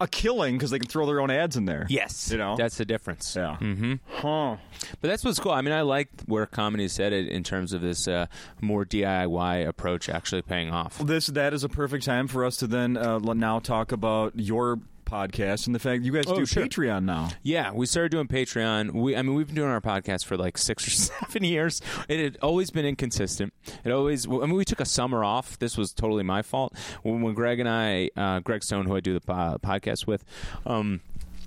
a 0.00 0.06
killing 0.06 0.56
because 0.56 0.70
they 0.70 0.78
can 0.78 0.88
throw 0.88 1.06
their 1.06 1.20
own 1.20 1.30
ads 1.30 1.56
in 1.56 1.64
there. 1.64 1.86
Yes, 1.88 2.30
You 2.30 2.38
know? 2.38 2.56
that's 2.56 2.76
the 2.76 2.84
difference. 2.84 3.34
Yeah. 3.36 3.56
Mm-hmm. 3.60 3.94
Huh. 4.08 4.56
But 5.00 5.08
that's 5.08 5.24
what's 5.24 5.38
cool. 5.40 5.52
I 5.52 5.60
mean, 5.62 5.72
I 5.72 5.82
like 5.82 6.08
where 6.26 6.46
comedy's 6.46 6.96
headed 6.96 7.28
in 7.28 7.42
terms 7.42 7.72
of 7.72 7.80
this 7.80 8.06
uh, 8.08 8.26
more 8.60 8.84
DIY 8.84 9.66
approach 9.66 10.08
actually 10.08 10.42
paying 10.42 10.70
off. 10.70 10.98
This 10.98 11.26
that 11.28 11.54
is 11.54 11.64
a 11.64 11.68
perfect 11.68 12.04
time 12.04 12.28
for 12.28 12.44
us 12.44 12.56
to 12.58 12.66
then 12.66 12.96
uh, 12.96 13.18
now 13.18 13.58
talk 13.58 13.92
about 13.92 14.32
your 14.36 14.78
podcast 15.06 15.66
and 15.66 15.74
the 15.74 15.78
fact 15.78 16.02
you 16.02 16.12
guys 16.12 16.24
Oh, 16.26 16.36
do 16.36 16.44
sure. 16.44 16.66
Patreon 16.66 17.04
now. 17.04 17.30
Yeah, 17.42 17.72
we 17.72 17.86
started 17.86 18.10
doing 18.10 18.26
Patreon. 18.28 18.92
We, 18.92 19.16
I 19.16 19.22
mean, 19.22 19.34
we've 19.34 19.46
been 19.46 19.56
doing 19.56 19.70
our 19.70 19.80
podcast 19.80 20.24
for 20.26 20.36
like 20.36 20.58
six 20.58 20.86
or 20.86 20.90
seven 20.90 21.44
years. 21.44 21.80
It 22.08 22.20
had 22.20 22.36
always 22.42 22.70
been 22.70 22.84
inconsistent. 22.84 23.54
It 23.84 23.90
always. 23.90 24.26
I 24.26 24.30
mean, 24.30 24.54
we 24.54 24.64
took 24.64 24.80
a 24.80 24.84
summer 24.84 25.24
off. 25.24 25.58
This 25.58 25.78
was 25.78 25.92
totally 25.92 26.22
my 26.24 26.42
fault. 26.42 26.74
When, 27.02 27.22
when 27.22 27.34
Greg 27.34 27.60
and 27.60 27.68
I, 27.68 28.10
uh, 28.16 28.40
Greg 28.40 28.62
Stone, 28.62 28.86
who 28.86 28.96
I 28.96 29.00
do 29.00 29.14
the 29.14 29.20
po- 29.20 29.58
podcast 29.62 30.06
with, 30.06 30.24
um, 30.66 31.00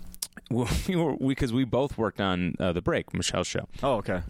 we 0.50 0.95
were 0.95 1.15
because 1.17 1.54
we 1.54 1.63
both 1.65 1.98
worked 1.98 2.19
on 2.22 2.56
uh, 2.60 2.72
the 2.72 2.82
break, 2.82 3.13
Michelle's 3.13 3.48
show. 3.48 3.67
Oh, 3.84 3.95
okay. 3.95 4.22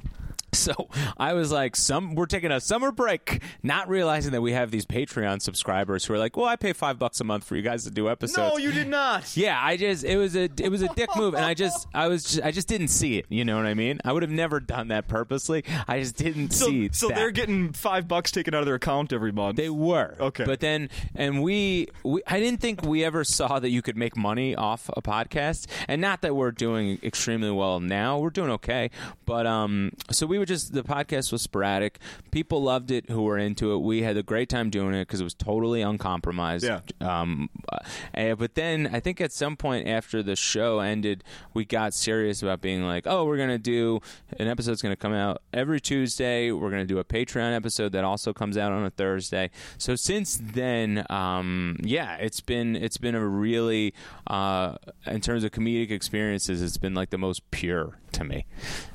So 0.59 0.89
I 1.17 1.33
was 1.33 1.51
like, 1.51 1.75
"Some 1.75 2.15
we're 2.15 2.25
taking 2.25 2.51
a 2.51 2.59
summer 2.59 2.91
break," 2.91 3.41
not 3.63 3.87
realizing 3.87 4.31
that 4.33 4.41
we 4.41 4.51
have 4.53 4.71
these 4.71 4.85
Patreon 4.85 5.41
subscribers 5.41 6.05
who 6.05 6.13
are 6.13 6.17
like, 6.17 6.35
"Well, 6.35 6.47
I 6.47 6.55
pay 6.55 6.73
five 6.73 6.97
bucks 6.99 7.19
a 7.21 7.23
month 7.23 7.43
for 7.43 7.55
you 7.55 7.61
guys 7.61 7.83
to 7.85 7.91
do 7.91 8.09
episodes." 8.09 8.37
No, 8.37 8.57
you 8.57 8.71
did 8.71 8.87
not. 8.99 9.37
Yeah, 9.37 9.59
I 9.61 9.77
just 9.77 10.03
it 10.03 10.17
was 10.17 10.35
a 10.35 10.49
it 10.61 10.69
was 10.69 10.81
a 10.81 10.87
dick 10.89 11.09
move, 11.15 11.33
and 11.35 11.45
I 11.45 11.53
just 11.53 11.87
I 11.93 12.07
was 12.07 12.23
just, 12.23 12.43
I 12.43 12.51
just 12.51 12.67
didn't 12.67 12.89
see 12.89 13.17
it. 13.19 13.25
You 13.29 13.45
know 13.45 13.55
what 13.57 13.65
I 13.67 13.73
mean? 13.73 13.99
I 14.03 14.11
would 14.11 14.23
have 14.23 14.31
never 14.31 14.59
done 14.59 14.87
that 14.89 15.07
purposely. 15.07 15.63
I 15.87 15.99
just 15.99 16.15
didn't 16.17 16.51
So, 16.51 16.65
see. 16.67 16.89
so 16.91 17.07
that. 17.07 17.15
they're 17.15 17.31
getting 17.31 17.71
five 17.73 18.07
bucks 18.07 18.31
taken 18.31 18.53
out 18.53 18.59
of 18.61 18.65
their 18.65 18.75
account 18.75 19.13
every 19.13 19.31
month. 19.31 19.55
They 19.55 19.69
were 19.69 20.15
Okay. 20.19 20.45
but 20.45 20.59
then 20.59 20.89
and 21.15 21.41
we, 21.43 21.87
we 22.03 22.21
I 22.27 22.39
didn't 22.39 22.59
think 22.59 22.81
we 22.81 23.03
ever 23.05 23.23
saw 23.23 23.59
that 23.59 23.69
you 23.69 23.81
could 23.81 23.95
make 23.97 24.17
money 24.17 24.55
off 24.55 24.89
a 24.97 25.01
podcast, 25.01 25.67
and 25.87 26.01
not 26.01 26.21
that 26.21 26.35
we're 26.35 26.51
doing 26.51 26.99
extremely 27.03 27.51
well 27.51 27.79
now. 27.79 28.17
We're 28.19 28.29
doing 28.31 28.49
okay, 28.51 28.89
but 29.25 29.45
um, 29.45 29.91
so 30.11 30.25
we 30.25 30.38
were 30.39 30.45
just 30.45 30.73
the 30.73 30.83
podcast 30.83 31.31
was 31.31 31.41
sporadic. 31.41 31.99
People 32.31 32.63
loved 32.63 32.91
it 32.91 33.09
who 33.09 33.23
were 33.23 33.37
into 33.37 33.73
it. 33.73 33.79
We 33.79 34.01
had 34.01 34.17
a 34.17 34.23
great 34.23 34.49
time 34.49 34.69
doing 34.69 34.93
it 34.93 35.07
because 35.07 35.21
it 35.21 35.23
was 35.23 35.33
totally 35.33 35.81
uncompromised. 35.81 36.65
Yeah. 36.65 36.81
Um, 37.01 37.49
uh, 37.71 38.35
but 38.35 38.55
then 38.55 38.89
I 38.91 38.99
think 38.99 39.21
at 39.21 39.31
some 39.31 39.55
point 39.55 39.87
after 39.87 40.23
the 40.23 40.35
show 40.35 40.79
ended, 40.79 41.23
we 41.53 41.65
got 41.65 41.93
serious 41.93 42.41
about 42.41 42.61
being 42.61 42.83
like, 42.83 43.05
oh, 43.05 43.25
we're 43.25 43.37
gonna 43.37 43.57
do 43.57 44.01
an 44.37 44.47
episode's 44.47 44.81
gonna 44.81 44.95
come 44.95 45.13
out 45.13 45.41
every 45.53 45.79
Tuesday. 45.79 46.51
We're 46.51 46.69
gonna 46.69 46.85
do 46.85 46.99
a 46.99 47.03
Patreon 47.03 47.55
episode 47.55 47.91
that 47.91 48.03
also 48.03 48.33
comes 48.33 48.57
out 48.57 48.71
on 48.71 48.85
a 48.85 48.89
Thursday. 48.89 49.49
So 49.77 49.95
since 49.95 50.39
then, 50.41 51.05
um, 51.09 51.77
yeah, 51.81 52.15
it's 52.15 52.41
been 52.41 52.75
it's 52.75 52.97
been 52.97 53.15
a 53.15 53.25
really 53.25 53.93
uh, 54.27 54.75
in 55.05 55.21
terms 55.21 55.43
of 55.43 55.51
comedic 55.51 55.91
experiences, 55.91 56.61
it's 56.61 56.77
been 56.77 56.93
like 56.93 57.09
the 57.09 57.17
most 57.17 57.49
pure 57.51 57.97
to 58.13 58.23
me. 58.23 58.45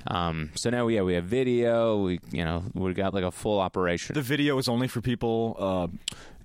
Um, 0.07 0.50
so 0.55 0.70
now, 0.70 0.87
yeah, 0.88 1.03
we 1.03 1.14
have 1.14 1.24
video. 1.24 2.03
We 2.03 2.20
you 2.31 2.44
know 2.44 2.64
we 2.74 2.92
got 2.94 3.14
like 3.14 3.24
a 3.24 3.31
full 3.33 3.61
operation. 3.61 4.14
the 4.14 4.22
video 4.22 4.59
is 4.59 4.68
only 4.68 4.88
for 4.88 5.00
people. 5.00 5.57
Uh, 5.59 5.88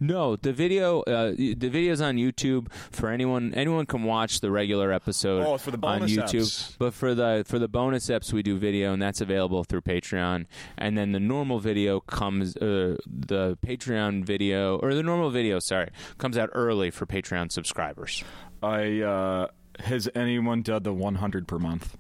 No, 0.02 0.38
the 0.38 0.54
video 0.54 1.02
uh, 1.02 1.32
the 1.36 1.68
video's 1.70 2.00
on 2.00 2.16
YouTube 2.16 2.72
for 2.72 3.10
anyone 3.10 3.54
anyone 3.54 3.86
can 3.86 4.04
watch 4.04 4.40
the 4.40 4.50
regular 4.50 4.94
episode 4.94 5.46
Oh, 5.46 5.58
for 5.58 5.72
the 5.72 5.78
on 5.86 6.00
bonus 6.00 6.14
YouTube. 6.16 6.48
eps. 6.48 6.76
But 6.80 6.94
for 6.94 7.14
the 7.14 7.44
for 7.46 7.60
the 7.60 7.68
bonus 7.68 8.08
eps 8.10 8.32
we 8.32 8.42
do 8.42 8.58
video 8.58 8.94
and 8.94 9.02
that's 9.02 9.20
available 9.20 9.66
through 9.66 9.82
Patreon. 9.82 10.46
And 10.78 10.98
then 10.98 11.12
the 11.12 11.20
normal 11.20 11.60
video 11.60 12.00
comes 12.00 12.56
uh, 12.56 12.96
the 13.06 13.58
Patreon 13.68 14.24
video 14.24 14.78
or 14.78 14.94
the 14.96 15.04
normal 15.04 15.32
video, 15.32 15.60
sorry, 15.60 15.90
comes 16.18 16.38
out 16.38 16.50
early 16.54 16.92
for 16.92 17.06
Patreon 17.06 17.52
subscribers. 17.52 18.24
I 18.64 19.02
uh, 19.02 19.48
has 19.86 20.10
anyone 20.16 20.62
done 20.62 20.84
the 20.84 20.94
100 20.94 21.48
per 21.48 21.60
month? 21.60 21.96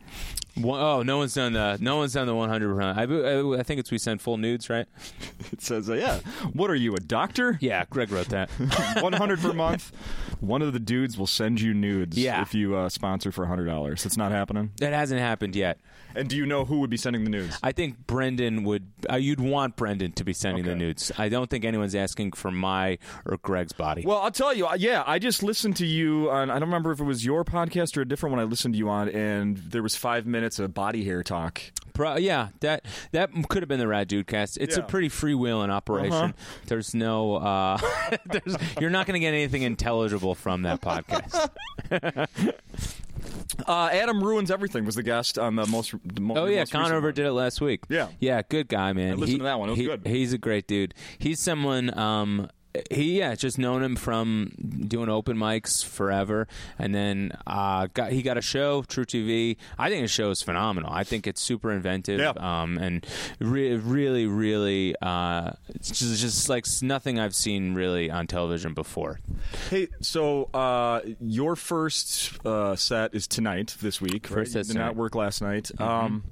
One, 0.56 0.82
oh, 0.82 1.04
no 1.04 1.18
one's 1.20 1.34
done 1.36 1.54
the 1.54 1.78
no 1.80 1.98
one's 1.98 2.13
done 2.13 2.28
the 2.28 2.36
100. 2.36 2.82
I, 2.82 3.04
I, 3.04 3.60
I 3.60 3.63
think 3.63 3.80
it's 3.80 3.92
we 3.92 3.98
send 3.98 4.22
full 4.22 4.38
nudes, 4.38 4.70
right? 4.70 4.88
It 5.52 5.62
says, 5.62 5.89
uh, 5.89 5.94
yeah. 5.94 6.20
What 6.54 6.70
are 6.70 6.76
you, 6.76 6.94
a 6.96 7.00
doctor? 7.00 7.58
Yeah, 7.62 7.86
Greg 7.89 8.12
wrote 8.12 8.30
that. 8.30 8.50
100 9.02 9.39
per 9.39 9.54
month. 9.54 9.92
One 10.42 10.62
of 10.62 10.74
the 10.74 10.80
dudes 10.80 11.18
will 11.18 11.28
send 11.28 11.60
you 11.62 11.74
nudes 11.74 12.18
Yeah. 12.18 12.42
if 12.42 12.54
you 12.54 12.76
uh, 12.76 12.89
sponsor 12.89 13.32
for 13.32 13.46
$100. 13.46 14.06
It's 14.06 14.18
not 14.18 14.32
happening. 14.32 14.72
that 14.78 14.94
hasn't 14.94 15.20
happened 15.22 15.56
yet. 15.56 15.80
And 16.15 16.28
do 16.28 16.36
you 16.36 16.45
know 16.45 16.65
who 16.65 16.80
would 16.80 16.89
be 16.89 16.98
sending 16.98 17.24
the 17.24 17.30
nudes? 17.30 17.58
I 17.62 17.72
think 17.72 18.08
Brendan 18.08 18.63
would. 18.63 18.88
Uh, 19.10 19.15
you'd 19.17 19.39
want 19.39 19.76
Brendan 19.76 20.12
to 20.13 20.24
be 20.24 20.34
sending 20.34 20.63
the 20.65 20.72
Okay. 20.72 20.80
nudes. 20.80 21.12
I 21.17 21.30
don't 21.30 21.50
think 21.50 21.65
anyone's 21.65 21.95
asking 21.95 22.32
for 22.34 22.50
my 22.52 22.98
or 23.26 23.38
Greg's 23.38 23.74
body. 23.74 24.04
Well, 24.06 24.19
I'll 24.19 24.32
tell 24.32 24.54
you. 24.54 24.67
uh, 24.67 24.76
Yeah, 24.76 25.04
I 25.06 25.19
just 25.19 25.43
listened 25.43 25.76
to 25.78 25.86
you 25.86 26.30
on. 26.32 26.50
I 26.50 26.54
don't 26.54 26.67
remember 26.69 26.91
if 26.91 27.00
it 27.00 27.04
was 27.04 27.24
your 27.26 27.43
podcast 27.45 27.95
or 27.98 28.02
a 28.02 28.08
different 28.08 28.32
one. 28.36 28.39
I 28.39 28.45
listened 28.45 28.74
to 28.74 28.78
you 28.78 28.89
on, 28.89 29.10
and 29.10 29.58
there 29.58 29.84
was 29.84 29.95
five 29.95 30.26
minutes 30.26 30.58
of 30.60 30.74
body 30.74 31.04
hair 31.04 31.22
talk. 31.24 31.62
Pro- 31.93 32.17
yeah, 32.17 32.50
that 32.62 32.86
that 33.12 33.30
could 33.50 33.62
have 33.62 33.67
been 33.69 33.80
the 33.80 33.88
Rad 33.88 34.08
Dude 34.08 34.26
cast. 34.26 34.58
It's 34.58 34.78
a 34.78 34.80
Yeah. 34.80 34.86
pretty 34.86 35.10
freewheeling 35.10 35.69
operation. 35.69 36.13
Uh-huh. 36.13 36.32
There's 36.67 36.93
no, 36.95 37.36
uh, 37.36 37.78
there's, 38.26 38.56
you're 38.80 38.89
not 38.89 39.06
going 39.06 39.15
to 39.15 39.19
get 39.19 39.34
anything 39.34 39.63
intelligible 39.63 40.34
from 40.34 40.62
that 40.63 40.82
podcast. 40.82 41.50
Uh, 43.68 43.89
Adam 43.92 44.24
ruins 44.24 44.50
everything. 44.52 44.86
Was 44.86 44.96
the 44.96 45.04
guest 45.04 45.38
on 45.38 45.56
the 45.56 45.65
most? 45.68 45.94
The 46.06 46.22
mo- 46.22 46.36
Oh 46.38 46.46
the 46.46 46.54
yeah, 46.54 46.60
most 46.62 46.72
Conover 46.72 47.12
did 47.12 47.26
it 47.26 47.32
last 47.34 47.62
week. 47.62 47.82
Yeah. 47.89 48.08
yeah, 48.20 48.42
good 48.48 48.68
guy, 48.68 48.94
man. 48.94 49.12
I 49.12 49.15
listened 49.15 49.30
He- 49.30 49.38
to 49.39 49.44
that 49.44 49.60
one. 49.60 49.70
It 49.70 49.72
was 49.74 49.80
he- 49.80 49.86
good. 49.86 50.08
He's 50.08 50.34
a 50.34 50.38
great 50.38 50.68
dude. 50.68 50.94
He's 51.18 51.39
someone. 51.39 51.98
Um, 51.98 52.50
he 52.91 53.17
yeah, 53.17 53.34
just 53.36 53.58
known 53.58 53.82
him 53.84 53.95
from 53.95 54.51
doing 54.88 55.10
open 55.10 55.38
mics 55.38 55.84
forever, 55.84 56.47
and 56.77 56.93
then 56.93 57.32
uh, 57.47 57.88
got 57.93 58.12
he 58.12 58.21
got 58.21 58.38
a 58.38 58.41
show, 58.41 58.84
truTV. 58.84 59.58
I 59.77 59.89
think 59.89 60.03
his 60.03 60.12
show 60.12 60.29
is 60.29 60.43
phenomenal. 60.43 60.91
I 60.93 61.03
think 61.03 61.25
it's 61.25 61.41
super 61.41 61.71
inventive, 61.71 62.19
Yeah. 62.19 62.34
um, 62.38 62.77
and 62.77 63.05
re- 63.39 63.75
really, 63.75 64.27
really, 64.27 64.95
uh, 65.01 65.51
it's 65.69 65.89
just, 65.89 66.21
just 66.21 66.47
like 66.49 66.65
nothing 66.84 67.19
I've 67.19 67.34
seen 67.36 67.73
really 67.73 68.12
on 68.12 68.27
television 68.27 68.73
before. 68.75 69.19
Hey, 69.69 69.88
so 70.01 70.45
uh, 70.53 71.01
your 71.19 71.55
first 71.55 72.45
uh, 72.45 72.75
set 72.75 73.15
is 73.15 73.27
tonight 73.27 73.75
this 73.82 73.99
week. 73.99 74.27
First 74.27 74.53
right? 74.55 74.62
did 74.62 74.71
tonight. 74.71 74.82
Mm-hmm. 74.82 74.88
not 74.89 74.95
work 74.95 75.15
last 75.15 75.41
night. 75.41 75.71
Um, 75.82 76.23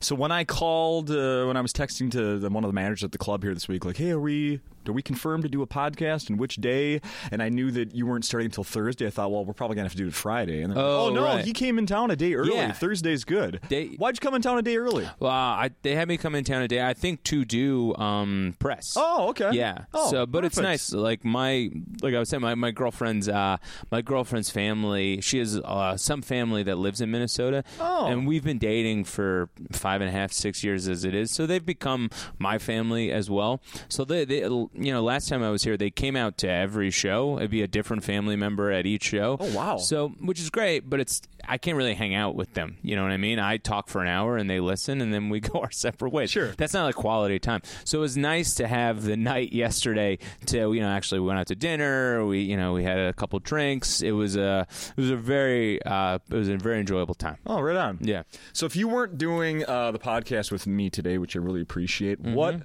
so 0.00 0.14
when 0.14 0.30
I 0.32 0.44
called, 0.44 1.10
uh, 1.10 1.46
when 1.46 1.56
I 1.56 1.62
was 1.62 1.72
texting 1.72 2.10
to 2.12 2.38
the, 2.38 2.50
one 2.50 2.62
of 2.64 2.68
the 2.68 2.74
managers 2.74 3.04
at 3.04 3.12
the 3.12 3.18
club 3.18 3.42
here 3.42 3.54
this 3.54 3.66
week, 3.68 3.84
like, 3.86 3.96
"Hey, 3.96 4.10
are 4.10 4.20
we 4.20 4.60
are 4.88 4.92
we 4.92 5.02
confirmed 5.02 5.42
to 5.44 5.48
do 5.48 5.62
a 5.62 5.66
podcast 5.66 6.28
and 6.30 6.38
which 6.38 6.56
day?" 6.56 7.00
And 7.30 7.42
I 7.42 7.48
knew 7.48 7.70
that 7.72 7.94
you 7.94 8.06
weren't 8.06 8.24
starting 8.24 8.46
until 8.46 8.64
Thursday. 8.64 9.06
I 9.06 9.10
thought, 9.10 9.30
well, 9.30 9.44
we're 9.44 9.52
probably 9.54 9.76
gonna 9.76 9.86
have 9.86 9.92
to 9.92 9.98
do 9.98 10.06
it 10.08 10.14
Friday. 10.14 10.62
And 10.62 10.72
they're 10.72 10.82
like, 10.82 10.92
Oh, 10.92 11.06
oh 11.06 11.10
no, 11.14 11.24
right. 11.24 11.44
he 11.44 11.52
came 11.52 11.78
in 11.78 11.86
town 11.86 12.10
a 12.10 12.16
day 12.16 12.34
early. 12.34 12.54
Yeah. 12.54 12.72
Thursday's 12.72 13.24
good. 13.24 13.60
They- 13.68 13.88
Why'd 13.96 14.16
you 14.16 14.20
come 14.20 14.34
in 14.34 14.42
town 14.42 14.58
a 14.58 14.62
day 14.62 14.76
early? 14.76 15.08
Well, 15.18 15.30
I, 15.30 15.70
they 15.82 15.94
had 15.94 16.08
me 16.08 16.16
come 16.16 16.34
in 16.34 16.44
town 16.44 16.60
today. 16.62 16.84
I 16.86 16.94
think 16.94 17.22
to 17.24 17.44
do 17.44 17.94
um, 17.96 18.54
press. 18.58 18.94
Oh, 18.96 19.28
okay. 19.30 19.50
Yeah. 19.52 19.84
Oh, 19.94 20.10
so, 20.10 20.26
but 20.26 20.44
it's 20.44 20.58
nice. 20.58 20.92
Like 20.92 21.24
my, 21.24 21.70
like 22.02 22.14
I 22.14 22.18
was 22.18 22.28
saying, 22.28 22.42
my, 22.42 22.54
my 22.54 22.70
girlfriend's, 22.70 23.28
uh, 23.28 23.56
my 23.90 24.02
girlfriend's 24.02 24.50
family. 24.50 25.20
She 25.20 25.38
has 25.38 25.58
uh, 25.58 25.96
some 25.96 26.22
family 26.22 26.62
that 26.64 26.76
lives 26.78 27.00
in 27.00 27.10
Minnesota. 27.10 27.64
Oh. 27.80 28.06
And 28.06 28.26
we've 28.26 28.44
been 28.44 28.58
dating 28.58 29.04
for 29.04 29.48
five 29.72 30.00
and 30.00 30.08
a 30.08 30.12
half, 30.12 30.32
six 30.32 30.62
years 30.62 30.88
as 30.88 31.04
it 31.04 31.14
is. 31.14 31.30
So 31.30 31.46
they've 31.46 31.64
become 31.64 32.10
my 32.38 32.58
family 32.58 33.10
as 33.12 33.30
well. 33.30 33.60
So 33.88 34.04
they, 34.04 34.24
they 34.24 34.48
you 34.78 34.92
know, 34.92 35.02
last 35.02 35.28
time 35.28 35.42
I 35.42 35.50
was 35.50 35.62
here, 35.62 35.76
they 35.76 35.90
came 35.90 36.16
out 36.16 36.38
to 36.38 36.48
every 36.48 36.90
show. 36.90 37.38
It'd 37.38 37.50
be 37.50 37.62
a 37.62 37.68
different 37.68 38.04
family 38.04 38.36
member 38.36 38.70
at 38.70 38.86
each 38.86 39.04
show. 39.04 39.36
Oh, 39.40 39.54
wow. 39.54 39.76
So, 39.78 40.08
which 40.20 40.40
is 40.40 40.50
great, 40.50 40.88
but 40.88 41.00
it's 41.00 41.22
I 41.48 41.58
can't 41.58 41.76
really 41.76 41.94
hang 41.94 42.14
out 42.14 42.34
with 42.34 42.54
them. 42.54 42.76
You 42.82 42.96
know 42.96 43.02
what 43.02 43.12
I 43.12 43.16
mean? 43.18 43.38
I 43.38 43.56
talk 43.58 43.88
for 43.88 44.02
an 44.02 44.08
hour 44.08 44.36
and 44.36 44.50
they 44.50 44.58
listen, 44.60 45.00
and 45.00 45.12
then 45.14 45.28
we 45.28 45.40
go 45.40 45.60
our 45.60 45.70
separate 45.70 46.12
ways. 46.12 46.30
Sure. 46.30 46.52
That's 46.56 46.74
not 46.74 46.84
like 46.84 46.94
quality 46.96 47.38
time. 47.38 47.62
So 47.84 47.98
it 47.98 48.00
was 48.00 48.16
nice 48.16 48.54
to 48.56 48.66
have 48.66 49.02
the 49.04 49.16
night 49.16 49.52
yesterday 49.52 50.18
to 50.46 50.72
you 50.72 50.80
know 50.80 50.88
actually 50.88 51.20
we 51.20 51.26
went 51.26 51.38
out 51.40 51.46
to 51.48 51.54
dinner. 51.54 52.24
We 52.26 52.40
you 52.40 52.56
know 52.56 52.72
we 52.72 52.82
had 52.84 52.98
a 52.98 53.12
couple 53.12 53.38
drinks. 53.38 54.02
It 54.02 54.12
was 54.12 54.36
a 54.36 54.66
it 54.96 55.00
was 55.00 55.10
a 55.10 55.16
very 55.16 55.82
uh, 55.84 56.18
it 56.30 56.34
was 56.34 56.48
a 56.48 56.56
very 56.56 56.80
enjoyable 56.80 57.14
time. 57.14 57.36
Oh, 57.46 57.60
right 57.60 57.76
on. 57.76 57.98
Yeah. 58.00 58.22
So 58.52 58.66
if 58.66 58.74
you 58.76 58.88
weren't 58.88 59.16
doing 59.18 59.64
uh, 59.66 59.92
the 59.92 59.98
podcast 59.98 60.50
with 60.50 60.66
me 60.66 60.90
today, 60.90 61.18
which 61.18 61.36
I 61.36 61.38
really 61.38 61.62
appreciate, 61.62 62.16
Mm-hmm. 62.22 62.34
what 62.34 62.62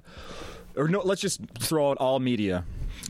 or 0.76 0.88
no, 0.88 1.00
let's 1.00 1.20
just 1.20 1.40
throw 1.58 1.90
out 1.90 1.98
all 1.98 2.18
media. 2.18 2.64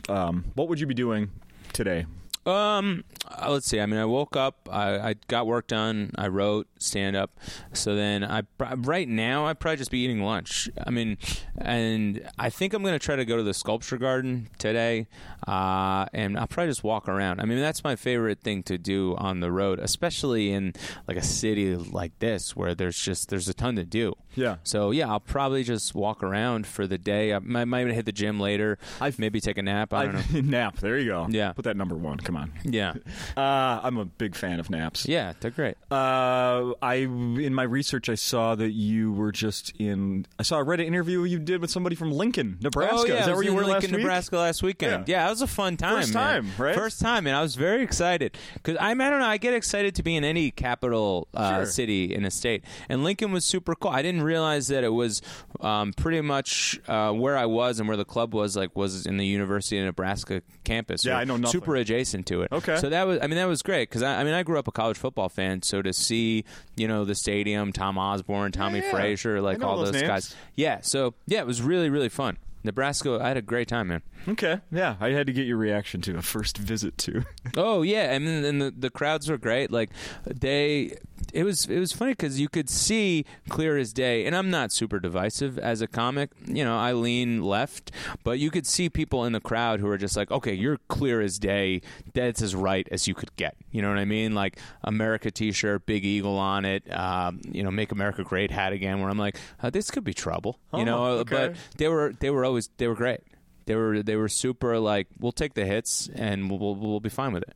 Um, 0.09 0.45
what 0.55 0.67
would 0.69 0.79
you 0.79 0.87
be 0.87 0.93
doing 0.93 1.29
today? 1.71 2.05
Um, 2.45 3.03
uh, 3.25 3.49
let's 3.51 3.67
see. 3.67 3.79
I 3.79 3.85
mean, 3.85 3.99
I 3.99 4.05
woke 4.05 4.35
up. 4.35 4.67
I, 4.71 4.99
I 4.99 5.15
got 5.27 5.47
work 5.47 5.67
done. 5.67 6.11
I 6.17 6.27
wrote 6.27 6.67
stand 6.79 7.15
up. 7.15 7.31
So 7.71 7.95
then 7.95 8.23
I 8.23 8.43
right 8.59 9.07
now 9.07 9.45
I'd 9.45 9.59
probably 9.59 9.77
just 9.77 9.91
be 9.91 9.99
eating 9.99 10.21
lunch. 10.21 10.69
I 10.85 10.89
mean, 10.89 11.17
and 11.57 12.29
I 12.37 12.49
think 12.49 12.73
I'm 12.73 12.81
going 12.83 12.93
to 12.93 12.99
try 12.99 13.15
to 13.15 13.23
go 13.25 13.37
to 13.37 13.43
the 13.43 13.53
sculpture 13.53 13.97
garden 13.97 14.49
today. 14.57 15.07
Uh, 15.47 16.05
and 16.13 16.37
I'll 16.37 16.47
probably 16.47 16.71
just 16.71 16.83
walk 16.83 17.07
around. 17.07 17.39
I 17.39 17.45
mean, 17.45 17.59
that's 17.59 17.83
my 17.83 17.95
favorite 17.95 18.41
thing 18.41 18.63
to 18.63 18.77
do 18.77 19.15
on 19.17 19.39
the 19.39 19.51
road, 19.51 19.79
especially 19.79 20.51
in 20.51 20.73
like 21.07 21.17
a 21.17 21.21
city 21.23 21.75
like 21.75 22.17
this 22.19 22.55
where 22.55 22.75
there's 22.75 22.97
just 22.97 23.29
there's 23.29 23.47
a 23.47 23.53
ton 23.53 23.75
to 23.77 23.85
do. 23.85 24.13
Yeah. 24.35 24.57
So 24.63 24.91
yeah, 24.91 25.09
I'll 25.09 25.19
probably 25.19 25.63
just 25.63 25.95
walk 25.95 26.23
around 26.23 26.67
for 26.67 26.87
the 26.87 26.97
day. 26.97 27.33
I 27.33 27.39
might, 27.39 27.65
might 27.65 27.87
hit 27.87 28.05
the 28.05 28.11
gym 28.11 28.39
later. 28.39 28.77
I've- 28.99 29.13
maybe 29.17 29.39
take 29.39 29.57
a 29.57 29.61
nap. 29.61 29.93
I 29.93 30.05
don't 30.07 30.33
know. 30.33 30.41
nap. 30.43 30.77
There 30.79 30.97
you 30.97 31.05
go. 31.05 31.27
Yeah. 31.29 31.53
Put 31.53 31.65
that 31.65 31.77
number 31.77 31.95
one. 31.95 32.17
Come 32.17 32.32
on. 32.35 32.51
Yeah. 32.63 32.93
Uh, 33.37 33.79
I'm 33.83 33.97
a 33.97 34.05
big 34.05 34.35
fan 34.35 34.59
of 34.59 34.69
naps. 34.69 35.07
Yeah, 35.07 35.33
they're 35.39 35.49
great. 35.51 35.75
Uh, 35.89 36.73
I 36.81 36.95
in 36.95 37.53
my 37.53 37.63
research 37.63 38.09
I 38.09 38.15
saw 38.15 38.53
that 38.55 38.71
you 38.71 39.11
were 39.11 39.31
just 39.31 39.73
in. 39.79 40.25
I 40.37 40.43
saw 40.43 40.59
a 40.59 40.65
Reddit 40.65 40.85
interview 40.85 41.23
you 41.23 41.39
did 41.39 41.61
with 41.61 41.71
somebody 41.71 41.95
from 41.95 42.11
Lincoln, 42.11 42.57
Nebraska. 42.61 42.95
Oh 42.97 43.05
yeah, 43.05 43.13
Is 43.15 43.23
I 43.23 43.25
that 43.27 43.35
where 43.35 43.43
you 43.43 43.49
in 43.51 43.55
were 43.55 43.61
Lincoln, 43.63 43.89
last 43.89 43.91
week? 43.91 44.01
Nebraska 44.01 44.37
last 44.37 44.63
weekend. 44.63 45.07
Yeah. 45.07 45.23
Yeah. 45.23 45.27
it 45.27 45.29
was 45.31 45.41
a 45.41 45.47
fun 45.47 45.77
time. 45.77 45.95
First 46.01 46.13
man. 46.13 46.23
time, 46.43 46.51
right? 46.57 46.75
First 46.75 47.01
time, 47.01 47.25
and 47.27 47.35
I 47.35 47.41
was 47.41 47.55
very 47.55 47.81
excited 47.83 48.37
because 48.53 48.77
I, 48.77 48.91
I 48.91 48.93
don't 48.93 49.19
know. 49.19 49.25
I 49.25 49.37
get 49.37 49.53
excited 49.53 49.95
to 49.95 50.03
be 50.03 50.15
in 50.15 50.23
any 50.23 50.51
capital 50.51 51.27
uh, 51.33 51.55
Sure. 51.57 51.65
city 51.65 52.13
in 52.13 52.25
a 52.25 52.31
state, 52.31 52.63
and 52.89 53.03
Lincoln 53.03 53.31
was 53.31 53.45
super 53.45 53.73
cool. 53.75 53.91
I 53.91 54.01
didn't 54.01 54.23
realize 54.23 54.67
that 54.67 54.83
it 54.83 54.93
was 54.93 55.21
um, 55.61 55.93
pretty 55.93 56.21
much 56.21 56.79
uh, 56.87 57.11
where 57.11 57.37
I 57.37 57.45
was 57.47 57.79
and 57.79 57.87
where 57.87 57.97
the 57.97 58.05
club 58.05 58.33
was. 58.33 58.55
Like 58.55 58.75
was 58.75 59.05
in 59.05 59.17
the 59.17 59.25
University 59.25 59.79
of 59.79 59.85
Nebraska 59.85 60.41
campus. 60.63 61.03
Yeah, 61.05 61.17
I 61.17 61.23
know 61.23 61.37
nothing. 61.37 61.51
Super 61.51 61.75
adjacent 61.75 62.22
to 62.25 62.41
it. 62.41 62.51
Okay. 62.51 62.77
so 62.77 62.89
that 62.89 63.05
was. 63.05 63.19
I 63.21 63.27
mean, 63.27 63.37
that 63.37 63.45
was 63.45 63.61
great 63.61 63.89
because 63.89 64.03
I, 64.03 64.21
I 64.21 64.23
mean, 64.23 64.33
I 64.33 64.43
grew 64.43 64.57
up 64.59 64.67
a 64.67 64.71
college 64.71 64.97
football 64.97 65.29
fan, 65.29 65.61
so 65.61 65.81
to 65.81 65.93
see 65.93 66.45
you 66.75 66.87
know 66.87 67.05
the 67.05 67.15
stadium, 67.15 67.71
Tom 67.71 67.97
Osborne, 67.97 68.51
Tommie 68.51 68.79
yeah. 68.79 68.91
Frazier, 68.91 69.41
like 69.41 69.63
all 69.63 69.77
those 69.77 69.91
those 69.91 70.01
guys. 70.01 70.35
Yeah, 70.55 70.81
so 70.81 71.13
yeah, 71.27 71.39
it 71.39 71.47
was 71.47 71.61
really 71.61 71.89
really 71.89 72.09
fun. 72.09 72.37
Nebraska, 72.63 73.19
I 73.21 73.27
had 73.29 73.37
a 73.37 73.41
great 73.41 73.67
time, 73.67 73.87
man. 73.87 74.01
Okay. 74.27 74.61
Yeah, 74.71 74.95
I 75.01 75.09
had 75.09 75.27
to 75.27 75.33
get 75.33 75.45
your 75.47 75.57
reaction 75.57 76.01
to 76.01 76.17
a 76.17 76.21
first 76.21 76.57
visit 76.57 76.97
to. 76.99 77.23
Oh 77.57 77.81
yeah, 77.83 78.13
and, 78.13 78.25
then- 78.25 78.45
and 78.45 78.61
the 78.61 78.71
the 78.71 78.89
crowds 78.89 79.29
were 79.29 79.37
great. 79.37 79.69
Like 79.69 79.91
they, 80.25 80.95
it 81.33 81.43
was 81.43 81.65
it 81.65 81.77
was 81.77 81.91
funny 81.91 82.13
because 82.13 82.39
you 82.39 82.49
could 82.49 82.67
see 82.69 83.25
clear 83.49 83.77
as 83.77 83.93
day. 83.93 84.25
And 84.25 84.35
I'm 84.35 84.49
not 84.49 84.71
super 84.71 84.99
divisive 84.99 85.59
as 85.59 85.81
a 85.81 85.87
comic. 85.87 86.31
You 86.47 86.63
know, 86.63 86.77
I 86.77 86.93
lean 86.93 87.43
left, 87.43 87.91
but 88.23 88.39
you 88.39 88.49
could 88.49 88.65
see 88.65 88.89
people 88.89 89.25
in 89.25 89.33
the 89.33 89.39
crowd 89.39 89.81
who 89.81 89.87
are 89.87 89.97
just 89.99 90.15
like, 90.17 90.31
okay, 90.31 90.53
you're 90.53 90.77
clear 90.87 91.21
as 91.21 91.37
day. 91.37 91.81
That's 92.13 92.41
as 92.41 92.55
right 92.55 92.87
as 92.91 93.07
you 93.07 93.13
could 93.13 93.35
get. 93.35 93.55
You 93.71 93.81
know 93.81 93.89
what 93.89 93.99
I 93.99 94.05
mean? 94.05 94.33
Like 94.33 94.57
America 94.83 95.29
T-shirt, 95.29 95.85
big 95.85 96.05
eagle 96.05 96.37
on 96.37 96.65
it. 96.65 96.91
Um, 96.91 97.41
you 97.51 97.61
know, 97.61 97.71
Make 97.71 97.91
America 97.91 98.23
Great 98.23 98.49
hat 98.51 98.73
again. 98.73 98.99
Where 98.99 99.09
I'm 99.09 99.19
like, 99.19 99.37
uh, 99.61 99.69
this 99.69 99.91
could 99.91 100.03
be 100.05 100.13
trouble. 100.13 100.59
Oh, 100.71 100.79
you 100.79 100.85
know, 100.85 101.03
okay. 101.19 101.49
but 101.49 101.55
they 101.77 101.87
were 101.87 102.13
they 102.19 102.29
were 102.31 102.45
always 102.53 102.69
they 102.77 102.87
were 102.87 102.95
great. 102.95 103.21
They 103.65 103.75
were 103.75 104.03
they 104.03 104.15
were 104.15 104.29
super 104.29 104.77
like 104.77 105.07
we'll 105.19 105.31
take 105.31 105.55
the 105.55 105.65
hits 105.65 106.09
and 106.13 106.49
we'll 106.49 106.59
we'll, 106.59 106.75
we'll 106.75 106.99
be 106.99 107.09
fine 107.09 107.33
with 107.33 107.43
it. 107.43 107.55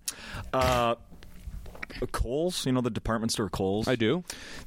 Uh, 0.51 0.95
Kohl's, 2.05 2.65
you 2.65 2.71
know 2.71 2.81
the 2.81 2.89
department 2.91 3.31
store 3.31 3.49
Kohl's. 3.49 3.88
I 3.88 3.95
do. 3.95 4.23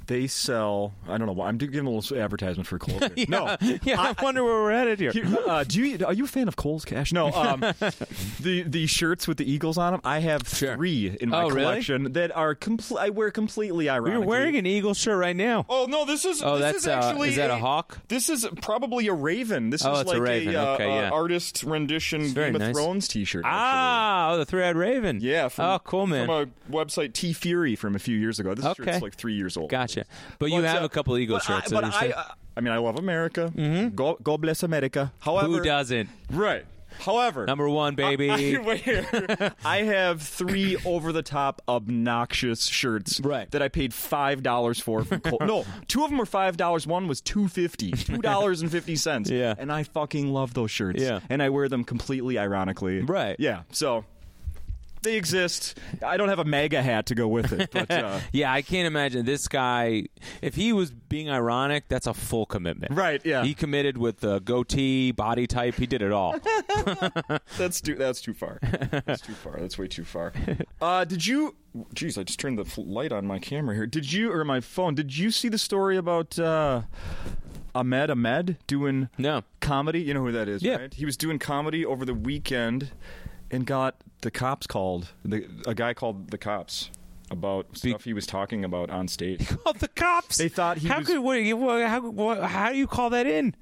They 0.06 0.26
sell. 0.26 0.94
I 1.08 1.16
don't 1.18 1.26
know 1.26 1.32
why. 1.32 1.46
I'm 1.48 1.58
giving 1.58 1.86
a 1.86 1.90
little 1.90 2.18
advertisement 2.18 2.66
for 2.66 2.78
Kohl's. 2.78 3.00
Here. 3.14 3.26
No, 3.28 3.56
yeah, 3.84 4.00
I, 4.18 4.22
wonder 4.24 4.42
where 4.42 4.62
we're 4.62 4.72
headed 4.72 4.98
here. 4.98 5.12
Here, 5.12 5.24
uh, 5.46 5.62
do 5.62 5.80
you 5.84 6.04
are 6.04 6.12
you 6.12 6.24
a 6.24 6.26
fan 6.26 6.48
of 6.48 6.56
Kohl's 6.56 6.84
Cash? 6.84 7.12
No. 7.12 7.30
Um, 7.32 7.60
the 8.40 8.62
the 8.66 8.86
shirts 8.86 9.28
with 9.28 9.36
the 9.36 9.50
eagles 9.50 9.78
on 9.78 9.92
them. 9.92 10.00
I 10.04 10.18
have 10.20 10.48
Sure. 10.48 10.74
three 10.76 11.16
in 11.20 11.28
my 11.28 11.42
Oh, 11.44 11.48
really? 11.50 11.60
collection 11.62 12.12
that 12.14 12.34
are 12.36 12.54
complete. 12.54 12.98
I 13.00 13.10
wear 13.10 13.30
completely 13.30 13.88
ironically. 13.88 14.20
You're 14.22 14.26
wearing 14.28 14.56
an 14.56 14.66
eagle 14.66 14.94
shirt 14.94 15.18
right 15.18 15.36
now. 15.36 15.66
Oh 15.68 15.86
no! 15.88 16.04
This 16.04 16.24
is. 16.24 16.42
Oh, 16.42 16.54
this 16.58 16.62
that's 16.72 16.78
is 16.78 16.86
uh, 16.88 16.92
actually. 16.92 17.28
is 17.30 17.36
that 17.36 17.50
a 17.50 17.56
hawk? 17.58 17.98
This 18.08 18.28
is 18.28 18.46
probably 18.62 19.06
a 19.08 19.12
raven. 19.14 19.70
This 19.70 19.84
Oh, 19.84 19.92
is 19.94 20.00
it's 20.00 20.10
a 20.10 20.14
like 20.14 20.22
raven. 20.22 20.56
uh, 20.56 20.70
Okay, 20.70 20.84
uh, 20.84 21.02
yeah. 21.02 21.10
artist 21.10 21.62
rendition 21.62 22.32
Game 22.32 22.54
of 22.54 22.60
nice. 22.60 22.74
Thrones 22.74 23.06
T-shirt. 23.08 23.44
actually. 23.44 23.58
Ah, 23.60 24.30
oh, 24.32 24.38
the 24.38 24.44
three-eyed 24.46 24.76
raven. 24.76 25.18
Yeah. 25.20 25.48
From, 25.48 25.64
oh, 25.66 25.78
cool, 25.84 26.06
man. 26.06 26.26
From 26.26 26.50
a 26.70 26.72
website 26.72 27.12
TeeFury 27.20 27.76
from 27.76 27.94
a 27.94 27.98
few 27.98 28.16
years 28.16 28.38
ago. 28.40 28.54
This 28.54 28.64
Okay. 28.64 28.85
shirt's 28.85 29.02
like 29.02 29.14
three 29.14 29.35
years 29.35 29.56
old. 29.56 29.70
Gotcha. 29.70 30.04
But 30.38 30.50
you 30.50 30.61
But, 30.61 30.68
have 30.70 30.83
uh, 30.83 30.87
a 30.87 30.88
couple 30.88 31.16
eagle 31.18 31.37
but 31.37 31.44
shirts. 31.44 31.72
I, 31.72 31.80
but 31.80 31.85
I, 31.85 32.11
uh, 32.11 32.24
I 32.56 32.61
mean, 32.61 32.72
I 32.72 32.78
love 32.78 32.96
America. 32.98 33.52
Mm-hmm. 33.54 33.94
God, 33.94 34.16
God 34.22 34.40
bless 34.40 34.62
America. 34.62 35.12
However, 35.20 35.48
Who 35.48 35.62
doesn't? 35.62 36.09
Right. 36.30 36.64
However, 36.98 37.46
Number 37.46 37.68
one, 37.68 37.94
baby. 37.94 38.30
I, 38.30 39.52
I 39.64 39.83
have 39.85 40.20
three 40.22 40.76
over 40.85 41.12
the 41.12 41.22
top 41.22 41.62
obnoxious 41.68 42.66
shirts 42.66 43.20
Right. 43.20 43.48
that 43.52 43.62
I 43.62 43.68
paid 43.68 43.94
five 43.94 44.42
dollars 44.42 44.80
for 44.80 45.04
from 45.04 45.20
Kohl. 45.20 45.38
No, 45.46 45.64
two 45.87 46.02
of 46.04 46.11
them 46.11 46.18
were 46.18 46.26
five 46.26 46.56
dollars. 46.56 46.87
One 46.88 47.06
was 47.06 47.20
two 47.20 47.46
fifty. 47.48 47.92
Two 47.92 48.18
dollars 48.18 48.61
and 48.61 48.70
fifty 48.70 48.96
cents. 48.96 49.30
Yeah. 49.30 49.54
And 49.56 49.70
I 49.72 49.85
fucking 49.85 50.33
love 50.33 50.52
those 50.54 50.70
shirts. 50.72 51.00
Yeah. 51.00 51.20
And 51.30 51.42
I 51.42 51.48
wear 51.50 51.68
them 51.68 51.85
completely 51.85 52.38
ironically. 52.38 53.00
Right. 53.02 53.37
Yeah. 53.38 53.62
So 53.70 54.04
they 55.02 55.16
exist. 55.16 55.78
I 56.04 56.16
don't 56.16 56.28
have 56.28 56.38
a 56.38 56.44
MAGA 56.44 56.82
hat 56.82 57.06
to 57.06 57.14
go 57.14 57.26
with 57.28 57.52
it, 57.52 57.70
but 57.70 57.90
uh, 57.90 58.20
Yeah, 58.32 58.52
I 58.52 58.62
can't 58.62 58.86
imagine 58.86 59.24
this 59.24 59.48
guy. 59.48 60.04
If 60.42 60.54
he 60.54 60.72
was 60.72 60.90
being 60.90 61.30
ironic, 61.30 61.84
that's 61.88 62.06
a 62.06 62.14
full 62.14 62.46
commitment. 62.46 62.94
right, 62.94 63.20
yeah, 63.24 63.44
He 63.44 63.54
committed 63.54 63.96
with 63.98 64.20
the 64.20 64.40
goatee, 64.40 65.12
body 65.12 65.46
type. 65.46 65.74
He 65.76 65.86
did 65.86 66.02
it 66.02 66.12
all. 66.12 66.38
that's 67.58 67.80
too 67.80 67.94
that's 67.94 68.20
too 68.20 68.34
far. 68.34 68.58
That's 69.06 69.22
too 69.22 69.32
far. 69.34 69.58
That's 69.58 69.78
way 69.78 69.88
too 69.88 70.04
far. 70.04 70.32
Uh, 70.80 71.04
did 71.04 71.26
you? 71.26 71.56
Jeez, 71.94 72.18
I 72.18 72.24
just 72.24 72.40
turned 72.40 72.58
the 72.58 72.80
light 72.80 73.12
on 73.12 73.26
my 73.26 73.38
camera 73.38 73.74
here. 73.74 73.86
Did 73.86 74.12
you 74.12 74.32
or 74.32 74.44
my 74.44 74.60
phone? 74.60 74.94
Did 74.94 75.16
you 75.16 75.30
see 75.30 75.48
the 75.48 75.58
story 75.58 75.96
about 75.96 76.38
uh, 76.38 76.82
Ahmed 77.74 78.10
Ahmed 78.10 78.56
doing 78.66 79.08
no. 79.18 79.42
comedy? 79.60 80.00
You 80.00 80.14
know 80.14 80.20
who 80.24 80.32
that 80.32 80.48
is, 80.48 80.62
Yeah. 80.62 80.76
right? 80.76 80.94
He 80.94 81.04
was 81.04 81.16
doing 81.16 81.38
comedy 81.38 81.84
over 81.86 82.04
the 82.04 82.14
weekend 82.14 82.90
and 83.50 83.66
got 83.66 83.96
the 84.22 84.30
cops 84.30 84.66
called. 84.66 85.08
The, 85.24 85.46
a 85.66 85.74
guy 85.74 85.94
called 85.94 86.30
the 86.30 86.38
cops 86.38 86.90
about 87.30 87.76
stuff 87.76 88.04
he 88.04 88.12
was 88.12 88.26
talking 88.26 88.64
about 88.64 88.90
on 88.90 89.06
stage. 89.08 89.46
Oh, 89.66 89.72
the 89.72 89.88
cops. 89.88 90.36
They 90.38 90.48
thought 90.48 90.78
he 90.78 90.88
how 90.88 90.98
was- 90.98 91.06
could 91.06 91.18
what, 91.20 91.40
what, 91.58 91.86
how 91.86 92.00
what, 92.10 92.42
how 92.42 92.70
do 92.72 92.78
you 92.78 92.86
call 92.86 93.10
that 93.10 93.26
in? 93.26 93.54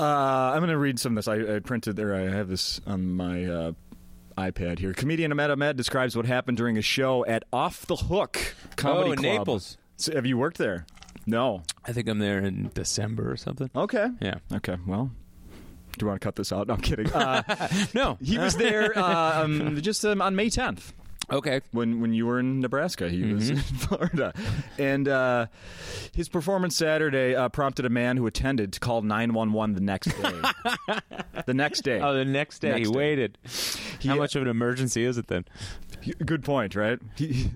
Uh, 0.00 0.52
I'm 0.54 0.58
going 0.60 0.70
to 0.70 0.78
read 0.78 0.98
some 0.98 1.12
of 1.16 1.24
this. 1.24 1.28
I, 1.28 1.56
I 1.56 1.58
printed 1.60 1.96
there. 1.96 2.14
I 2.14 2.22
have 2.22 2.48
this 2.48 2.80
on 2.86 3.12
my 3.14 3.44
uh, 3.44 3.72
iPad 4.36 4.78
here. 4.78 4.92
Comedian 4.94 5.30
Ahmed 5.32 5.50
Ahmed 5.50 5.76
describes 5.76 6.16
what 6.16 6.26
happened 6.26 6.56
during 6.56 6.76
a 6.78 6.82
show 6.82 7.24
at 7.26 7.44
Off 7.52 7.86
the 7.86 7.96
Hook 7.96 8.54
Comedy 8.76 9.10
Oh, 9.10 9.12
in 9.12 9.18
Club. 9.18 9.38
Naples. 9.38 9.76
So 9.96 10.12
have 10.14 10.26
you 10.26 10.36
worked 10.38 10.58
there? 10.58 10.86
No. 11.26 11.62
I 11.84 11.92
think 11.92 12.08
I'm 12.08 12.18
there 12.18 12.38
in 12.40 12.70
December 12.74 13.30
or 13.30 13.36
something. 13.36 13.70
Okay. 13.76 14.08
Yeah. 14.20 14.36
Okay. 14.52 14.76
Well, 14.86 15.12
do 15.98 16.04
you 16.04 16.08
want 16.08 16.20
to 16.20 16.24
cut 16.24 16.36
this 16.36 16.52
out? 16.52 16.68
No, 16.68 16.74
I'm 16.74 16.80
kidding. 16.80 17.10
Uh, 17.14 17.42
No. 17.94 18.18
he 18.22 18.38
was 18.38 18.56
there 18.56 18.96
uh, 18.98 19.42
um, 19.44 19.76
just 19.82 20.04
um, 20.04 20.20
on 20.22 20.34
May 20.36 20.48
10th. 20.48 20.92
Okay. 21.30 21.60
when 21.70 22.00
when 22.00 22.12
you 22.12 22.26
were 22.26 22.40
in 22.40 22.60
Nebraska. 22.60 23.08
He 23.08 23.32
was 23.32 23.50
Mm-hmm. 23.50 23.56
in 23.56 23.62
Florida, 23.78 24.34
and 24.78 25.08
uh, 25.08 25.46
his 26.12 26.28
performance 26.28 26.76
Saturday 26.76 27.34
uh, 27.34 27.48
prompted 27.48 27.86
a 27.86 27.88
man 27.88 28.16
who 28.16 28.26
attended 28.26 28.72
to 28.74 28.80
call 28.80 29.00
nine 29.02 29.32
one 29.32 29.52
one 29.52 29.72
the 29.74 29.80
next 29.80 30.10
day. 30.20 30.32
the 31.46 31.54
next 31.54 31.82
day. 31.84 32.00
Oh, 32.00 32.12
the 32.12 32.24
next 32.24 32.58
day 32.58 32.70
Next 32.70 32.80
he 32.88 32.92
day. 32.92 32.98
waited. 32.98 33.38
How 34.04 34.16
much 34.16 34.34
of 34.36 34.42
an 34.42 34.48
emergency 34.48 35.04
is 35.04 35.16
it 35.16 35.28
then? 35.28 35.44
Good 36.24 36.44
point, 36.44 36.74
right? 36.74 36.98
He, 37.16 37.50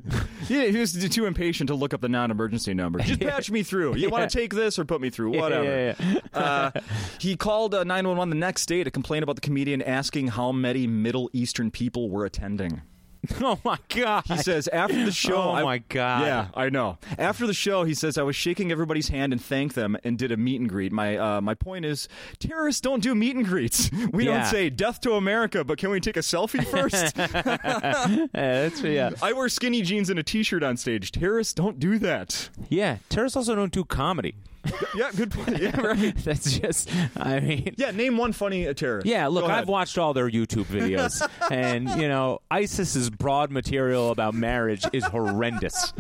he, 0.45 0.71
he 0.73 0.79
was 0.79 0.93
too 1.09 1.27
impatient 1.27 1.69
to 1.69 1.75
look 1.75 1.93
up 1.93 2.01
the 2.01 2.09
non-emergency 2.09 2.75
number. 2.75 3.01
Just 3.01 3.21
patch 3.21 3.51
me 3.51 3.63
through. 3.63 3.97
You 3.97 4.11
want 4.11 4.31
to 4.31 4.37
take 4.39 4.55
this 4.55 4.79
or 4.79 4.85
put 4.85 5.01
me 5.01 5.11
through? 5.11 5.37
Whatever. 5.37 5.65
Yeah, 5.65 5.95
yeah, 5.99 6.21
Uh, 6.33 6.71
he 7.19 7.37
called 7.37 7.75
uh, 7.75 7.83
911 7.85 8.31
the 8.31 8.37
next 8.37 8.67
day 8.67 8.85
to 8.85 8.91
complain 8.91 9.23
about 9.23 9.35
the 9.35 9.41
comedian 9.41 9.83
asking 9.83 10.29
how 10.29 10.53
many 10.53 10.87
Middle 10.87 11.31
Eastern 11.33 11.71
people 11.71 12.11
were 12.11 12.25
attending. 12.25 12.83
Oh 13.41 13.59
my 13.65 13.79
god. 13.89 14.25
He 14.27 14.37
says 14.39 14.69
after 14.69 15.05
the 15.05 15.13
show, 15.13 15.37
Oh 15.37 15.53
I- 15.53 15.63
my 15.63 15.79
God. 15.79 16.23
Yeah, 16.23 16.49
I 16.55 16.69
know. 16.71 16.99
After 17.19 17.47
the 17.47 17.55
show, 17.55 17.85
he 17.85 17.93
says 17.95 18.17
I 18.19 18.23
was 18.23 18.37
shaking 18.37 18.71
everybody's 18.73 19.09
hand 19.09 19.33
and 19.33 19.43
thanked 19.43 19.75
them 19.75 19.97
and 20.05 20.17
did 20.19 20.33
a 20.33 20.37
meet 20.37 20.61
and 20.61 20.69
greet. 20.69 20.93
My 20.93 21.17
uh, 21.17 21.41
my 21.41 21.55
point 21.55 21.85
is, 21.85 22.09
terrorists 22.39 22.81
don't 22.81 23.03
do 23.03 23.15
meet 23.15 23.37
and 23.37 23.45
greets. 23.45 23.91
We 24.13 24.27
Yeah. 24.27 24.39
don't 24.39 24.47
say 24.47 24.71
death 24.71 25.01
to 25.03 25.13
America, 25.13 25.65
but 25.65 25.79
can 25.79 25.91
we 25.91 26.01
take 26.01 26.17
a 26.17 26.21
selfie 26.21 26.65
first? 26.71 27.17
Yeah, 27.17 28.27
that's 28.33 28.81
yeah. 28.83 29.11
I 29.23 29.33
wear 29.33 29.49
skinny 29.49 29.83
jeans 29.83 30.11
and 30.11 30.19
a 30.19 30.23
t-shirt 30.23 30.63
on 30.63 30.77
stage. 30.77 31.13
Terrorists 31.13 31.55
don't 31.55 31.79
do 31.79 31.99
that. 31.99 32.49
Yeah, 32.69 32.99
terrorists 33.09 33.37
also 33.37 33.55
don't 33.55 33.73
do 33.73 33.85
comedy. 33.85 34.35
Yeah, 34.95 35.11
good 35.15 35.31
point. 35.31 35.59
Yeah, 35.67 35.81
right. 35.81 36.17
That's 36.25 36.59
just, 36.59 36.91
I 37.17 37.41
mean, 37.41 37.75
Yeah, 37.77 37.91
name 37.91 38.17
one 38.17 38.33
funny 38.33 38.67
uh, 38.69 38.75
terrorist. 38.75 39.07
Yeah, 39.07 39.27
look, 39.27 39.47
Go. 39.47 39.51
I've 39.51 39.69
watched 39.69 39.99
all 39.99 40.13
their 40.15 40.31
YouTube 40.31 40.65
videos, 40.65 41.27
and 41.51 41.89
you 42.01 42.09
know, 42.09 42.41
ISIS's 42.51 43.11
broad 43.11 43.51
material 43.51 44.11
about 44.11 44.35
marriage 44.35 44.85
is 44.93 45.05
horrendous. 45.05 45.93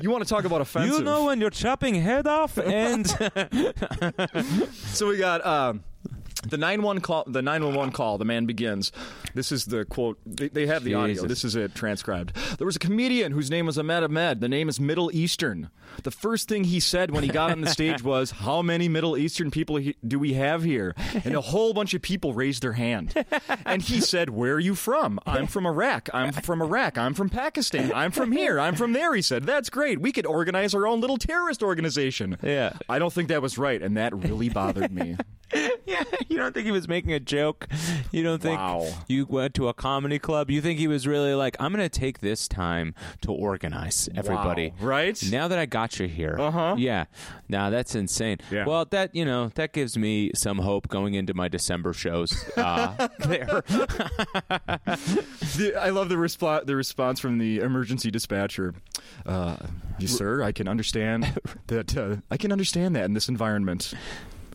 You 0.00 0.10
want 0.10 0.24
to 0.24 0.28
talk 0.28 0.44
about 0.44 0.60
offensive? 0.60 0.98
You 0.98 1.04
know 1.04 1.24
when 1.24 1.40
you're 1.40 1.50
chopping 1.50 1.94
head 1.94 2.26
off, 2.26 2.58
and 2.58 3.06
So 4.92 5.08
we 5.08 5.18
got 5.18 5.44
um, 5.46 5.84
the 6.48 6.56
nine 6.56 6.82
one 6.82 7.00
call. 7.00 7.24
The 7.26 7.42
nine 7.42 7.64
one 7.64 7.74
one 7.74 7.92
call. 7.92 8.18
The 8.18 8.24
man 8.24 8.46
begins. 8.46 8.92
This 9.34 9.52
is 9.52 9.66
the 9.66 9.84
quote. 9.84 10.18
They, 10.24 10.48
they 10.48 10.66
have 10.66 10.84
the 10.84 10.94
audio. 10.94 11.26
This 11.26 11.44
is 11.44 11.56
it 11.56 11.74
transcribed. 11.74 12.34
There 12.58 12.66
was 12.66 12.76
a 12.76 12.80
comedian 12.80 13.32
whose 13.32 13.50
name 13.50 13.66
was 13.66 13.78
Ahmed 13.78 14.04
Ahmed. 14.04 14.40
The 14.40 14.48
name 14.48 14.68
is 14.68 14.80
Middle 14.80 15.10
Eastern. 15.14 15.70
The 16.02 16.10
first 16.10 16.48
thing 16.48 16.64
he 16.64 16.80
said 16.80 17.10
when 17.10 17.22
he 17.24 17.28
got 17.28 17.50
on 17.50 17.60
the 17.60 17.70
stage 17.70 18.02
was, 18.02 18.30
"How 18.30 18.62
many 18.62 18.88
Middle 18.88 19.16
Eastern 19.16 19.50
people 19.50 19.76
he, 19.76 19.96
do 20.06 20.18
we 20.18 20.34
have 20.34 20.62
here?" 20.62 20.94
And 21.24 21.34
a 21.34 21.40
whole 21.40 21.74
bunch 21.74 21.94
of 21.94 22.02
people 22.02 22.32
raised 22.32 22.62
their 22.62 22.72
hand. 22.72 23.14
And 23.66 23.82
he 23.82 24.00
said, 24.00 24.30
"Where 24.30 24.54
are 24.54 24.60
you 24.60 24.74
from?" 24.74 25.20
"I'm 25.26 25.46
from 25.46 25.66
Iraq. 25.66 26.08
I'm 26.14 26.32
from 26.32 26.62
Iraq. 26.62 26.96
I'm 26.96 27.14
from 27.14 27.28
Pakistan. 27.28 27.92
I'm 27.94 28.10
from 28.12 28.32
here. 28.32 28.58
I'm 28.58 28.74
from 28.76 28.92
there." 28.92 29.14
He 29.14 29.22
said, 29.22 29.44
"That's 29.44 29.70
great. 29.70 30.00
We 30.00 30.12
could 30.12 30.26
organize 30.26 30.74
our 30.74 30.86
own 30.86 31.00
little 31.00 31.18
terrorist 31.18 31.62
organization." 31.62 32.36
Yeah. 32.42 32.72
I 32.88 32.98
don't 32.98 33.12
think 33.12 33.28
that 33.28 33.42
was 33.42 33.58
right, 33.58 33.80
and 33.82 33.96
that 33.96 34.14
really 34.14 34.48
bothered 34.48 34.92
me. 34.92 35.16
yeah, 35.86 36.04
you 36.30 36.36
don't 36.38 36.54
think 36.54 36.64
he 36.64 36.70
was 36.72 36.88
making 36.88 37.12
a 37.12 37.20
joke. 37.20 37.66
You 38.12 38.22
don't 38.22 38.40
think 38.40 38.58
Wow. 38.58 38.86
you 39.08 39.26
went 39.26 39.52
to 39.54 39.68
a 39.68 39.74
comedy 39.74 40.18
club. 40.18 40.50
You 40.50 40.60
think 40.62 40.78
he 40.78 40.88
was 40.88 41.06
really 41.06 41.34
like, 41.34 41.56
I'm 41.60 41.72
going 41.74 41.86
to 41.88 41.88
take 42.00 42.20
this 42.20 42.48
time 42.48 42.94
to 43.22 43.32
organize 43.32 44.08
everybody. 44.14 44.72
Wow, 44.80 44.86
right? 44.86 45.22
Now 45.30 45.48
that 45.48 45.58
I 45.58 45.66
got 45.66 45.98
you 46.00 46.06
here. 46.08 46.36
Uh-huh. 46.38 46.76
Yeah. 46.78 47.04
Now 47.48 47.68
that's 47.70 47.94
insane. 47.94 48.38
Yeah. 48.50 48.64
Well, 48.64 48.84
that, 48.86 49.14
you 49.14 49.24
know, 49.24 49.48
that 49.56 49.72
gives 49.72 49.98
me 49.98 50.30
some 50.34 50.58
hope 50.58 50.88
going 50.88 51.14
into 51.14 51.34
my 51.34 51.48
December 51.48 51.92
shows 51.92 52.32
uh, 52.56 53.08
there. 53.18 53.62
The- 55.56 55.74
I 55.80 55.90
love 55.90 56.08
the 56.08 56.16
response. 56.18 56.64
The 56.66 56.76
response 56.76 57.20
from 57.20 57.38
the 57.38 57.58
emergency 57.58 58.10
dispatcher. 58.10 58.74
Uh, 59.26 59.56
yes, 59.98 60.12
sir, 60.12 60.42
I 60.42 60.52
can 60.52 60.68
understand 60.68 61.40
that. 61.66 61.96
Uh, 61.96 62.16
I 62.30 62.36
can 62.36 62.52
understand 62.52 62.94
that 62.96 63.04
in 63.04 63.14
this 63.14 63.28
environment. 63.28 63.92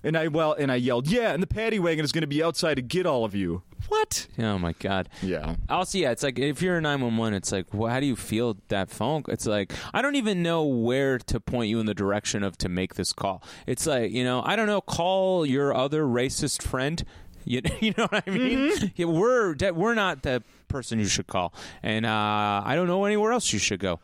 And 0.05 0.15
I 0.15 0.27
well, 0.27 0.53
and 0.53 0.71
I 0.71 0.75
yelled, 0.75 1.07
"Yeah!" 1.07 1.33
And 1.33 1.41
the 1.41 1.47
paddy 1.47 1.79
wagon 1.79 2.05
is 2.05 2.11
going 2.11 2.21
to 2.21 2.27
be 2.27 2.43
outside 2.43 2.75
to 2.75 2.81
get 2.81 3.05
all 3.05 3.25
of 3.25 3.33
you. 3.33 3.63
What? 3.87 4.27
Oh 4.39 4.57
my 4.57 4.73
god. 4.73 5.09
Yeah. 5.21 5.55
Also, 5.69 5.97
yeah, 5.97 6.11
it's 6.11 6.23
like 6.23 6.39
if 6.39 6.61
you're 6.61 6.77
a 6.77 6.81
911, 6.81 7.33
it's 7.33 7.51
like, 7.51 7.73
well, 7.73 7.91
how 7.91 7.99
do 7.99 8.05
you 8.05 8.15
feel 8.15 8.57
that 8.69 8.89
phone? 8.89 9.23
It's 9.27 9.45
like 9.45 9.73
I 9.93 10.01
don't 10.01 10.15
even 10.15 10.41
know 10.43 10.63
where 10.63 11.17
to 11.17 11.39
point 11.39 11.69
you 11.69 11.79
in 11.79 11.85
the 11.85 11.93
direction 11.93 12.43
of 12.43 12.57
to 12.59 12.69
make 12.69 12.95
this 12.95 13.13
call. 13.13 13.43
It's 13.67 13.85
like 13.87 14.11
you 14.11 14.23
know, 14.23 14.41
I 14.45 14.55
don't 14.55 14.67
know. 14.67 14.81
Call 14.81 15.45
your 15.45 15.73
other 15.73 16.03
racist 16.03 16.61
friend. 16.61 17.03
You, 17.43 17.61
you 17.79 17.93
know 17.97 18.07
what 18.09 18.23
I 18.27 18.29
mean? 18.29 18.71
Mm-hmm. 18.71 18.85
Yeah, 18.95 19.05
we're 19.05 19.55
we're 19.73 19.95
not 19.95 20.23
the 20.23 20.43
person 20.67 20.99
you 20.99 21.07
should 21.07 21.27
call, 21.27 21.53
and 21.83 22.05
uh, 22.05 22.61
I 22.65 22.73
don't 22.75 22.87
know 22.87 23.05
anywhere 23.05 23.31
else 23.31 23.51
you 23.53 23.59
should 23.59 23.79
go. 23.79 23.99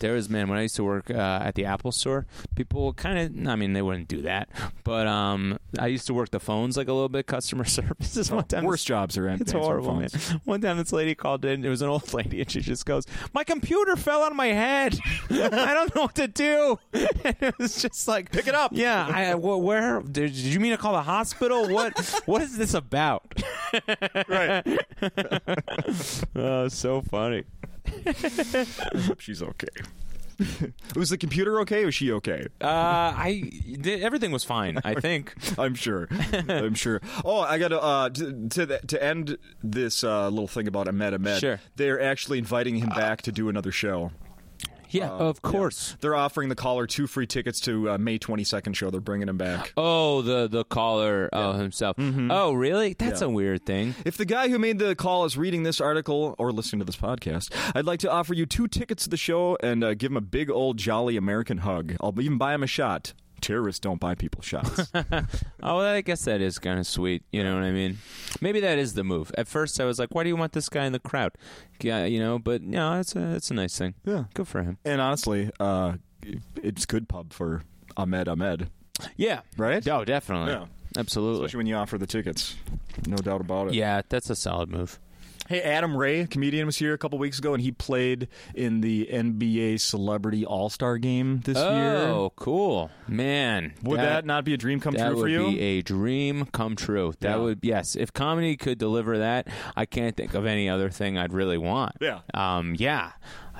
There 0.00 0.14
was 0.14 0.28
man 0.28 0.48
when 0.48 0.58
I 0.58 0.62
used 0.62 0.74
to 0.76 0.84
work 0.84 1.10
uh, 1.10 1.14
at 1.44 1.54
the 1.54 1.64
Apple 1.64 1.92
store. 1.92 2.26
People 2.56 2.92
kind 2.92 3.18
of, 3.18 3.48
I 3.48 3.54
mean, 3.54 3.72
they 3.72 3.82
wouldn't 3.82 4.08
do 4.08 4.22
that, 4.22 4.48
but 4.82 5.06
um, 5.06 5.58
I 5.78 5.86
used 5.86 6.08
to 6.08 6.14
work 6.14 6.30
the 6.30 6.40
phones 6.40 6.76
like 6.76 6.88
a 6.88 6.92
little 6.92 7.08
bit, 7.08 7.26
customer 7.28 7.64
services. 7.66 8.28
One 8.30 8.42
time, 8.44 8.64
Worst 8.64 8.84
jobs 8.84 9.16
are 9.16 9.28
it's 9.28 9.52
horrible, 9.52 9.94
man. 9.94 10.08
One 10.44 10.60
time, 10.60 10.78
this 10.78 10.92
lady 10.92 11.14
called 11.14 11.44
in. 11.44 11.64
It 11.64 11.68
was 11.68 11.82
an 11.82 11.88
old 11.88 12.12
lady, 12.14 12.40
and 12.40 12.50
she 12.50 12.60
just 12.62 12.84
goes, 12.84 13.04
"My 13.32 13.44
computer 13.44 13.94
fell 13.94 14.22
on 14.22 14.34
my 14.34 14.48
head. 14.48 14.98
I 15.30 15.72
don't 15.74 15.94
know 15.94 16.02
what 16.02 16.14
to 16.16 16.26
do." 16.26 16.78
And 16.92 17.36
it 17.40 17.58
was 17.58 17.80
just 17.80 18.08
like, 18.08 18.32
Pick 18.32 18.48
it 18.48 18.54
up. 18.56 18.72
Yeah, 18.74 19.06
I, 19.08 19.32
wh- 19.34 19.62
where 19.62 20.00
did, 20.02 20.32
did 20.32 20.36
you 20.36 20.58
mean 20.58 20.72
to 20.72 20.78
call 20.78 20.94
the 20.94 21.02
hospital? 21.02 21.68
What 21.68 21.96
What 22.26 22.42
is 22.42 22.56
this 22.58 22.74
about? 22.74 23.22
Right. 24.28 24.64
Oh, 26.36 26.68
so 26.68 27.00
funny. 27.02 27.44
She's 29.18 29.42
okay. 29.42 29.68
was 30.96 31.10
the 31.10 31.18
computer 31.18 31.60
okay? 31.60 31.84
Was 31.84 31.94
she 31.94 32.10
okay? 32.12 32.46
Uh, 32.60 32.66
I 32.66 33.50
th- 33.82 34.02
everything 34.02 34.32
was 34.32 34.44
fine. 34.44 34.78
I 34.84 34.94
think. 35.00 35.34
I'm 35.58 35.74
sure. 35.74 36.08
I'm 36.48 36.74
sure. 36.74 37.00
Oh, 37.24 37.40
I 37.40 37.58
got 37.58 37.68
to 37.68 37.80
uh, 37.80 38.08
to 38.10 38.48
to, 38.48 38.78
to 38.86 39.02
end 39.02 39.36
this 39.62 40.02
uh, 40.02 40.28
little 40.28 40.48
thing 40.48 40.66
about 40.68 40.88
Ahmed 40.88 41.14
Ahmed. 41.14 41.40
Sure. 41.40 41.60
They're 41.76 42.00
actually 42.00 42.38
inviting 42.38 42.76
him 42.76 42.88
back 42.90 43.22
to 43.22 43.32
do 43.32 43.48
another 43.48 43.72
show. 43.72 44.10
Yeah, 44.92 45.08
of 45.10 45.42
course. 45.42 45.96
They're 46.00 46.14
offering 46.14 46.48
the 46.48 46.54
caller 46.54 46.86
two 46.86 47.06
free 47.06 47.26
tickets 47.26 47.60
to 47.60 47.90
uh, 47.90 47.98
May 47.98 48.18
22nd 48.18 48.74
show. 48.76 48.90
They're 48.90 49.00
bringing 49.00 49.28
him 49.28 49.36
back. 49.38 49.72
Oh, 49.76 50.22
the 50.22 50.48
the 50.48 50.64
caller 50.64 51.28
uh, 51.32 51.54
himself. 51.54 51.96
Oh, 51.98 52.52
really? 52.52 52.94
That's 52.98 53.20
Mm-hmm. 53.20 53.24
Yeah. 53.24 53.32
a 53.32 53.34
weird 53.34 53.66
thing. 53.66 53.94
If 54.04 54.16
the 54.16 54.24
guy 54.24 54.48
who 54.48 54.58
made 54.58 54.78
the 54.78 54.94
call 54.94 55.24
is 55.24 55.36
reading 55.36 55.62
this 55.62 55.80
article 55.80 56.34
or 56.38 56.52
listening 56.52 56.80
to 56.80 56.84
this 56.86 56.96
podcast, 56.96 57.52
I'd 57.74 57.86
like 57.86 58.00
to 58.00 58.10
offer 58.10 58.34
you 58.34 58.46
two 58.46 58.68
tickets 58.68 59.04
to 59.04 59.10
the 59.10 59.16
show 59.16 59.56
and 59.62 59.82
uh, 59.82 59.94
give 59.94 60.10
him 60.12 60.16
a 60.16 60.20
big 60.20 60.50
old 60.50 60.76
jolly 60.76 61.16
American 61.16 61.58
hug. 61.58 61.94
I'll 62.00 62.14
even 62.20 62.38
buy 62.38 62.54
him 62.54 62.62
a 62.62 62.66
shot. 62.66 63.12
Terrorists 63.42 63.80
don't 63.80 64.00
buy 64.00 64.14
people 64.14 64.40
shots. 64.42 64.90
Oh, 65.64 65.76
well, 65.76 65.80
I 65.94 66.00
guess 66.00 66.24
that 66.24 66.40
is 66.40 66.58
kind 66.58 66.78
of 66.80 66.86
sweet. 66.86 67.22
You 67.30 67.44
know 67.44 67.54
what 67.54 67.62
I 67.62 67.70
mean? 67.70 67.98
Maybe 68.40 68.58
that 68.60 68.78
is 68.78 68.94
the 68.94 69.04
move. 69.04 69.30
At 69.38 69.46
first, 69.46 69.78
I 69.80 69.84
was 69.84 69.98
like, 69.98 70.08
"Why 70.12 70.22
do 70.24 70.28
you 70.28 70.34
want 70.36 70.52
this 70.52 70.68
guy 70.68 70.86
in 70.86 70.92
the 70.92 70.98
crowd?" 70.98 71.32
Yeah, 71.80 72.04
you 72.04 72.18
know. 72.18 72.38
But 72.40 72.62
no, 72.62 72.98
it's 72.98 73.14
a 73.14 73.34
it's 73.36 73.50
a 73.50 73.54
nice 73.54 73.76
thing. 73.78 73.94
Yeah. 74.04 74.24
good 74.34 74.48
for 74.48 74.62
him. 74.62 74.78
and 74.84 75.00
honestly, 75.00 75.50
uh, 75.60 75.94
it's 76.56 76.84
good 76.86 77.08
pub 77.08 77.32
for 77.32 77.62
Ahmed 77.96 78.26
Ahmed, 78.28 78.70
Yeah, 79.16 79.42
right? 79.56 79.86
Oh, 79.86 80.04
definitely. 80.04 80.52
Yeah. 80.52 80.66
Absolutely. 80.96 81.44
Especially 81.44 81.58
when 81.58 81.66
you 81.66 81.76
offer 81.76 81.96
the 81.98 82.06
tickets. 82.06 82.56
No 83.06 83.16
doubt 83.16 83.40
about 83.40 83.68
it. 83.68 83.74
Yeah, 83.74 84.02
that's 84.08 84.28
a 84.30 84.36
solid 84.36 84.68
move. 84.68 84.98
Hey, 85.48 85.60
Adam 85.60 85.96
Ray, 85.96 86.24
comedian, 86.26 86.66
was 86.66 86.76
here 86.78 86.94
a 86.94 86.98
couple 86.98 87.18
weeks 87.18 87.38
ago, 87.38 87.52
and 87.52 87.62
he 87.62 87.72
played 87.72 88.28
in 88.54 88.80
the 88.80 89.08
NBA 89.12 89.80
Celebrity 89.80 90.46
All 90.46 90.70
Star 90.70 90.98
Game 90.98 91.40
this 91.40 91.58
year. 91.58 91.96
Oh, 92.08 92.32
cool, 92.36 92.90
man! 93.08 93.74
Would 93.82 93.98
that, 93.98 94.24
not 94.24 94.44
be 94.44 94.54
a 94.54 94.56
dream 94.56 94.78
come 94.80 94.94
true 94.94 95.18
for 95.20 95.28
you? 95.28 95.38
That 95.38 95.44
would 95.44 95.54
be 95.54 95.60
a 95.60 95.82
dream 95.82 96.46
come 96.46 96.76
true. 96.76 97.12
That 97.20 97.30
Yeah. 97.36 97.36
would 97.42 97.58
yes. 97.62 97.96
If 97.96 98.12
comedy 98.12 98.56
could 98.56 98.78
deliver 98.78 99.18
that, 99.18 99.48
I 99.76 99.84
can't 99.84 100.16
think 100.16 100.34
of 100.34 100.46
any 100.46 100.68
other 100.68 100.90
thing 100.90 101.18
I'd 101.18 101.32
really 101.32 101.58
want. 101.58 101.96
Yeah. 102.00 102.20
Um. 102.32 102.74
Yeah. 102.78 103.10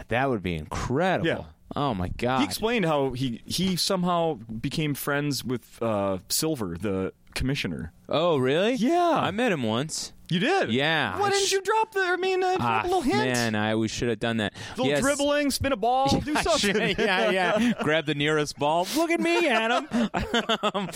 That 0.09 0.31
would 0.31 0.43
be 0.43 0.55
incredible. 0.55 1.27
Yeah. 1.27 1.41
Oh 1.75 1.95
my 1.95 2.09
god. 2.09 2.41
he 2.41 2.45
explained 2.45 2.85
how 2.85 3.13
he 3.13 3.41
he 3.47 3.77
somehow 3.77 4.35
became 4.35 4.95
friends 4.95 5.43
with 5.45 5.83
uh, 5.83 6.19
Silver, 6.29 6.77
the 6.79 7.13
commissioner. 7.35 7.93
oh 8.09 8.37
really? 8.37 8.75
Yeah. 8.75 9.13
I 9.23 9.31
met 9.31 9.53
him 9.53 9.63
once. 9.63 10.13
You 10.31 10.39
did? 10.39 10.73
Yeah. 10.73 11.19
Why 11.19 11.27
I 11.27 11.31
didn't 11.31 11.49
sh- 11.49 11.53
you 11.53 11.61
drop 11.61 11.93
the? 11.93 12.01
I 12.01 12.17
mean, 12.17 12.43
uh, 12.43 12.57
drop 12.57 12.61
Ah, 12.63 12.81
a 12.81 12.85
little 12.85 13.03
hint. 13.03 13.19
man, 13.19 13.55
I 13.55 13.75
we 13.75 13.87
should 13.87 14.09
have 14.09 14.19
done 14.19 14.39
that. 14.39 14.55
little 14.79 14.87
Yes. 14.87 15.03
dribbling, 15.03 15.51
spin 15.51 15.73
a 15.73 15.77
ball, 15.77 16.09
do 16.25 16.35
something. 16.37 16.95
yeah, 16.99 17.31
yeah. 17.31 17.73
Grab 17.83 18.07
the 18.07 18.15
nearest 18.15 18.59
ball. 18.59 18.87
Look 18.97 19.11
at 19.11 19.21
me, 19.21 19.47
Adam. 19.47 19.87
um, 20.73 20.89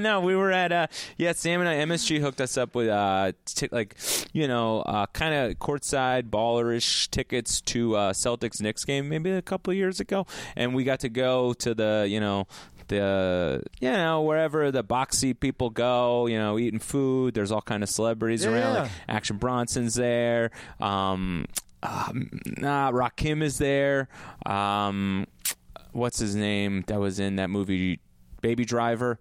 no, 0.00 0.20
we 0.20 0.36
were 0.36 0.52
at 0.52 0.70
uh, 0.70 0.86
yeah. 1.16 1.32
Sam 1.32 1.60
and 1.60 1.68
I, 1.68 1.74
MSG 1.92 2.20
hooked 2.20 2.40
us 2.40 2.56
up 2.56 2.76
with 2.76 2.88
uh, 2.88 3.32
t- 3.46 3.68
like 3.72 3.96
you 4.32 4.46
know, 4.46 4.82
uh, 4.82 5.06
kind 5.06 5.34
of 5.34 5.58
courtside 5.58 6.30
ballerish 6.30 7.10
tickets 7.10 7.60
to 7.62 7.96
uh, 7.96 8.12
Celtics 8.12 8.60
Knicks 8.60 8.84
game 8.84 9.08
maybe 9.08 9.32
a 9.32 9.42
couple 9.42 9.72
years 9.72 9.98
ago, 9.98 10.24
and 10.54 10.72
we 10.72 10.84
got 10.84 11.00
to 11.00 11.08
go 11.08 11.52
to 11.54 11.74
the 11.74 12.06
you 12.08 12.20
know 12.20 12.46
the 12.88 13.62
you 13.80 13.90
know 13.90 14.22
wherever 14.22 14.70
the 14.70 14.82
boxy 14.84 15.38
people 15.38 15.70
go, 15.70 16.26
you 16.26 16.38
know, 16.38 16.58
eating 16.58 16.78
food. 16.80 17.34
There's 17.34 17.52
all 17.52 17.62
kind 17.62 17.82
of 17.82 17.88
celebrities 17.88 18.44
Yeah, 18.44 18.50
around. 18.50 18.74
yeah. 18.74 18.82
Like 18.82 18.90
Action 19.08 19.36
Bronson's 19.38 19.94
there. 19.94 20.50
Um, 20.80 21.46
um, 21.82 22.30
nah, 22.58 22.92
Rakim 22.92 23.42
is 23.42 23.58
there. 23.58 24.08
Um, 24.46 25.26
what's 25.92 26.18
his 26.18 26.34
name 26.36 26.84
that 26.86 27.00
was 27.00 27.18
in 27.18 27.36
that 27.36 27.50
movie, 27.50 28.00
Baby 28.40 28.64
Driver? 28.64 29.18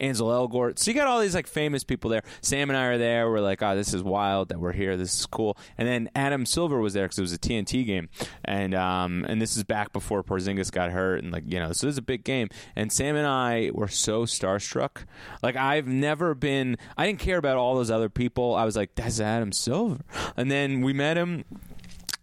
Ansel 0.00 0.28
Elgort. 0.28 0.78
So 0.78 0.90
you 0.90 0.94
got 0.96 1.06
all 1.06 1.20
these 1.20 1.34
like 1.34 1.46
famous 1.46 1.84
people 1.84 2.10
there. 2.10 2.22
Sam 2.40 2.70
and 2.70 2.76
I 2.76 2.86
are 2.86 2.98
there. 2.98 3.30
We're 3.30 3.40
like, 3.40 3.62
oh, 3.62 3.76
this 3.76 3.94
is 3.94 4.02
wild 4.02 4.48
that 4.48 4.58
we're 4.58 4.72
here. 4.72 4.96
This 4.96 5.18
is 5.20 5.26
cool. 5.26 5.56
And 5.78 5.88
then 5.88 6.10
Adam 6.14 6.46
Silver 6.46 6.80
was 6.80 6.94
there 6.94 7.04
because 7.04 7.18
it 7.18 7.22
was 7.22 7.32
a 7.32 7.38
TNT 7.38 7.86
game, 7.86 8.08
and 8.44 8.74
um, 8.74 9.24
and 9.28 9.40
this 9.40 9.56
is 9.56 9.64
back 9.64 9.92
before 9.92 10.22
Porzingis 10.22 10.70
got 10.70 10.90
hurt, 10.90 11.22
and 11.22 11.32
like 11.32 11.44
you 11.46 11.58
know, 11.58 11.72
so 11.72 11.86
this 11.86 11.94
is 11.94 11.98
a 11.98 12.02
big 12.02 12.24
game. 12.24 12.48
And 12.76 12.92
Sam 12.92 13.16
and 13.16 13.26
I 13.26 13.70
were 13.72 13.88
so 13.88 14.24
starstruck. 14.24 15.04
Like 15.42 15.56
I've 15.56 15.86
never 15.86 16.34
been. 16.34 16.76
I 16.96 17.06
didn't 17.06 17.20
care 17.20 17.38
about 17.38 17.56
all 17.56 17.74
those 17.74 17.90
other 17.90 18.08
people. 18.08 18.54
I 18.54 18.64
was 18.64 18.76
like, 18.76 18.94
that's 18.94 19.20
Adam 19.20 19.52
Silver. 19.52 20.00
And 20.36 20.50
then 20.50 20.80
we 20.82 20.92
met 20.92 21.16
him. 21.16 21.44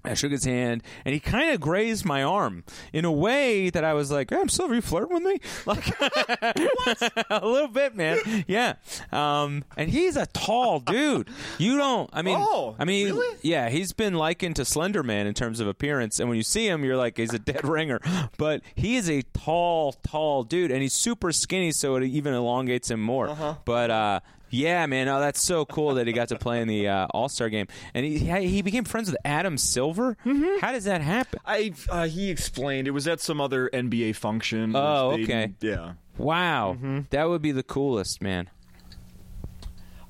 I 0.03 0.13
shook 0.15 0.31
his 0.31 0.45
hand, 0.45 0.83
and 1.05 1.13
he 1.13 1.19
kind 1.19 1.51
of 1.51 1.61
grazed 1.61 2.05
my 2.05 2.23
arm 2.23 2.63
in 2.91 3.05
a 3.05 3.11
way 3.11 3.69
that 3.69 3.83
I 3.83 3.93
was 3.93 4.11
like, 4.11 4.31
"I'm 4.31 4.49
Silver, 4.49 4.73
you 4.75 4.81
flirting 4.81 5.13
with 5.13 5.23
me?" 5.23 5.39
Like 5.65 5.87
a 7.29 7.41
little 7.43 7.67
bit, 7.67 7.95
man. 7.95 8.19
Yeah. 8.47 8.73
Um, 9.11 9.63
and 9.77 9.89
he's 9.89 10.15
a 10.15 10.25
tall 10.27 10.79
dude. 10.79 11.29
You 11.57 11.77
don't. 11.77 12.09
I 12.13 12.21
mean, 12.21 12.37
Oh, 12.39 12.75
I 12.79 12.85
mean, 12.85 13.07
really? 13.07 13.37
yeah, 13.41 13.69
he's 13.69 13.93
been 13.93 14.15
likened 14.15 14.55
to 14.57 14.65
Slender 14.65 15.03
Man 15.03 15.27
in 15.27 15.33
terms 15.33 15.59
of 15.59 15.67
appearance, 15.67 16.19
and 16.19 16.27
when 16.29 16.37
you 16.37 16.43
see 16.43 16.67
him, 16.67 16.83
you're 16.83 16.97
like, 16.97 17.17
he's 17.17 17.33
a 17.33 17.39
dead 17.39 17.63
ringer. 17.67 17.99
But 18.37 18.61
he 18.75 18.95
is 18.95 19.09
a 19.09 19.21
tall, 19.33 19.93
tall 19.93 20.43
dude, 20.43 20.71
and 20.71 20.81
he's 20.81 20.93
super 20.93 21.31
skinny, 21.31 21.71
so 21.71 21.95
it 21.95 22.03
even 22.03 22.33
elongates 22.33 22.89
him 22.89 23.01
more. 23.01 23.29
Uh-huh. 23.29 23.55
But 23.65 23.91
uh, 23.91 24.19
yeah, 24.51 24.85
man, 24.85 25.07
oh, 25.07 25.19
that's 25.19 25.41
so 25.41 25.65
cool 25.65 25.95
that 25.95 26.05
he 26.05 26.13
got 26.13 26.27
to 26.27 26.37
play 26.37 26.61
in 26.61 26.67
the 26.67 26.87
uh, 26.87 27.07
All 27.11 27.27
Star 27.29 27.49
game, 27.49 27.67
and 27.93 28.05
he 28.05 28.19
he 28.47 28.61
became 28.61 28.83
friends 28.83 29.09
with 29.09 29.17
Adam 29.25 29.57
Silver. 29.57 30.15
Mm-hmm. 30.25 30.59
How 30.59 30.71
does 30.73 30.83
that 30.83 31.01
happen? 31.01 31.39
I 31.45 31.73
uh, 31.89 32.07
he 32.07 32.29
explained 32.29 32.87
it 32.87 32.91
was 32.91 33.07
at 33.07 33.19
some 33.21 33.41
other 33.41 33.69
NBA 33.73 34.15
function. 34.15 34.75
Oh, 34.75 35.15
They- 35.17 35.23
okay. 35.23 35.53
Yeah. 35.61 35.93
Wow, 36.17 36.73
Mm-hmm. 36.77 36.99
that 37.09 37.29
would 37.29 37.41
be 37.41 37.51
the 37.51 37.63
coolest, 37.63 38.21
man. 38.21 38.49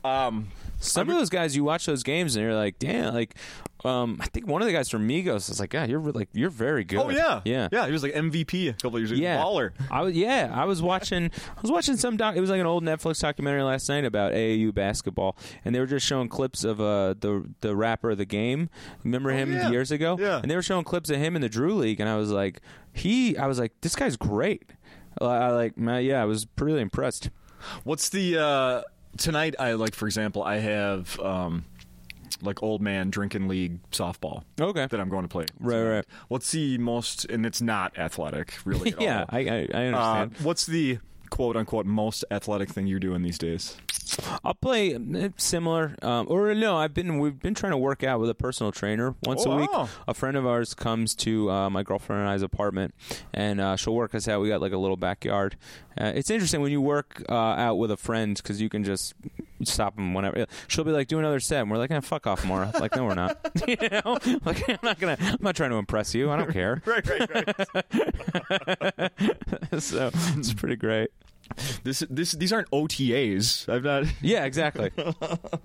Um, 0.03 0.49
Some 0.79 1.09
of 1.09 1.15
those 1.15 1.29
guys, 1.29 1.55
you 1.55 1.63
watch 1.63 1.85
those 1.85 2.01
games 2.03 2.35
and 2.35 2.43
you're 2.43 2.55
like, 2.55 2.79
damn, 2.79 3.13
like, 3.13 3.35
um, 3.83 4.17
I 4.21 4.27
think 4.27 4.47
one 4.47 4.61
of 4.61 4.67
the 4.67 4.73
guys 4.73 4.89
from 4.89 5.07
Migos 5.07 5.49
was 5.49 5.59
like, 5.59 5.73
yeah, 5.73 5.85
you're 5.85 5.99
like, 5.99 6.29
you're 6.33 6.49
very 6.49 6.83
good. 6.83 6.99
oh 6.99 7.09
yeah, 7.09 7.41
yeah, 7.45 7.67
yeah. 7.71 7.85
He 7.87 7.91
was 7.91 8.03
like 8.03 8.13
MVP 8.13 8.69
a 8.69 8.73
couple 8.73 8.99
years 8.99 9.11
ago. 9.11 9.19
Yeah, 9.21 9.37
Baller. 9.41 9.71
I 9.89 10.01
was 10.01 10.13
yeah. 10.15 10.51
I 10.53 10.65
was 10.65 10.81
watching. 10.81 11.31
I 11.57 11.61
was 11.61 11.71
watching 11.71 11.97
some 11.97 12.17
doc. 12.17 12.35
It 12.35 12.41
was 12.41 12.49
like 12.49 12.59
an 12.59 12.67
old 12.67 12.83
Netflix 12.83 13.19
documentary 13.21 13.63
last 13.63 13.89
night 13.89 14.05
about 14.05 14.33
AAU 14.33 14.73
basketball, 14.73 15.35
and 15.65 15.73
they 15.73 15.79
were 15.79 15.85
just 15.87 16.05
showing 16.05 16.29
clips 16.29 16.63
of 16.63 16.79
uh 16.79 17.15
the 17.19 17.49
the 17.61 17.75
rapper 17.75 18.11
of 18.11 18.17
the 18.17 18.25
game. 18.25 18.69
Remember 19.03 19.31
him 19.31 19.51
Oh, 19.51 19.55
yeah. 19.55 19.69
years 19.71 19.91
ago? 19.91 20.17
Yeah. 20.19 20.39
And 20.41 20.49
they 20.51 20.55
were 20.55 20.61
showing 20.61 20.83
clips 20.83 21.09
of 21.09 21.17
him 21.17 21.35
in 21.35 21.41
the 21.41 21.49
Drew 21.49 21.73
League, 21.75 21.99
and 21.99 22.07
I 22.09 22.15
was 22.17 22.29
like, 22.31 22.61
he. 22.93 23.37
I 23.37 23.47
was 23.47 23.57
like, 23.59 23.73
this 23.81 23.95
guy's 23.95 24.15
great. 24.17 24.71
Uh, 25.19 25.27
I 25.27 25.49
like, 25.51 25.77
man, 25.77 26.03
yeah, 26.05 26.21
I 26.21 26.25
was 26.25 26.47
really 26.57 26.81
impressed. 26.81 27.29
What's 27.83 28.09
the 28.09 28.37
uh, 28.41 28.81
tonight? 29.17 29.55
I 29.59 29.73
like, 29.73 29.93
for 29.93 30.05
example, 30.05 30.41
I 30.43 30.57
have 30.59 31.19
um, 31.19 31.65
like 32.41 32.61
old 32.63 32.81
man 32.81 33.09
drinking 33.09 33.47
league 33.47 33.79
softball 33.91 34.43
Okay. 34.59 34.87
that 34.87 34.99
I'm 34.99 35.09
going 35.09 35.23
to 35.23 35.27
play. 35.29 35.45
Right, 35.59 35.75
tonight. 35.77 35.89
right. 35.95 36.05
What's 36.27 36.51
the 36.51 36.77
most? 36.77 37.25
And 37.25 37.45
it's 37.45 37.61
not 37.61 37.97
athletic, 37.97 38.53
really. 38.65 38.93
At 38.93 39.01
yeah, 39.07 39.19
all. 39.21 39.25
I 39.29 39.39
I, 39.39 39.67
I 39.73 39.87
Uh, 39.87 39.87
understand. 40.23 40.35
what's 40.45 40.65
the 40.65 40.99
quote 41.29 41.55
unquote 41.55 41.85
most 41.85 42.25
athletic 42.29 42.69
thing 42.69 42.87
you're 42.87 42.99
doing 42.99 43.21
these 43.21 43.37
days? 43.37 43.77
I'll 44.43 44.53
play 44.55 44.93
uh, 44.95 45.29
similar, 45.37 45.95
um, 46.01 46.27
or 46.29 46.53
no. 46.53 46.75
I've 46.75 46.93
been 46.93 47.19
we've 47.19 47.39
been 47.39 47.53
trying 47.53 47.71
to 47.71 47.77
work 47.77 48.03
out 48.03 48.19
with 48.19 48.29
a 48.29 48.33
personal 48.35 48.73
trainer 48.73 49.15
once 49.23 49.45
Oh, 49.45 49.51
a 49.53 49.55
week. 49.55 49.71
wow. 49.71 49.87
A 50.05 50.13
friend 50.13 50.35
of 50.35 50.45
ours 50.45 50.73
comes 50.73 51.15
to 51.15 51.49
uh, 51.49 51.69
my 51.69 51.81
girlfriend 51.83 52.21
and 52.23 52.29
I's 52.29 52.41
apartment, 52.41 52.93
and 53.33 53.61
uh, 53.61 53.77
she'll 53.77 53.95
work 53.95 54.13
us 54.13 54.27
out. 54.27 54.41
We 54.41 54.49
got 54.49 54.59
like 54.59 54.73
a 54.73 54.77
little 54.77 54.97
backyard. 54.97 55.55
Uh, 55.99 56.11
it's 56.15 56.29
interesting 56.29 56.61
when 56.61 56.71
you 56.71 56.81
work 56.81 57.23
uh, 57.29 57.33
out 57.33 57.75
with 57.75 57.91
a 57.91 57.97
friend 57.97 58.37
because 58.37 58.61
you 58.61 58.69
can 58.69 58.83
just 58.83 59.13
stop 59.63 59.95
them 59.95 60.13
whenever. 60.13 60.45
She'll 60.67 60.83
be 60.83 60.91
like, 60.91 61.07
"Do 61.07 61.19
another 61.19 61.39
set," 61.39 61.61
and 61.61 61.71
we're 61.71 61.77
like, 61.77 61.91
eh, 61.91 61.99
"Fuck 61.99 62.27
off, 62.27 62.45
Mara." 62.45 62.71
like, 62.79 62.95
no, 62.95 63.05
we're 63.05 63.15
not. 63.15 63.37
you 63.67 63.77
know, 63.89 64.17
like 64.45 64.67
I'm 64.69 64.79
not 64.83 64.99
gonna. 64.99 65.17
I'm 65.19 65.37
not 65.41 65.55
trying 65.55 65.71
to 65.71 65.77
impress 65.77 66.13
you. 66.15 66.31
I 66.31 66.37
don't 66.37 66.51
care. 66.51 66.81
Right, 66.85 67.07
right, 67.07 67.29
right. 68.99 69.81
so 69.81 70.11
it's 70.13 70.53
pretty 70.53 70.75
great. 70.75 71.11
this, 71.83 72.03
this, 72.09 72.31
these 72.33 72.53
aren't 72.53 72.69
OTAs. 72.71 73.67
I've 73.69 73.83
not 73.83 74.05
Yeah, 74.21 74.45
exactly. 74.45 74.91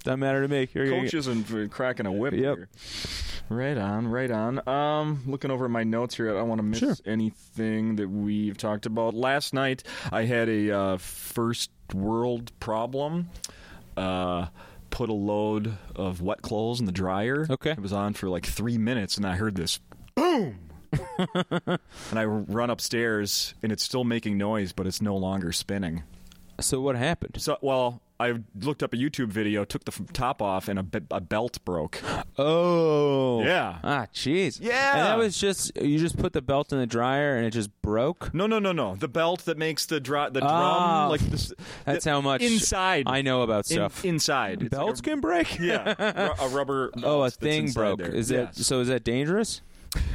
Doesn't 0.05 0.21
matter 0.21 0.43
to 0.43 0.49
me. 0.49 0.69
You're, 0.73 0.89
coaches 0.89 1.27
and 1.27 1.47
for 1.47 1.67
cracking 1.69 2.07
a 2.07 2.13
whip. 2.13 2.33
Yep. 2.35 2.57
Here. 2.57 2.69
Right 3.49 3.79
on, 3.79 4.09
right 4.09 4.31
on. 4.31 4.67
Um, 4.69 5.23
looking 5.27 5.51
over 5.51 5.69
my 5.69 5.85
notes 5.85 6.17
here, 6.17 6.31
I 6.31 6.35
don't 6.35 6.49
want 6.49 6.59
to 6.59 6.65
miss 6.65 6.79
Sure. 6.81 6.95
anything 7.07 7.97
that 7.97 8.09
we've 8.09 8.57
talked 8.57 8.87
about. 8.87 9.15
Last 9.15 9.55
night, 9.55 9.85
I 10.11 10.25
had 10.25 10.49
a 10.49 10.71
uh, 10.73 10.97
first 10.99 11.71
world 11.95 12.51
problem. 12.59 13.29
Uh, 13.97 14.47
put 14.91 15.09
a 15.09 15.15
load 15.15 15.77
of 15.95 16.21
wet 16.23 16.43
clothes 16.43 16.81
in 16.81 16.87
the 16.87 16.93
dryer. 16.93 17.47
Okay. 17.49 17.71
it 17.71 17.81
was 17.81 17.93
on 17.93 18.15
for 18.15 18.29
like 18.29 18.47
three 18.47 18.79
minutes, 18.79 19.17
and 19.17 19.25
I 19.27 19.37
heard 19.37 19.55
this 19.55 19.79
boom. 20.15 20.59
and 21.67 21.79
I 22.19 22.25
run 22.25 22.71
upstairs, 22.71 23.55
and 23.63 23.73
it's 23.73 23.83
still 23.83 24.05
making 24.05 24.39
noise, 24.39 24.73
but 24.73 24.87
it's 24.87 25.03
no 25.03 25.17
longer 25.17 25.53
spinning. 25.53 26.03
So 26.61 26.81
what 26.81 26.97
happened? 26.97 27.37
So, 27.39 27.59
well, 27.61 28.01
I 28.19 28.37
looked 28.63 28.83
up 28.83 28.95
a 28.95 28.97
YouTube 28.97 29.27
video, 29.29 29.67
took 29.67 29.85
the 29.85 29.93
f- 29.93 30.11
top 30.15 30.41
off, 30.41 30.69
and 30.69 30.79
a, 30.79 30.83
be- 30.83 31.01
a 31.11 31.21
belt 31.21 31.59
broke. 31.67 32.01
Oh. 32.39 33.43
Yeah. 33.45 33.77
Ah, 33.85 34.07
jeez. 34.15 34.59
Yeah. 34.59 34.93
And 34.97 35.01
that 35.07 35.19
was 35.19 35.37
just 35.39 35.77
you 35.77 35.99
just 35.99 36.17
put 36.17 36.33
the 36.33 36.41
belt 36.41 36.73
in 36.73 36.79
the 36.79 36.87
dryer 36.87 37.37
and 37.37 37.45
it 37.45 37.51
just 37.51 37.71
broke. 37.83 38.33
No, 38.33 38.47
no, 38.47 38.59
no, 38.59 38.73
no. 38.73 38.95
The 38.95 39.07
belt 39.09 39.45
that 39.45 39.59
makes 39.59 39.85
the 39.85 40.01
drum, 40.01 40.33
the 40.33 40.41
drum, 40.41 40.51
Oh. 40.51 41.09
like 41.11 41.21
this. 41.21 41.53
That's 41.85 42.05
the- 42.05 42.11
how 42.11 42.23
much 42.23 42.41
inside. 42.41 43.05
I 43.07 43.21
know 43.21 43.43
about 43.43 43.71
In- 43.71 43.75
stuff. 43.77 44.03
inside. 44.03 44.71
Belts 44.71 45.01
like 45.01 45.05
can 45.05 45.21
break. 45.21 45.59
yeah, 45.59 46.33
a 46.41 46.49
rubber. 46.49 46.91
Oh, 47.03 47.23
a 47.23 47.31
thing 47.31 47.71
broke. 47.73 47.99
there. 47.99 48.15
Is 48.15 48.31
it 48.31 48.51
Yes. 48.57 48.67
so? 48.67 48.81
Is 48.81 48.89
that 48.89 49.05
dangerous? 49.05 49.61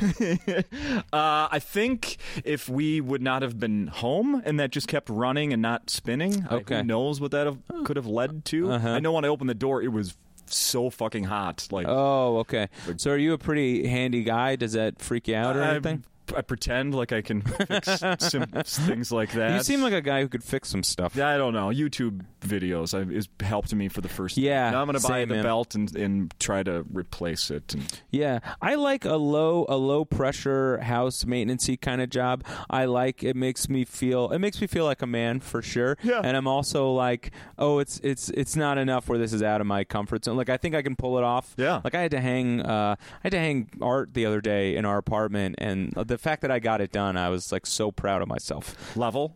Uh, 1.14 1.48
I 1.52 1.60
think 1.60 2.18
if 2.44 2.70
we 2.70 3.02
would 3.02 3.22
not 3.22 3.42
have 3.42 3.60
been 3.60 3.88
home 3.88 4.42
and 4.46 4.60
that 4.60 4.72
just 4.72 4.88
kept 4.88 5.10
running 5.10 5.52
and 5.54 5.62
not 5.62 5.90
spinning, 5.90 6.46
I- 6.50 6.56
Okay. 6.56 6.78
who 6.78 6.84
knows 6.84 7.20
what 7.20 7.32
that 7.32 7.46
have, 7.48 7.58
could 7.86 7.98
have 7.98 8.08
led 8.08 8.46
to? 8.46 8.72
Uh-huh. 8.72 8.90
I 8.90 9.00
know 9.00 9.12
when 9.12 9.26
I 9.26 9.28
opened 9.28 9.50
the 9.50 9.54
door, 9.56 9.82
it 9.82 9.92
was 9.92 10.16
so 10.46 10.90
fucking 10.90 11.26
hot. 11.26 11.68
Like 11.72 11.86
Oh, 11.90 12.40
okay. 12.40 12.68
So 12.98 13.12
are 13.12 13.18
you 13.18 13.34
a 13.34 13.38
pretty 13.38 13.88
handy 13.88 14.24
guy? 14.24 14.56
Does 14.56 14.74
that 14.74 15.02
freak 15.02 15.28
you 15.28 15.36
out 15.36 15.56
or 15.56 15.64
I'm 15.64 15.70
anything? 15.72 16.04
I 16.36 16.42
pretend 16.42 16.96
like 16.96 17.12
I 17.12 17.22
can 17.22 17.42
fix 17.42 17.88
sim- 18.20 18.46
things 18.66 19.12
like 19.12 19.32
that. 19.34 19.56
You 19.56 19.64
seem 19.64 19.82
like 19.82 19.94
a 19.94 20.02
guy 20.02 20.22
who 20.22 20.28
could 20.28 20.44
fix 20.44 20.70
some 20.70 20.84
stuff. 20.84 21.16
Yeah, 21.16 21.30
I 21.30 21.38
don't 21.38 21.54
know. 21.54 21.70
YouTube 21.70 22.24
videos 22.42 22.94
I, 22.94 23.14
has 23.14 23.28
helped 23.40 23.74
me 23.74 23.88
for 23.88 24.02
the 24.02 24.10
first. 24.10 24.38
Yeah, 24.38 24.72
now 24.72 24.82
I'm 24.82 24.88
going 24.88 25.00
to 25.00 25.08
buy 25.08 25.26
the 25.26 25.36
man. 25.36 25.44
belt 25.44 25.76
and, 25.76 25.96
and 25.96 26.34
try 26.40 26.64
to 26.64 26.86
replace 26.92 27.52
it. 27.52 27.74
And 27.74 28.02
Yeah, 28.10 28.40
I 28.62 28.76
like 28.76 29.06
a 29.06 29.16
low 29.16 29.66
a 29.70 29.78
low 29.78 30.06
pressure 30.06 30.80
house 30.80 31.24
maintenancey 31.24 31.80
kind 31.80 32.02
of 32.02 32.10
job. 32.10 32.44
I 32.70 32.86
like 32.86 33.24
it 33.24 33.36
makes 33.36 33.70
me 33.70 33.86
feel 33.86 34.32
it 34.32 34.40
makes 34.40 34.60
me 34.62 34.68
feel 34.68 34.86
like 34.86 35.02
a 35.02 35.08
man 35.08 35.40
for 35.40 35.62
sure. 35.62 35.98
Yeah. 36.04 36.22
And 36.24 36.36
I'm 36.36 36.48
also 36.48 36.92
like, 36.92 37.32
oh, 37.58 37.80
it's 37.80 38.00
it's 38.04 38.30
it's 38.30 38.56
not 38.56 38.78
enough 38.78 39.08
where 39.10 39.18
this 39.18 39.34
is 39.34 39.44
out 39.44 39.62
of 39.62 39.68
my 39.68 39.84
comfort 39.84 40.26
zone. 40.26 40.38
Like 40.38 40.50
I 40.50 40.58
think 40.58 40.76
I 40.76 40.82
can 40.82 40.96
pull 40.96 41.18
it 41.18 41.24
off. 41.24 41.54
Yeah. 41.58 41.82
Like 41.84 41.96
I 41.96 42.02
had 42.02 42.12
to 42.12 42.22
hang 42.22 42.62
uh 42.62 42.96
I 43.00 43.20
had 43.24 43.32
to 43.32 43.40
hang 43.40 43.70
art 43.82 44.14
the 44.14 44.26
other 44.26 44.42
day 44.42 44.76
in 44.76 44.86
our 44.86 44.98
apartment 44.98 45.56
and 45.58 45.92
the 45.94 46.18
fact 46.22 46.42
that 46.44 46.52
I 46.52 46.60
got 46.60 46.82
it 46.82 46.92
done, 46.92 47.18
I 47.18 47.30
was 47.30 47.52
like 47.52 47.66
so 47.66 47.92
proud 47.92 48.22
of 48.22 48.28
myself. 48.28 48.96
level. 48.96 49.36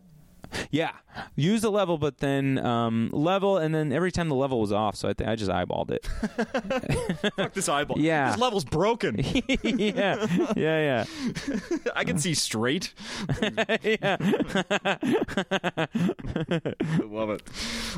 Yeah. 0.70 0.92
Use 1.34 1.62
the 1.62 1.70
level 1.72 1.98
but 1.98 2.18
then 2.18 2.56
um 2.58 3.10
level 3.12 3.56
and 3.56 3.74
then 3.74 3.92
every 3.92 4.12
time 4.12 4.28
the 4.28 4.36
level 4.36 4.60
was 4.60 4.70
off, 4.70 4.94
so 4.94 5.08
I 5.08 5.12
think 5.12 5.28
I 5.28 5.34
just 5.34 5.50
eyeballed 5.50 5.90
it. 5.90 6.06
Fuck 7.36 7.52
this 7.52 7.68
eyeball. 7.68 7.98
Yeah. 7.98 8.30
this 8.30 8.38
level's 8.40 8.64
broken. 8.64 9.16
yeah. 9.62 10.24
Yeah, 10.56 11.04
yeah. 11.04 11.04
I 11.96 12.04
can 12.04 12.18
see 12.18 12.34
straight. 12.34 12.94
yeah. 13.82 14.16
I 14.20 15.88
love 17.04 17.30
it. 17.30 17.42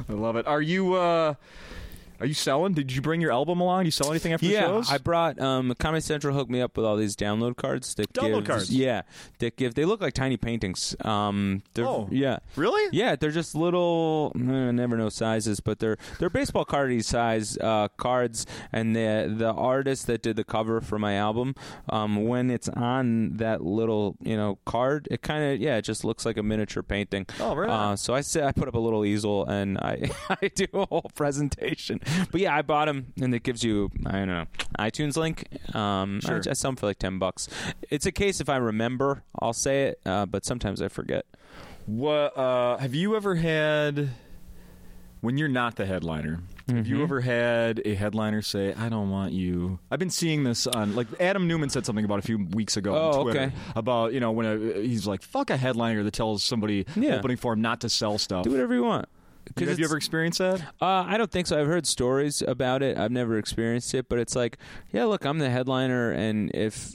I 0.09 0.13
love 0.15 0.37
it. 0.37 0.47
Are 0.47 0.63
you? 0.63 0.95
uh 0.95 1.35
Are 2.21 2.27
you 2.27 2.35
selling? 2.35 2.73
Did 2.75 2.93
you 2.93 3.01
bring 3.01 3.21
your 3.21 3.31
album 3.33 3.61
along? 3.61 3.83
Do 3.83 3.87
you 3.87 3.91
sell 3.93 4.11
anything 4.11 4.33
after 4.33 4.47
the 4.47 4.53
Yeah, 4.53 4.61
shows? 4.67 4.91
I 4.91 4.99
brought 4.99 5.41
um, 5.41 5.73
Comedy 5.79 6.01
Central 6.01 6.35
hooked 6.35 6.51
me 6.51 6.61
up 6.61 6.77
with 6.77 6.85
all 6.85 6.97
these 6.97 7.15
download 7.15 7.57
cards 7.57 7.95
that 7.95 8.13
Download 8.13 8.45
cards? 8.45 8.71
Yeah, 8.71 9.03
that 9.39 9.57
give. 9.57 9.75
They 9.75 9.85
look 9.85 10.01
like 10.01 10.15
tiny 10.15 10.37
paintings. 10.37 10.97
Um, 11.05 11.63
Oh. 11.79 12.09
yeah, 12.11 12.39
really? 12.57 12.89
yeah. 12.93 13.15
They're 13.15 13.31
just 13.31 13.55
little. 13.55 14.33
I 14.35 14.41
never 14.73 14.97
know 14.97 15.09
sizes, 15.11 15.61
but 15.61 15.79
they're 15.79 15.97
they're 16.19 16.31
baseball 16.31 16.65
cardy 16.65 17.05
size 17.05 17.57
uh, 17.59 17.89
cards. 17.97 18.47
And 18.73 18.97
the 18.97 19.33
the 19.37 19.53
artist 19.53 20.07
that 20.09 20.23
did 20.23 20.37
the 20.37 20.45
cover 20.45 20.81
for 20.81 20.99
my 20.99 21.15
album, 21.15 21.55
um, 21.89 22.27
when 22.27 22.51
it's 22.51 22.69
on 22.71 23.37
that 23.37 23.63
little 23.63 24.17
you 24.23 24.37
know 24.37 24.59
card, 24.67 25.07
it 25.11 25.23
kind 25.23 25.45
of 25.55 25.61
yeah, 25.61 25.77
it 25.77 25.83
just 25.83 26.05
looks 26.05 26.27
like 26.27 26.37
a 26.37 26.43
miniature 26.43 26.83
painting. 26.83 27.27
Oh, 27.41 27.53
on. 27.53 27.71
Uh, 27.93 27.97
so 27.97 28.15
I 28.15 28.23
said 28.23 28.45
I 28.45 28.53
put 28.53 28.67
up 28.67 28.75
a 28.75 28.79
little 28.81 29.05
easel 29.05 29.45
and 29.47 29.79
I 29.79 30.11
I 30.31 30.49
do 30.49 30.67
a 30.75 30.87
whole 30.87 31.11
presentation. 31.15 32.01
But 32.31 32.41
yeah, 32.41 32.55
I 32.57 32.63
bought 32.63 32.87
them 32.87 33.13
and 33.21 33.35
it 33.35 33.43
gives 33.43 33.63
you 33.65 33.91
I 34.07 34.13
don't 34.13 34.29
know 34.29 34.47
iTunes 34.79 35.17
link. 35.17 35.45
Um, 35.75 36.21
Sure. 36.21 36.37
I, 36.47 36.51
I 36.51 36.53
sell 36.55 36.71
them 36.71 36.77
for 36.77 36.87
like 36.87 36.99
ten 36.99 37.19
bucks. 37.19 37.49
It's 37.91 38.07
a 38.07 38.13
case 38.13 38.41
if 38.41 38.49
I 38.49 38.57
remember, 38.57 39.23
I'll 39.41 39.53
say 39.53 39.85
it. 39.89 40.01
Uh, 40.07 40.27
but 40.27 40.45
sometimes 40.45 40.81
I 40.83 40.89
forget. 40.89 41.25
What 41.87 42.37
uh, 42.37 42.77
have 42.79 42.95
you 42.95 43.17
ever 43.17 43.35
had 43.37 44.11
when 45.21 45.37
you're 45.39 45.49
not 45.49 45.77
the 45.77 45.87
headliner? 45.87 46.41
Have 46.69 46.87
you 46.87 47.03
ever 47.03 47.23
had 47.23 47.81
a 47.87 47.95
headliner 47.95 48.43
say, 48.43 48.75
"I 48.75 48.91
don't 48.91 49.09
want 49.09 49.33
you"? 49.33 49.79
I've 49.91 49.99
been 49.99 50.11
seeing 50.11 50.45
this 50.45 50.67
on 50.67 50.95
like 50.95 51.07
Adam 51.19 51.49
Newman 51.49 51.71
said 51.71 51.87
something 51.87 52.05
about 52.05 52.19
a 52.19 52.23
few 52.23 52.45
weeks 52.51 52.77
ago 52.77 52.95
Oh, 52.95 53.09
on 53.19 53.23
Twitter 53.25 53.41
okay. 53.45 53.53
about 53.75 54.13
you 54.13 54.21
know 54.21 54.33
when 54.33 54.45
a, 54.45 54.83
he's 54.83 55.07
like, 55.07 55.23
"Fuck 55.23 55.49
a 55.49 55.57
headliner 55.57 56.03
that 56.03 56.13
tells 56.13 56.45
somebody 56.45 56.85
Yeah. 56.95 57.17
opening 57.17 57.39
for 57.39 57.55
him 57.55 57.63
not 57.63 57.81
to 57.81 57.89
sell 57.89 58.19
stuff." 58.19 58.45
Do 58.45 58.51
whatever 58.51 58.75
you 58.75 58.85
want. 58.85 59.09
Have 59.57 59.79
you 59.79 59.85
ever 59.85 59.97
experienced 59.97 60.39
that? 60.39 60.61
Uh, 60.81 61.05
I 61.07 61.17
don't 61.17 61.31
think 61.31 61.47
so. 61.47 61.61
I've 61.61 61.67
heard 61.67 61.87
stories 61.87 62.43
about 62.43 62.83
it. 62.83 62.97
I've 62.99 63.13
never 63.13 63.39
experienced 63.39 63.95
it, 63.95 64.09
but 64.09 64.19
it's 64.19 64.35
like, 64.37 64.59
yeah, 64.93 65.05
look, 65.05 65.25
I'm 65.25 65.39
the 65.39 65.51
headliner, 65.51 66.11
and 66.11 66.51
if 66.55 66.93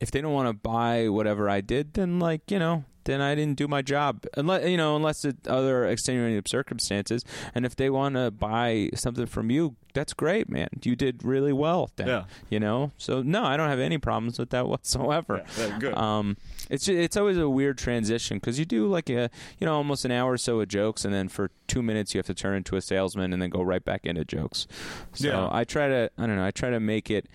if 0.00 0.10
they 0.10 0.20
don't 0.20 0.32
want 0.32 0.48
to 0.48 0.52
buy 0.54 1.08
whatever 1.08 1.48
I 1.48 1.60
did, 1.60 1.94
then 1.94 2.18
like 2.18 2.50
you 2.50 2.58
know, 2.58 2.84
then 3.04 3.20
I 3.20 3.34
didn't 3.34 3.56
do 3.58 3.66
my 3.68 3.82
job. 3.82 4.24
Unless 4.36 4.66
you 4.68 4.76
know, 4.76 4.96
unless 4.96 5.24
it's 5.24 5.46
other 5.48 5.86
extenuating 5.86 6.42
circumstances, 6.46 7.24
and 7.54 7.66
if 7.66 7.76
they 7.76 7.90
want 7.90 8.14
to 8.14 8.30
buy 8.30 8.90
something 8.94 9.26
from 9.26 9.50
you, 9.50 9.76
that's 9.94 10.12
great, 10.14 10.48
man. 10.48 10.68
You 10.82 10.96
did 10.96 11.24
really 11.24 11.52
well. 11.52 11.90
Then, 11.96 12.06
Yeah. 12.08 12.24
you 12.48 12.60
know. 12.60 12.92
So 12.98 13.22
no, 13.22 13.44
I 13.44 13.56
don't 13.56 13.68
have 13.68 13.80
any 13.80 13.98
problems 13.98 14.38
with 14.38 14.50
that 14.50 14.66
whatsoever. 14.66 15.44
Yeah, 15.58 15.78
good. 15.78 15.94
Um, 15.94 16.36
it's 16.70 16.88
it's 16.88 17.16
always 17.16 17.36
a 17.36 17.48
weird 17.48 17.76
transition 17.76 18.38
because 18.38 18.58
you 18.58 18.64
do 18.64 18.86
like 18.86 19.10
a 19.10 19.28
you 19.58 19.66
know 19.66 19.74
almost 19.74 20.04
an 20.06 20.10
hour 20.12 20.32
or 20.32 20.38
so 20.38 20.60
of 20.60 20.68
jokes, 20.68 21.04
and 21.04 21.12
then 21.12 21.28
for 21.28 21.50
two 21.66 21.82
minutes 21.82 22.14
you 22.14 22.18
have 22.18 22.26
to 22.26 22.34
turn 22.34 22.56
into 22.56 22.76
a 22.76 22.80
salesman, 22.80 23.32
and 23.34 23.42
then 23.42 23.50
go 23.50 23.60
right 23.60 23.84
back 23.84 24.06
into 24.06 24.24
jokes. 24.24 24.66
So 25.12 25.28
Yeah. 25.28 25.48
I 25.50 25.64
try 25.64 25.88
to 25.88 26.10
I 26.16 26.26
don't 26.26 26.36
know 26.36 26.46
I 26.46 26.50
try 26.52 26.70
to 26.70 26.80
make 26.80 27.10
it 27.10 27.26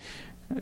uh, 0.54 0.60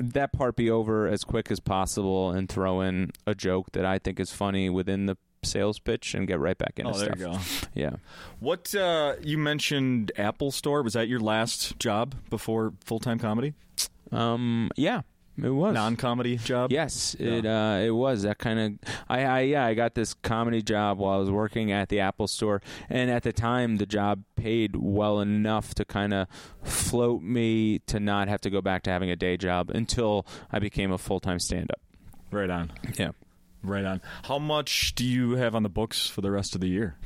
that 0.00 0.32
part 0.32 0.56
be 0.56 0.70
over 0.70 1.06
as 1.06 1.22
quick 1.24 1.50
as 1.50 1.60
possible, 1.60 2.30
and 2.30 2.48
throw 2.48 2.80
in 2.80 3.12
a 3.26 3.34
joke 3.34 3.72
that 3.72 3.84
I 3.84 3.98
think 3.98 4.18
is 4.20 4.32
funny 4.32 4.68
within 4.70 5.06
the 5.06 5.16
sales 5.42 5.78
pitch, 5.78 6.14
and 6.14 6.26
get 6.26 6.40
right 6.40 6.56
back 6.58 6.72
into 6.78 6.90
Oh, 6.92 6.98
there 6.98 7.14
stuff. 7.16 7.18
you 7.18 7.26
go. 7.26 7.38
Yeah. 7.80 7.96
What 8.40 8.74
uh, 8.74 9.14
you 9.22 9.38
mentioned 9.38 10.10
Apple 10.16 10.50
Store 10.50 10.82
was 10.82 10.94
that 10.94 11.06
your 11.08 11.20
last 11.20 11.78
job 11.78 12.14
before 12.30 12.72
full 12.84 12.98
time 12.98 13.18
comedy? 13.18 13.52
Um. 14.10 14.70
Yeah. 14.76 15.02
It 15.42 15.50
was 15.50 15.74
Non 15.74 15.96
comedy 15.96 16.36
job? 16.36 16.72
Yes, 16.72 17.14
it 17.18 17.44
uh, 17.44 17.80
it 17.82 17.90
was 17.90 18.22
that 18.22 18.38
kind 18.38 18.58
of. 18.58 18.94
I, 19.08 19.24
I 19.24 19.40
yeah, 19.40 19.66
I 19.66 19.74
got 19.74 19.94
this 19.94 20.14
comedy 20.14 20.62
job 20.62 20.98
while 20.98 21.14
I 21.14 21.18
was 21.18 21.30
working 21.30 21.70
at 21.72 21.90
the 21.90 22.00
Apple 22.00 22.26
Store, 22.26 22.62
and 22.88 23.10
at 23.10 23.22
the 23.22 23.32
time, 23.32 23.76
the 23.76 23.86
job 23.86 24.22
paid 24.36 24.76
well 24.76 25.20
enough 25.20 25.74
to 25.74 25.84
kind 25.84 26.14
of 26.14 26.26
float 26.62 27.22
me 27.22 27.80
to 27.80 28.00
not 28.00 28.28
have 28.28 28.40
to 28.42 28.50
go 28.50 28.62
back 28.62 28.82
to 28.84 28.90
having 28.90 29.10
a 29.10 29.16
day 29.16 29.36
job 29.36 29.70
until 29.70 30.26
I 30.50 30.58
became 30.58 30.90
a 30.90 30.98
full 30.98 31.20
time 31.20 31.38
stand 31.38 31.70
up. 31.70 31.80
Right 32.30 32.50
on. 32.50 32.72
Yeah. 32.98 33.10
Right 33.66 33.84
on. 33.84 34.00
How 34.24 34.38
much 34.38 34.94
do 34.94 35.04
you 35.04 35.32
have 35.32 35.54
on 35.54 35.62
the 35.62 35.68
books 35.68 36.08
for 36.08 36.20
the 36.20 36.30
rest 36.30 36.54
of 36.54 36.60
the 36.60 36.68
year? 36.68 36.96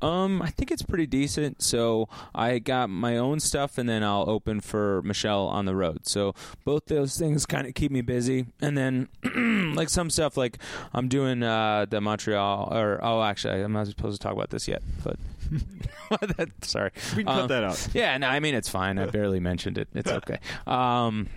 Um, 0.00 0.40
I 0.40 0.48
think 0.50 0.70
it's 0.70 0.82
pretty 0.82 1.06
decent. 1.06 1.62
So 1.62 2.08
I 2.34 2.58
got 2.58 2.88
my 2.90 3.16
own 3.18 3.38
stuff, 3.40 3.76
and 3.78 3.88
then 3.88 4.02
I'll 4.02 4.28
open 4.28 4.60
for 4.60 5.02
Michelle 5.02 5.46
on 5.46 5.66
the 5.66 5.74
road. 5.76 6.06
So 6.08 6.34
both 6.64 6.86
those 6.86 7.18
things 7.18 7.44
kind 7.46 7.66
of 7.66 7.74
keep 7.74 7.90
me 7.92 8.00
busy. 8.00 8.46
And 8.60 8.76
then, 8.78 9.08
like 9.76 9.88
some 9.90 10.08
stuff, 10.10 10.36
like 10.36 10.58
I'm 10.94 11.08
doing 11.08 11.42
uh, 11.42 11.86
the 11.88 12.00
Montreal, 12.00 12.68
or 12.72 12.98
oh, 13.02 13.22
actually, 13.22 13.62
I'm 13.62 13.72
not 13.72 13.86
supposed 13.88 14.20
to 14.20 14.22
talk 14.24 14.32
about 14.34 14.50
this 14.50 14.66
yet, 14.66 14.82
but. 15.04 15.16
that, 16.38 16.48
sorry, 16.62 16.90
We 17.16 17.22
can 17.22 17.26
cut 17.32 17.42
Um, 17.42 17.48
that 17.48 17.62
out. 17.62 17.88
Yeah, 17.94 18.18
no, 18.18 18.26
I 18.26 18.40
mean 18.40 18.56
it's 18.56 18.68
fine. 18.68 18.98
I 18.98 19.06
barely 19.06 19.38
mentioned 19.38 19.78
it. 19.78 19.86
It's 19.94 20.10
okay. 20.18 20.38
Um, 20.66 21.28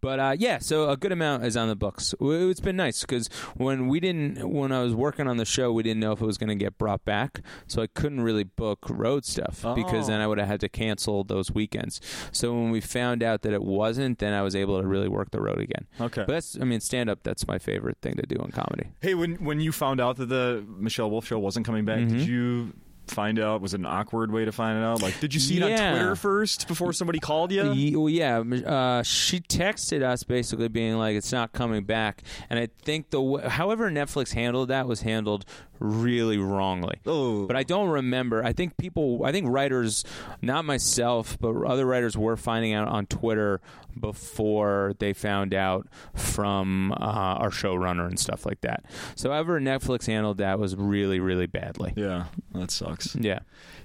but 0.00 0.18
uh, 0.20 0.36
yeah, 0.38 0.58
so 0.58 0.88
a 0.90 0.96
good 0.96 1.12
amount 1.12 1.44
is 1.44 1.56
on 1.56 1.68
the 1.68 1.76
books. 1.76 2.14
It's 2.20 2.60
been 2.60 2.76
nice 2.76 3.00
because 3.02 3.28
when 3.56 3.88
we 3.88 4.00
didn't, 4.00 4.48
when 4.48 4.72
I 4.72 4.82
was 4.82 4.94
working 4.94 5.26
on 5.26 5.36
the 5.36 5.44
show, 5.44 5.72
we 5.72 5.82
didn't 5.82 6.00
know 6.00 6.12
if 6.12 6.20
it 6.20 6.26
was 6.26 6.38
going 6.38 6.48
to 6.50 6.54
get 6.54 6.78
brought 6.78 7.04
back, 7.04 7.40
so 7.66 7.82
I 7.82 7.86
couldn't 7.86 8.20
really 8.22 8.44
book 8.44 8.78
road 8.88 9.24
stuff 9.24 9.64
because 9.74 10.06
then 10.08 10.20
Oh. 10.20 10.24
I 10.24 10.26
would 10.26 10.38
have 10.38 10.48
had 10.48 10.60
to 10.60 10.68
cancel 10.68 11.24
those 11.24 11.50
weekends. 11.52 12.00
So 12.32 12.52
when 12.52 12.70
we 12.70 12.80
found 12.80 13.22
out 13.22 13.42
that 13.42 13.52
it 13.52 13.62
wasn't, 13.62 14.18
then 14.18 14.32
I 14.32 14.42
was 14.42 14.54
able 14.56 14.80
to 14.80 14.86
really 14.86 15.08
work 15.08 15.30
the 15.30 15.40
road 15.40 15.60
again. 15.60 15.86
Okay. 16.00 16.22
But 16.26 16.32
that's, 16.32 16.58
I 16.60 16.64
mean, 16.64 16.80
stand 16.80 17.08
up. 17.10 17.20
That's 17.22 17.46
my 17.46 17.58
favorite 17.58 17.98
thing 18.02 18.14
to 18.14 18.22
do 18.22 18.36
in 18.36 18.50
comedy. 18.52 18.88
Hey, 19.00 19.14
when 19.14 19.36
when 19.36 19.60
you 19.60 19.72
found 19.72 20.00
out 20.00 20.16
that 20.16 20.26
the 20.28 20.64
Michelle 20.68 21.10
Wolf 21.10 21.26
show 21.26 21.38
wasn't 21.38 21.66
coming 21.66 21.84
back, 21.84 21.98
Mm-hmm. 21.98 22.18
did 22.18 22.26
you 22.28 22.72
find 23.10 23.38
out? 23.38 23.60
Was 23.60 23.74
it 23.74 23.80
an 23.80 23.86
awkward 23.86 24.30
way 24.32 24.44
to 24.44 24.52
find 24.52 24.78
it 24.78 24.82
out? 24.84 25.02
Like, 25.02 25.18
did 25.20 25.34
you 25.34 25.40
see 25.40 25.56
it 25.58 25.62
on 25.62 25.70
Twitter 25.70 26.16
first 26.16 26.68
before 26.68 26.92
somebody 26.92 27.18
called 27.18 27.52
you? 27.52 27.72
Ye- 27.72 27.96
well, 27.96 28.08
yeah, 28.08 28.38
uh, 28.40 29.02
she 29.02 29.40
texted 29.40 30.02
us 30.02 30.22
basically 30.22 30.68
being 30.68 30.96
like, 30.96 31.16
"It's 31.16 31.32
not 31.32 31.52
coming 31.52 31.84
back," 31.84 32.22
and 32.50 32.58
I 32.58 32.68
think 32.82 33.10
the 33.10 33.18
w- 33.18 33.48
however 33.48 33.90
Netflix 33.90 34.32
handled 34.34 34.68
that 34.68 34.86
was 34.86 35.02
handled 35.02 35.44
really 35.80 36.38
wrongly. 36.38 37.00
Oh. 37.06 37.46
But 37.46 37.56
I 37.56 37.62
don't 37.62 37.88
remember. 37.88 38.44
I 38.44 38.52
think 38.52 38.76
people, 38.76 39.24
I 39.24 39.32
think 39.32 39.46
writers, 39.48 40.04
not 40.42 40.64
myself, 40.64 41.38
but 41.40 41.54
other 41.64 41.86
writers 41.86 42.16
were 42.16 42.36
finding 42.36 42.72
out 42.74 42.88
on 42.88 43.06
Twitter 43.06 43.60
before 43.98 44.94
they 44.98 45.12
found 45.12 45.54
out 45.54 45.88
from 46.14 46.92
uh, 46.92 46.96
our 46.96 47.50
showrunner 47.50 48.06
and 48.06 48.18
stuff 48.18 48.46
like 48.46 48.60
that. 48.62 48.84
So, 49.14 49.30
however 49.30 49.60
Netflix 49.60 50.06
handled 50.06 50.38
that 50.38 50.58
was 50.58 50.76
really, 50.76 51.20
really 51.20 51.46
badly. 51.46 51.92
Yeah, 51.96 52.24
that 52.54 52.70
sucks. 52.70 52.97
Yeah. 53.18 53.40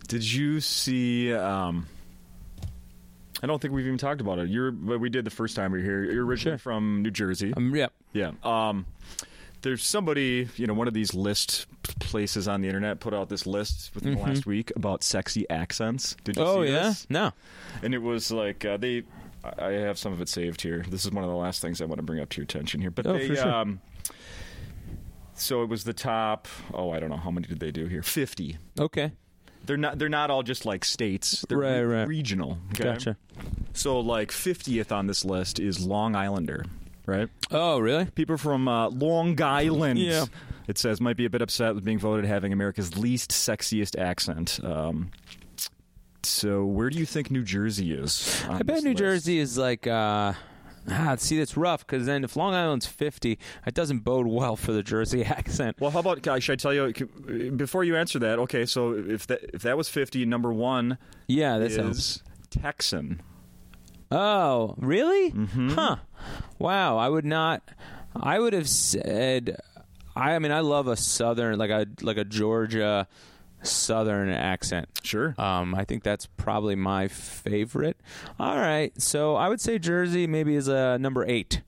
Did 0.07 0.24
you 0.32 0.59
see? 0.61 1.34
Um, 1.34 1.88
I 3.41 3.47
don't 3.47 3.61
think 3.61 3.74
we've 3.74 3.86
even 3.86 3.97
talked 3.97 4.22
about 4.22 4.39
it. 4.39 4.49
You're, 4.49 4.72
but 4.72 4.99
we 4.99 5.09
did 5.09 5.26
the 5.26 5.32
first 5.32 5.55
time 5.55 5.72
we 5.72 5.80
were 5.80 5.84
here. 5.84 6.03
You're 6.03 6.26
originally 6.26 6.53
Sure. 6.57 6.57
from 6.59 7.01
New 7.01 7.11
Jersey. 7.11 7.53
Um, 7.55 7.76
yeah. 7.76 7.88
Yeah. 8.14 8.32
Um, 8.43 8.86
there's 9.61 9.84
somebody, 9.84 10.47
you 10.55 10.68
know, 10.68 10.74
one 10.74 10.88
of 10.88 10.93
these 10.93 11.14
list 11.14 11.66
places 11.99 12.47
on 12.47 12.61
the 12.61 12.68
internet 12.68 12.99
put 12.99 13.14
out 13.14 13.30
this 13.30 13.45
list 13.45 13.91
within 13.95 14.16
the 14.16 14.22
last 14.22 14.45
week 14.45 14.72
about 14.76 15.03
sexy 15.03 15.49
accents. 15.49 16.16
Did 16.24 16.38
you 16.38 16.43
Mm-hmm. 16.43 16.57
Oh 16.59 16.61
yeah. 16.64 16.72
this? 16.84 17.07
No. 17.09 17.32
And 17.82 17.93
it 17.93 18.01
was 18.01 18.32
like 18.32 18.64
uh, 18.66 18.78
they. 18.78 19.03
I 19.57 19.72
have 19.72 19.97
some 19.97 20.14
of 20.14 20.22
it 20.22 20.30
saved 20.30 20.61
here. 20.61 20.86
This 20.88 21.03
is 21.05 21.11
one 21.11 21.26
of 21.26 21.30
the 21.30 21.36
last 21.36 21.61
things 21.61 21.82
I 21.82 21.86
want 21.86 21.99
to 21.99 22.03
bring 22.03 22.22
up 22.22 22.30
to 22.30 22.38
your 22.38 22.43
attention 22.45 22.80
here. 22.80 22.91
But 22.91 23.05
Oh, 23.07 23.14
they, 23.14 23.28
for 23.28 23.36
sure. 23.36 23.51
um, 23.53 23.82
so 25.36 25.63
it 25.63 25.69
was 25.69 25.84
the 25.84 25.93
top. 25.93 26.47
Oh, 26.73 26.91
I 26.91 26.99
don't 26.99 27.09
know 27.09 27.17
how 27.17 27.31
many 27.31 27.47
did 27.47 27.59
they 27.59 27.71
do 27.71 27.86
here? 27.86 28.03
Fifty. 28.03 28.57
Okay. 28.79 29.11
They're 29.65 29.77
not. 29.77 29.97
They're 29.97 30.09
not 30.09 30.29
all 30.29 30.43
just 30.43 30.65
like 30.65 30.84
states. 30.84 31.45
They're 31.47 31.57
Right, 31.57 31.79
re- 31.79 31.95
right. 31.99 32.07
regional. 32.07 32.57
Okay? 32.73 32.84
Gotcha. 32.84 33.17
So 33.73 33.99
like 33.99 34.31
fiftieth 34.31 34.91
on 34.91 35.07
this 35.07 35.23
list 35.23 35.59
is 35.59 35.86
Long 35.86 36.15
Islander. 36.15 36.65
right? 37.05 37.29
Oh, 37.51 37.79
really? 37.79 38.05
People 38.05 38.38
from 38.38 38.67
uh, 38.67 38.89
Long 38.89 39.41
Island. 39.41 39.99
Yeah. 39.99 40.25
It 40.67 40.77
says 40.77 40.99
might 41.01 41.17
be 41.17 41.25
a 41.25 41.29
bit 41.29 41.41
upset 41.41 41.75
with 41.75 41.84
being 41.86 41.99
voted 41.99 42.25
having 42.25 42.51
America's 42.53 42.97
least 42.97 43.31
sexiest 43.31 43.97
accent. 43.99 44.59
Um, 44.63 45.11
so 46.23 46.63
where 46.65 46.89
do 46.89 46.97
you 46.97 47.05
think 47.05 47.29
New 47.31 47.43
Jersey 47.43 47.93
is? 47.93 48.43
I 48.49 48.63
bet 48.63 48.84
New 48.84 48.89
list? 48.91 48.99
Jersey 48.99 49.39
is 49.39 49.57
like. 49.57 49.88
uh 49.88 50.34
Ah, 50.89 51.15
see, 51.17 51.38
that's 51.38 51.55
rough 51.55 51.86
because 51.86 52.05
then 52.05 52.23
if 52.23 52.36
Long 52.36 52.53
Island's 52.53 52.86
50, 52.86 53.39
it 53.65 53.73
doesn't 53.73 53.99
bode 53.99 54.27
well 54.27 54.55
for 54.55 54.73
the 54.73 54.84
Jersey 54.84 55.23
accent. 55.25 55.77
Well, 55.79 55.91
how 55.91 55.99
about 55.99 56.21
guys? 56.21 56.43
Should 56.43 56.53
I 56.53 56.55
tell 56.57 56.73
you 56.73 57.51
before 57.55 57.84
you 57.84 57.95
answer 57.95 58.19
that? 58.19 58.39
Okay, 58.39 58.65
so 58.65 58.93
if 58.93 59.25
that 59.27 59.41
if 59.53 59.61
that 59.61 59.77
was 59.77 59.88
fifty, 59.89 60.25
number 60.25 60.51
one 60.51 60.97
Yeah, 61.27 61.57
that 61.59 61.71
sounds. 61.71 61.97
is 61.97 62.23
Texan. 62.49 63.21
Oh, 64.11 64.75
really? 64.77 65.31
Mm-hmm. 65.31 65.69
Huh. 65.69 65.95
Wow. 66.59 66.97
I 66.97 67.09
would 67.09 67.25
not. 67.25 67.63
I 68.15 68.39
would 68.39 68.53
have 68.53 68.69
said. 68.69 69.57
I, 70.15 70.36
I 70.36 70.39
mean, 70.39 70.51
I 70.51 70.59
love 70.59 70.88
a 70.88 70.95
southern, 70.95 71.57
like 71.57 71.71
a 71.71 71.88
like 72.01 72.17
a 72.17 72.23
Georgia 72.25 73.07
southern 73.64 74.30
accent. 74.30 74.88
Sure. 75.03 75.34
Um, 75.38 75.74
I 75.76 75.84
think 75.86 76.03
that's 76.03 76.26
probably 76.26 76.76
my 76.76 77.07
favorite. 77.07 77.97
All 78.39 78.57
right, 78.57 78.93
so 79.01 79.36
I 79.36 79.49
would 79.49 79.61
say 79.61 79.80
Jersey 79.80 80.28
maybe 80.28 80.55
is 80.55 80.68
a 80.68 80.97
number 80.99 81.26
eight. 81.26 81.61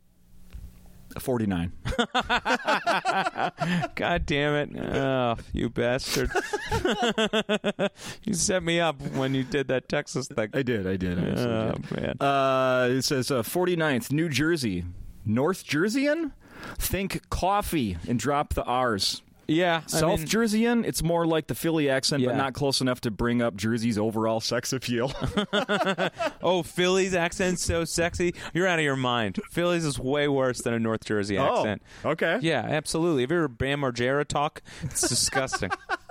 Forty 1.19 1.45
nine. 1.45 1.71
God 3.95 4.25
damn 4.25 4.53
it! 4.75 4.77
Oh, 4.95 5.37
you 5.53 5.69
bastard! 5.69 6.29
you 8.25 8.33
set 8.33 8.63
me 8.63 8.79
up 8.81 9.01
when 9.13 9.33
you 9.33 9.43
did 9.43 9.69
that 9.69 9.87
Texas 9.87 10.27
thing. 10.27 10.49
I 10.53 10.61
did. 10.61 10.85
I 10.85 10.97
did. 10.97 11.17
I 11.17 11.41
Oh 11.41 11.71
did. 11.71 11.91
man. 12.01 12.17
Uh, 12.19 12.87
it 12.91 13.03
says 13.03 13.31
uh, 13.31 13.43
49th, 13.43 14.11
New 14.11 14.27
Jersey. 14.29 14.83
North 15.25 15.65
Jerseyan? 15.65 16.31
Think 16.77 17.29
coffee 17.29 17.97
and 18.07 18.19
drop 18.19 18.53
the 18.53 18.63
R's. 18.63 19.21
Yeah, 19.47 19.81
I 19.85 19.87
South 19.87 20.19
mean- 20.19 20.27
Jerseyan, 20.27 20.85
it's 20.85 21.03
more 21.03 21.25
like 21.25 21.47
the 21.47 21.55
Philly 21.55 21.89
accent, 21.89 22.25
but 22.25 22.35
not 22.35 22.53
close 22.53 22.81
enough 22.81 23.01
to 23.01 23.11
bring 23.11 23.41
up 23.41 23.55
Jersey's 23.55 23.97
overall 23.97 24.39
sex 24.39 24.73
appeal. 24.73 25.11
Oh, 26.41 26.63
Philly's 26.63 27.15
accent's 27.15 27.63
so 27.63 27.85
sexy. 27.85 28.35
You're 28.53 28.67
out 28.67 28.77
of 28.77 28.85
your 28.85 28.95
mind. 28.95 29.39
Philly's 29.49 29.83
is 29.83 29.97
way 29.97 30.27
worse 30.27 30.61
than 30.61 30.73
a 30.73 30.79
North 30.79 31.03
Jersey 31.05 31.37
oh, 31.37 31.57
accent. 31.57 31.81
Oh, 32.03 32.11
okay. 32.11 32.37
Yeah, 32.41 32.61
absolutely. 32.61 33.23
Have 33.23 33.31
you 33.31 33.37
ever 33.37 33.47
Bam 33.47 33.81
Margera 33.81 34.25
talk? 34.27 34.61
It's 34.83 35.07
disgusting. 35.07 35.71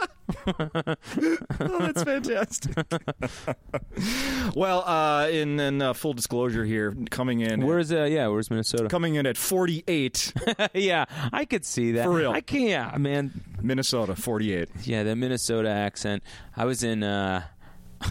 Oh, 0.46 1.78
that's 1.80 2.02
fantastic. 2.02 2.76
well, 4.54 4.80
uh, 4.86 5.28
in, 5.30 5.60
in 5.60 5.82
uh, 5.82 5.92
full 5.92 6.12
disclosure 6.12 6.64
here, 6.64 6.96
coming 7.10 7.40
in, 7.40 7.64
Where's 7.66 7.92
uh 7.92 8.04
yeah, 8.04 8.26
where's 8.28 8.50
Minnesota? 8.50 8.88
coming 8.88 9.14
in 9.16 9.26
at 9.26 9.36
48, 9.36 10.32
yeah, 10.74 11.04
I 11.32 11.44
could 11.44 11.64
see 11.64 11.92
that. 11.92 12.04
For 12.04 12.10
real. 12.10 12.32
I 12.32 12.40
can't 12.40 12.64
yeah, 12.64 12.96
man. 12.98 13.42
Minnesota 13.62 14.14
48. 14.16 14.68
Yeah, 14.82 15.02
the 15.02 15.16
Minnesota 15.16 15.68
accent. 15.68 16.22
I 16.56 16.64
was 16.64 16.82
in 16.82 17.02
uh 17.02 17.44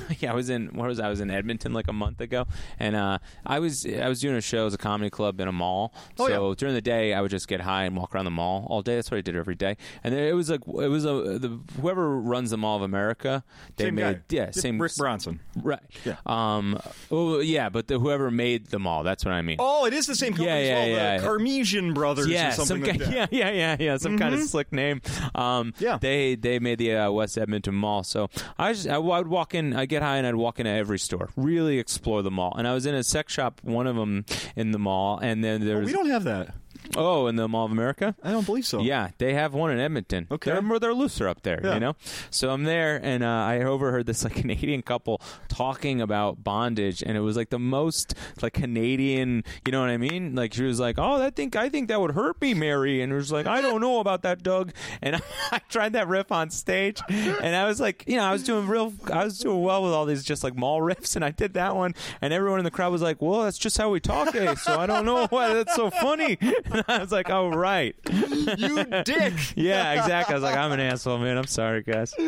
yeah, 0.20 0.32
I 0.32 0.36
was 0.36 0.50
in 0.50 0.68
what 0.74 0.88
was 0.88 1.00
I? 1.00 1.08
I 1.08 1.10
was 1.10 1.20
in 1.20 1.30
Edmonton 1.30 1.74
like 1.74 1.88
a 1.88 1.94
month 1.94 2.22
ago, 2.22 2.46
and 2.80 2.96
uh, 2.96 3.20
I 3.46 3.60
was 3.60 3.86
I 3.86 4.08
was 4.08 4.20
doing 4.22 4.36
a 4.36 4.42
show 4.42 4.66
as 4.66 4.74
a 4.74 4.78
comedy 4.78 5.10
club 5.10 5.40
in 5.40 5.48
a 5.48 5.52
mall. 5.52 5.94
Oh, 6.20 6.28
so 6.28 6.50
yeah. 6.50 6.56
during 6.58 6.76
the 6.76 6.82
day, 6.82 7.14
I 7.14 7.22
would 7.22 7.32
just 7.32 7.48
get 7.48 7.62
high 7.62 7.84
and 7.84 7.96
walk 7.96 8.16
around 8.16 8.26
the 8.26 8.32
mall 8.32 8.66
all 8.70 8.82
day. 8.82 8.96
That's 8.96 9.12
what 9.12 9.18
I 9.18 9.22
did 9.22 9.36
every 9.36 9.56
day. 9.56 9.78
And 10.04 10.14
it 10.14 10.34
was 10.36 10.50
like 10.50 10.62
it 10.68 10.88
was 10.90 11.06
a 11.06 11.38
the, 11.40 11.60
whoever 11.82 12.18
runs 12.20 12.50
the 12.52 12.58
Mall 12.58 12.78
of 12.78 12.82
America. 12.84 13.44
They 13.76 13.86
Same 13.86 13.96
made 13.96 14.04
guy. 14.04 14.22
yeah 14.30 14.52
same 14.52 14.82
Rick 14.82 14.96
Bronson. 14.98 15.40
right 15.62 15.82
Yeah. 16.06 16.16
um 16.26 16.80
oh 17.12 17.40
yeah, 17.40 17.70
but 17.70 17.88
the, 17.88 18.00
whoever 18.00 18.32
made 18.32 18.68
the 18.68 18.80
mall. 18.80 19.04
That's 19.04 19.26
what 19.26 19.34
I 19.34 19.42
mean. 19.42 19.58
Oh, 19.60 19.86
it 19.86 19.94
is 19.94 20.08
the 20.08 20.16
same 20.16 20.34
company 20.34 20.48
Yeah, 20.48 20.56
as 20.56 20.68
yeah, 20.68 20.76
well, 20.76 20.88
yeah. 20.88 21.18
the 21.20 21.28
Ghermezian 21.28 21.94
Brothers 21.94 22.28
yeah, 22.28 22.50
or 22.50 22.52
something 22.52 22.86
some 22.86 22.98
like 22.98 23.10
yeah, 23.14 23.28
yeah, 23.32 23.50
yeah, 23.52 23.78
yeah, 23.80 23.98
some 23.98 24.18
kind 24.18 24.34
of 24.34 24.42
slick 24.42 24.72
name. 24.72 25.02
Um, 25.36 25.74
Yeah. 25.80 25.98
they 26.00 26.36
they 26.36 26.60
made 26.60 26.78
the 26.80 26.96
uh, 26.96 27.12
West 27.12 27.38
Edmonton 27.38 27.76
Mall. 27.76 28.04
So 28.04 28.30
I 28.58 28.74
just 28.74 28.88
I, 28.88 28.98
would 28.98 29.28
walk 29.28 29.54
in, 29.56 29.74
I 29.76 29.83
get 29.86 30.02
high, 30.02 30.18
and 30.18 30.28
I'd 30.28 30.36
walk 30.36 30.60
into 30.60 30.72
every 30.72 31.00
store, 31.00 31.30
really 31.36 31.80
explore 31.80 32.22
the 32.22 32.32
mall. 32.32 32.54
And 32.58 32.68
I 32.68 32.74
was 32.74 32.86
in 32.86 32.96
a 32.96 33.04
sex 33.04 33.34
shop, 33.34 33.62
one 33.64 33.88
of 33.88 33.96
them 33.96 34.26
in 34.56 34.72
the 34.72 34.80
mall, 34.80 35.20
and 35.20 35.44
then 35.44 35.62
Oh, 35.62 35.66
there's 35.66 35.86
we 35.86 35.94
don't 35.94 36.10
have 36.10 36.24
that. 36.26 36.54
Oh, 36.96 37.28
in 37.28 37.36
the 37.36 37.48
Mall 37.48 37.66
of 37.66 37.72
America. 37.72 38.16
I 38.24 38.32
don't 38.32 38.46
believe 38.46 38.66
so. 38.66 38.82
Yeah, 38.82 39.10
they 39.18 39.34
have 39.34 39.54
one 39.54 39.72
in 39.72 39.80
Edmonton. 39.80 40.28
Okay. 40.32 40.52
they're 40.52 40.62
more 40.62 40.80
they're 40.80 40.94
looser 40.94 41.28
up 41.28 41.42
there, 41.44 41.60
Yeah. 41.64 41.74
you 41.76 41.80
know. 41.80 41.96
So 42.30 42.50
I'm 42.52 42.64
there, 42.64 43.00
and 43.04 43.24
uh, 43.24 43.28
I 43.28 43.64
overheard 43.64 44.06
this 44.06 44.24
like 44.24 44.36
Canadian 44.44 44.82
couple 44.82 45.22
talking 45.48 46.02
about 46.02 46.44
bondage, 46.44 47.02
and 47.04 47.18
it 47.18 47.22
was 47.22 47.36
like 47.38 47.50
the 47.50 47.60
most 47.60 48.16
like 48.42 48.54
Canadian, 48.54 49.44
you 49.66 49.72
know 49.72 49.82
what 49.82 49.90
I 49.90 49.98
mean? 49.98 50.36
Like 50.36 50.54
she 50.54 50.64
was 50.64 50.80
like, 50.80 50.98
"Oh, 51.00 51.22
I 51.22 51.30
think 51.30 51.56
I 51.56 51.70
think 51.70 51.88
that 51.90 52.00
would 52.02 52.12
hurt 52.12 52.42
me, 52.42 52.54
Mary," 52.54 53.02
and 53.02 53.12
it 53.12 53.16
was 53.16 53.32
like, 53.32 53.46
"I 53.48 53.62
don't 53.62 53.82
know 53.82 54.00
about 54.00 54.24
that, 54.24 54.44
Doug." 54.44 54.72
And 55.02 55.16
I, 55.52 55.60
tried 55.70 55.94
that 55.94 56.08
riff 56.08 56.32
on 56.32 56.50
stage, 56.52 57.02
and 57.10 57.56
I 57.56 57.66
was 57.68 57.80
like, 57.82 58.04
you 58.08 58.18
know, 58.18 58.24
I 58.24 58.32
was 58.32 58.44
doing 58.44 58.68
real, 58.68 58.94
I 59.12 59.24
was 59.24 59.40
doing 59.40 59.62
well 59.64 59.84
with 59.84 59.92
all 59.94 60.06
these 60.06 60.24
just 60.24 60.44
like 60.44 60.56
mall 60.56 60.82
riffs, 60.90 61.16
and 61.16 61.24
I 61.26 61.32
did 61.32 61.54
that 61.56 61.76
one, 61.76 61.96
and 62.22 62.34
everyone 62.34 62.60
in 62.60 62.66
the 62.66 62.72
crowd 62.72 62.92
was 62.92 63.02
like, 63.02 63.22
"Well, 63.22 63.44
that's 63.44 63.58
just 63.58 63.78
how 63.78 63.90
we 63.90 64.00
talk, 64.00 64.36
eh? 64.36 64.56
So 64.56 64.80
I 64.80 64.86
don't 64.86 65.06
know 65.06 65.28
why 65.28 65.54
that's 65.54 65.76
so 65.76 65.90
funny." 65.90 66.38
I 66.88 67.00
was 67.00 67.12
like, 67.12 67.30
"Oh, 67.30 67.50
right." 67.50 67.96
You 68.10 68.84
dick. 69.04 69.34
Yeah, 69.56 69.94
exactly. 69.94 70.34
I 70.34 70.36
was 70.36 70.44
like, 70.44 70.58
I'm 70.58 70.72
an 70.72 70.80
asshole, 70.80 71.20
man. 71.20 71.38
I'm 71.38 71.48
sorry, 71.48 71.84
guys. 71.84 72.14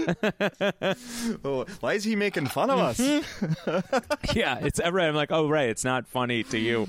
Oh, 1.43 1.65
why 1.79 1.93
is 1.93 2.03
he 2.03 2.15
making 2.15 2.47
fun 2.47 2.69
of 2.69 2.79
us? 2.79 2.99
Mm-hmm. 2.99 4.37
yeah, 4.37 4.59
it's 4.61 4.79
right. 4.79 5.07
I'm 5.07 5.15
like, 5.15 5.31
oh, 5.31 5.49
right. 5.49 5.69
It's 5.69 5.83
not 5.83 6.07
funny 6.07 6.43
to 6.43 6.57
you. 6.57 6.87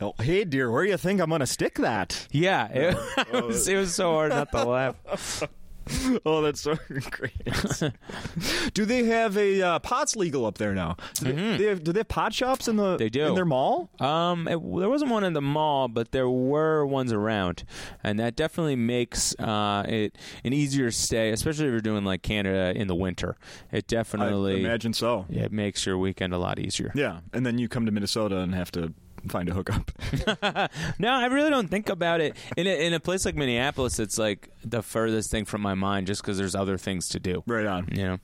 Oh, 0.00 0.14
hey, 0.20 0.44
dear, 0.44 0.70
where 0.70 0.84
do 0.84 0.90
you 0.90 0.96
think 0.96 1.20
I'm 1.20 1.28
going 1.28 1.40
to 1.40 1.46
stick 1.46 1.76
that? 1.76 2.26
Yeah, 2.30 2.68
it, 2.68 2.96
it 3.32 3.44
was. 3.44 3.68
It 3.68 3.76
was 3.76 3.94
so 3.94 4.12
hard 4.12 4.30
not 4.30 4.50
to 4.52 4.64
laugh. 4.64 5.42
Oh, 6.26 6.42
that's 6.42 6.60
so 6.60 6.76
great. 7.10 7.32
do 8.74 8.84
they 8.84 9.04
have 9.04 9.36
a 9.36 9.60
uh, 9.62 9.78
pots 9.80 10.16
legal 10.16 10.46
up 10.46 10.58
there 10.58 10.74
now? 10.74 10.96
Do 11.14 11.32
they, 11.32 11.56
they 11.56 11.64
have, 11.64 11.82
do 11.84 11.92
they 11.92 12.00
have 12.00 12.08
pot 12.08 12.32
shops 12.32 12.68
in 12.68 12.76
the 12.76 12.84
Mm-hmm. 12.84 12.96
They 12.98 13.08
do. 13.08 13.26
in 13.26 13.34
their 13.34 13.44
mall? 13.44 13.90
Um, 13.98 14.46
it, 14.46 14.58
there 14.60 14.88
wasn't 14.88 15.10
one 15.10 15.24
in 15.24 15.32
the 15.32 15.40
mall, 15.40 15.88
but 15.88 16.12
there 16.12 16.28
were 16.28 16.84
ones 16.86 17.12
around, 17.12 17.64
and 18.02 18.18
that 18.20 18.36
definitely 18.36 18.76
makes 18.76 19.34
uh, 19.38 19.84
it 19.88 20.16
an 20.44 20.52
easier 20.52 20.90
stay, 20.90 21.30
especially 21.30 21.66
if 21.66 21.70
you're 21.70 21.80
doing 21.80 22.04
like 22.04 22.22
Canada 22.22 22.72
in 22.78 22.86
the 22.88 22.94
winter. 22.94 23.36
It 23.72 23.76
I 23.76 23.80
definitely 23.86 24.60
imagine 24.60 24.92
so. 24.92 25.26
it 25.30 25.52
makes 25.52 25.86
your 25.86 25.98
weekend 25.98 26.32
a 26.34 26.38
lot 26.38 26.58
easier. 26.58 26.92
Yeah, 26.94 27.20
and 27.32 27.44
then 27.44 27.58
you 27.58 27.68
come 27.68 27.86
to 27.86 27.92
Minnesota 27.92 28.38
and 28.38 28.54
have 28.54 28.70
to 28.72 28.92
find 29.28 29.48
a 29.48 29.54
hookup. 29.54 29.90
No, 30.98 31.10
I 31.10 31.26
really 31.26 31.50
don't 31.50 31.68
think 31.68 31.88
about 31.88 32.20
it. 32.20 32.36
In 32.56 32.66
a, 32.66 32.86
in 32.86 32.92
a 32.94 33.00
place 33.00 33.24
like 33.24 33.34
Minneapolis, 33.34 33.98
it's 33.98 34.18
like 34.18 34.48
the 34.64 34.82
furthest 34.82 35.30
thing 35.30 35.44
from 35.44 35.60
my 35.62 35.74
mind, 35.74 36.06
just 36.06 36.22
because 36.22 36.38
there's 36.38 36.54
other 36.54 36.76
things 36.78 37.08
to 37.10 37.20
do. 37.20 37.42
right 37.46 37.66
on. 37.66 37.88
You 37.92 38.04
know. 38.04 38.18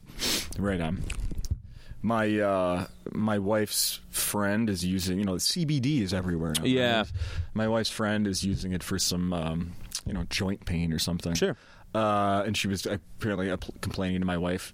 Right 0.58 0.80
on. 0.80 1.02
My 2.02 2.38
uh, 2.40 2.86
my 3.12 3.38
wife's 3.38 4.00
friend 4.10 4.70
is 4.70 4.84
using 4.84 5.18
you 5.18 5.24
know 5.24 5.34
CBD 5.34 6.00
is 6.00 6.14
everywhere. 6.14 6.54
Now, 6.58 6.64
Yeah. 6.64 6.96
right? 6.98 7.12
My 7.54 7.68
wife's 7.68 7.90
friend 7.90 8.26
is 8.26 8.42
using 8.44 8.72
it 8.72 8.82
for 8.82 8.98
some 8.98 9.32
um, 9.32 9.72
you 10.06 10.14
know 10.14 10.24
joint 10.30 10.64
pain 10.64 10.92
or 10.92 10.98
something. 10.98 11.34
Sure. 11.34 11.56
Uh, 11.94 12.42
and 12.46 12.56
she 12.56 12.68
was 12.68 12.86
apparently 12.86 13.50
uh, 13.50 13.56
complaining 13.80 14.20
to 14.20 14.26
my 14.26 14.38
wife 14.38 14.72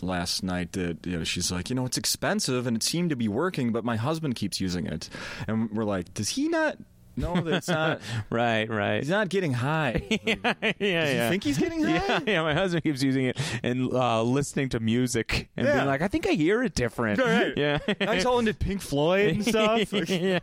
last 0.00 0.42
night 0.42 0.72
that 0.72 1.04
you 1.06 1.16
know 1.18 1.24
she's 1.24 1.50
like 1.52 1.68
you 1.70 1.76
know 1.76 1.84
it's 1.86 1.98
expensive 1.98 2.66
and 2.66 2.76
it 2.76 2.82
seemed 2.82 3.10
to 3.10 3.16
be 3.16 3.28
working 3.28 3.72
but 3.72 3.84
my 3.84 3.96
husband 3.96 4.34
keeps 4.34 4.60
using 4.60 4.86
it 4.86 5.08
and 5.46 5.70
we're 5.72 5.84
like 5.84 6.12
does 6.14 6.30
he 6.30 6.48
not 6.48 6.76
know 7.14 7.34
that 7.42 7.52
it's 7.54 7.68
not 7.68 8.00
Right, 8.30 8.70
right. 8.70 9.00
he's 9.00 9.10
not 9.10 9.28
getting 9.28 9.52
high 9.52 10.02
yeah, 10.24 10.36
yeah, 10.54 10.72
yeah. 10.78 11.28
think 11.28 11.44
he's 11.44 11.58
getting 11.58 11.82
high 11.82 11.92
yeah, 12.06 12.20
yeah. 12.26 12.42
My 12.42 12.54
husband 12.54 12.82
keeps 12.84 13.02
using 13.02 13.26
it 13.26 13.38
and 13.62 13.92
uh, 13.92 14.22
listening 14.22 14.70
to 14.70 14.80
music 14.80 15.50
and 15.56 15.66
Yeah. 15.66 15.74
being 15.74 15.86
like, 15.86 16.00
"I 16.00 16.08
think 16.08 16.26
I 16.26 16.30
hear 16.30 16.62
it 16.62 16.74
different." 16.74 17.18
Right. 17.20 17.52
Yeah. 17.54 17.78
He's 18.14 18.24
all 18.24 18.38
into 18.38 18.54
Pink 18.54 18.80
Floyd 18.80 19.28
and 19.34 19.44
stuff. 19.44 19.92
Like, 19.92 20.08
Yeah. 20.08 20.38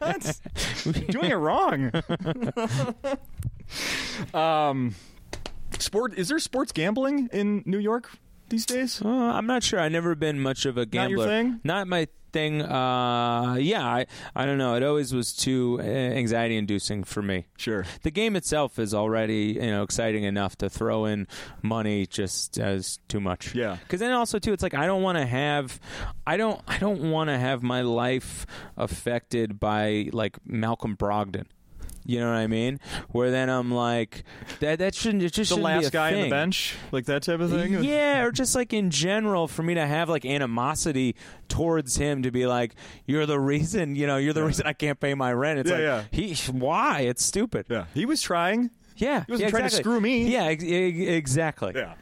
You're 0.86 0.94
doing 1.08 1.32
it 1.32 1.36
wrong. 1.36 1.92
um, 4.34 4.96
sport. 5.80 6.18
Is 6.18 6.30
there 6.30 6.40
sports 6.40 6.72
gambling 6.72 7.30
in 7.34 7.64
New 7.66 7.80
York 7.80 8.10
these 8.50 8.66
days? 8.66 9.02
Uh, 9.04 9.08
I'm 9.10 9.48
not 9.48 9.64
sure. 9.64 9.80
I've 9.80 9.92
never 9.92 10.16
been 10.16 10.40
much 10.40 10.66
of 10.66 10.78
a 10.78 10.86
gambler. 10.86 11.18
Not 11.18 11.22
your 11.22 11.30
thing? 11.30 11.60
Not 11.64 11.88
my 11.88 12.08
thing. 12.32 12.62
Uh, 12.62 13.56
yeah, 13.56 13.86
I, 13.86 14.06
I 14.36 14.46
don't 14.46 14.58
know. 14.58 14.76
It 14.76 14.84
always 14.84 15.14
was 15.14 15.34
too 15.34 15.80
uh, 15.82 15.84
anxiety 15.84 16.58
inducing 16.58 17.04
for 17.04 17.22
me. 17.22 17.46
Sure. 17.58 17.86
The 18.04 18.12
game 18.12 18.36
itself 18.36 18.80
is 18.80 18.94
already 18.94 19.58
you 19.60 19.72
know 19.72 19.84
exciting 19.84 20.24
enough 20.24 20.56
to 20.58 20.70
throw 20.70 21.06
in 21.06 21.28
money 21.62 22.06
just 22.06 22.60
as 22.60 23.00
too 23.08 23.20
much. 23.20 23.56
Yeah. 23.56 23.78
Because 23.84 24.00
then 24.00 24.12
also 24.12 24.40
too, 24.40 24.54
it's 24.54 24.64
like 24.64 24.74
I 24.74 24.86
don't 24.86 25.02
want 25.02 25.18
to 25.18 25.26
have, 25.26 25.80
I 26.26 26.38
don't, 26.38 26.62
I 26.68 26.78
don't 26.78 27.12
want 27.12 27.30
to 27.30 27.38
have 27.38 27.64
my 27.64 27.82
life 27.82 28.46
affected 28.78 29.60
by 29.60 30.10
like 30.14 30.38
Malcolm 30.46 30.96
Brogdon. 30.96 31.46
You 32.10 32.20
know 32.20 32.26
what 32.32 32.38
I 32.38 32.48
mean? 32.48 32.80
Where 33.10 33.30
then 33.30 33.50
I'm 33.50 33.70
like, 33.72 34.24
that 34.62 34.80
that 34.80 34.96
shouldn't 34.96 35.22
it 35.22 35.32
just 35.32 35.50
The 35.52 35.58
shouldn't 35.58 35.68
be 35.68 35.72
a 35.74 35.76
last 35.82 35.92
guy 35.94 36.16
on 36.16 36.22
the 36.24 36.30
bench, 36.32 36.76
like 36.92 37.06
that 37.06 37.22
type 37.22 37.40
of 37.40 37.52
thing. 37.52 37.84
Yeah, 37.84 38.24
or 38.24 38.32
just 38.32 38.56
like 38.56 38.74
in 38.74 38.90
general, 38.90 39.48
for 39.48 39.62
me 39.62 39.76
to 39.76 39.86
have 39.86 40.10
like 40.10 40.26
animosity 40.26 41.16
towards 41.50 41.98
him 41.98 42.24
to 42.24 42.32
be 42.32 42.48
like, 42.48 42.74
you're 43.06 43.28
the 43.28 43.40
reason, 43.40 43.96
you 43.96 44.08
know, 44.08 44.18
you're 44.18 44.34
the 44.34 44.44
reason 44.44 44.66
I 44.66 44.74
can't 44.74 45.00
pay 45.00 45.14
my 45.14 45.32
rent. 45.32 45.60
It's 45.60 45.70
Yeah, 45.70 45.76
like, 45.76 46.08
yeah. 46.12 46.34
he, 46.34 46.34
why? 46.52 47.02
It's 47.02 47.24
stupid. 47.24 47.68
yeah. 47.70 47.86
He 47.94 48.08
was 48.08 48.24
trying. 48.24 48.72
Yeah, 48.98 49.24
He 49.26 49.34
wasn't 49.34 49.46
yeah, 49.48 49.50
trying 49.52 49.62
to 49.62 49.66
exactly. 49.68 49.84
screw 49.84 50.02
me. 50.02 50.28
Yeah, 50.34 50.44
ex- 50.46 50.64
ex- 50.66 50.98
exactly. 51.00 51.74
Yeah. 51.76 51.94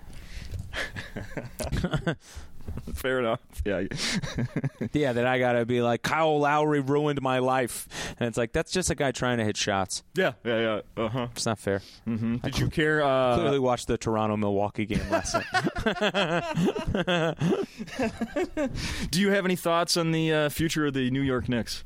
Fair 2.93 3.19
enough. 3.19 3.39
Yeah. 3.65 3.83
Yeah, 4.93 5.13
that 5.13 5.25
I 5.27 5.37
gotta 5.39 5.65
be 5.65 5.81
like 5.81 6.01
Kyle 6.01 6.39
Lowry 6.39 6.79
ruined 6.79 7.21
my 7.21 7.39
life, 7.39 7.87
and 8.19 8.27
it's 8.27 8.37
like 8.37 8.51
that's 8.51 8.71
just 8.71 8.89
a 8.89 8.95
guy 8.95 9.11
trying 9.11 9.37
to 9.39 9.43
hit 9.43 9.57
shots. 9.57 10.03
Yeah. 10.15 10.33
Yeah. 10.43 10.81
Yeah. 10.97 11.03
Uh 11.03 11.09
huh. 11.09 11.27
It's 11.35 11.45
not 11.45 11.59
fair. 11.59 11.81
Mm-hmm. 12.07 12.37
Did 12.37 12.57
you 12.59 12.69
care? 12.69 13.03
Uh, 13.03 13.35
Clearly 13.35 13.59
watched 13.59 13.87
the 13.87 13.97
Toronto 13.97 14.37
Milwaukee 14.37 14.85
game 14.85 15.01
last 15.09 15.35
night. 15.35 15.45
do 19.11 19.19
you 19.19 19.31
have 19.31 19.45
any 19.45 19.55
thoughts 19.55 19.97
on 19.97 20.11
the 20.11 20.33
uh, 20.33 20.49
future 20.49 20.85
of 20.87 20.93
the 20.93 21.09
New 21.11 21.21
York 21.21 21.49
Knicks? 21.49 21.83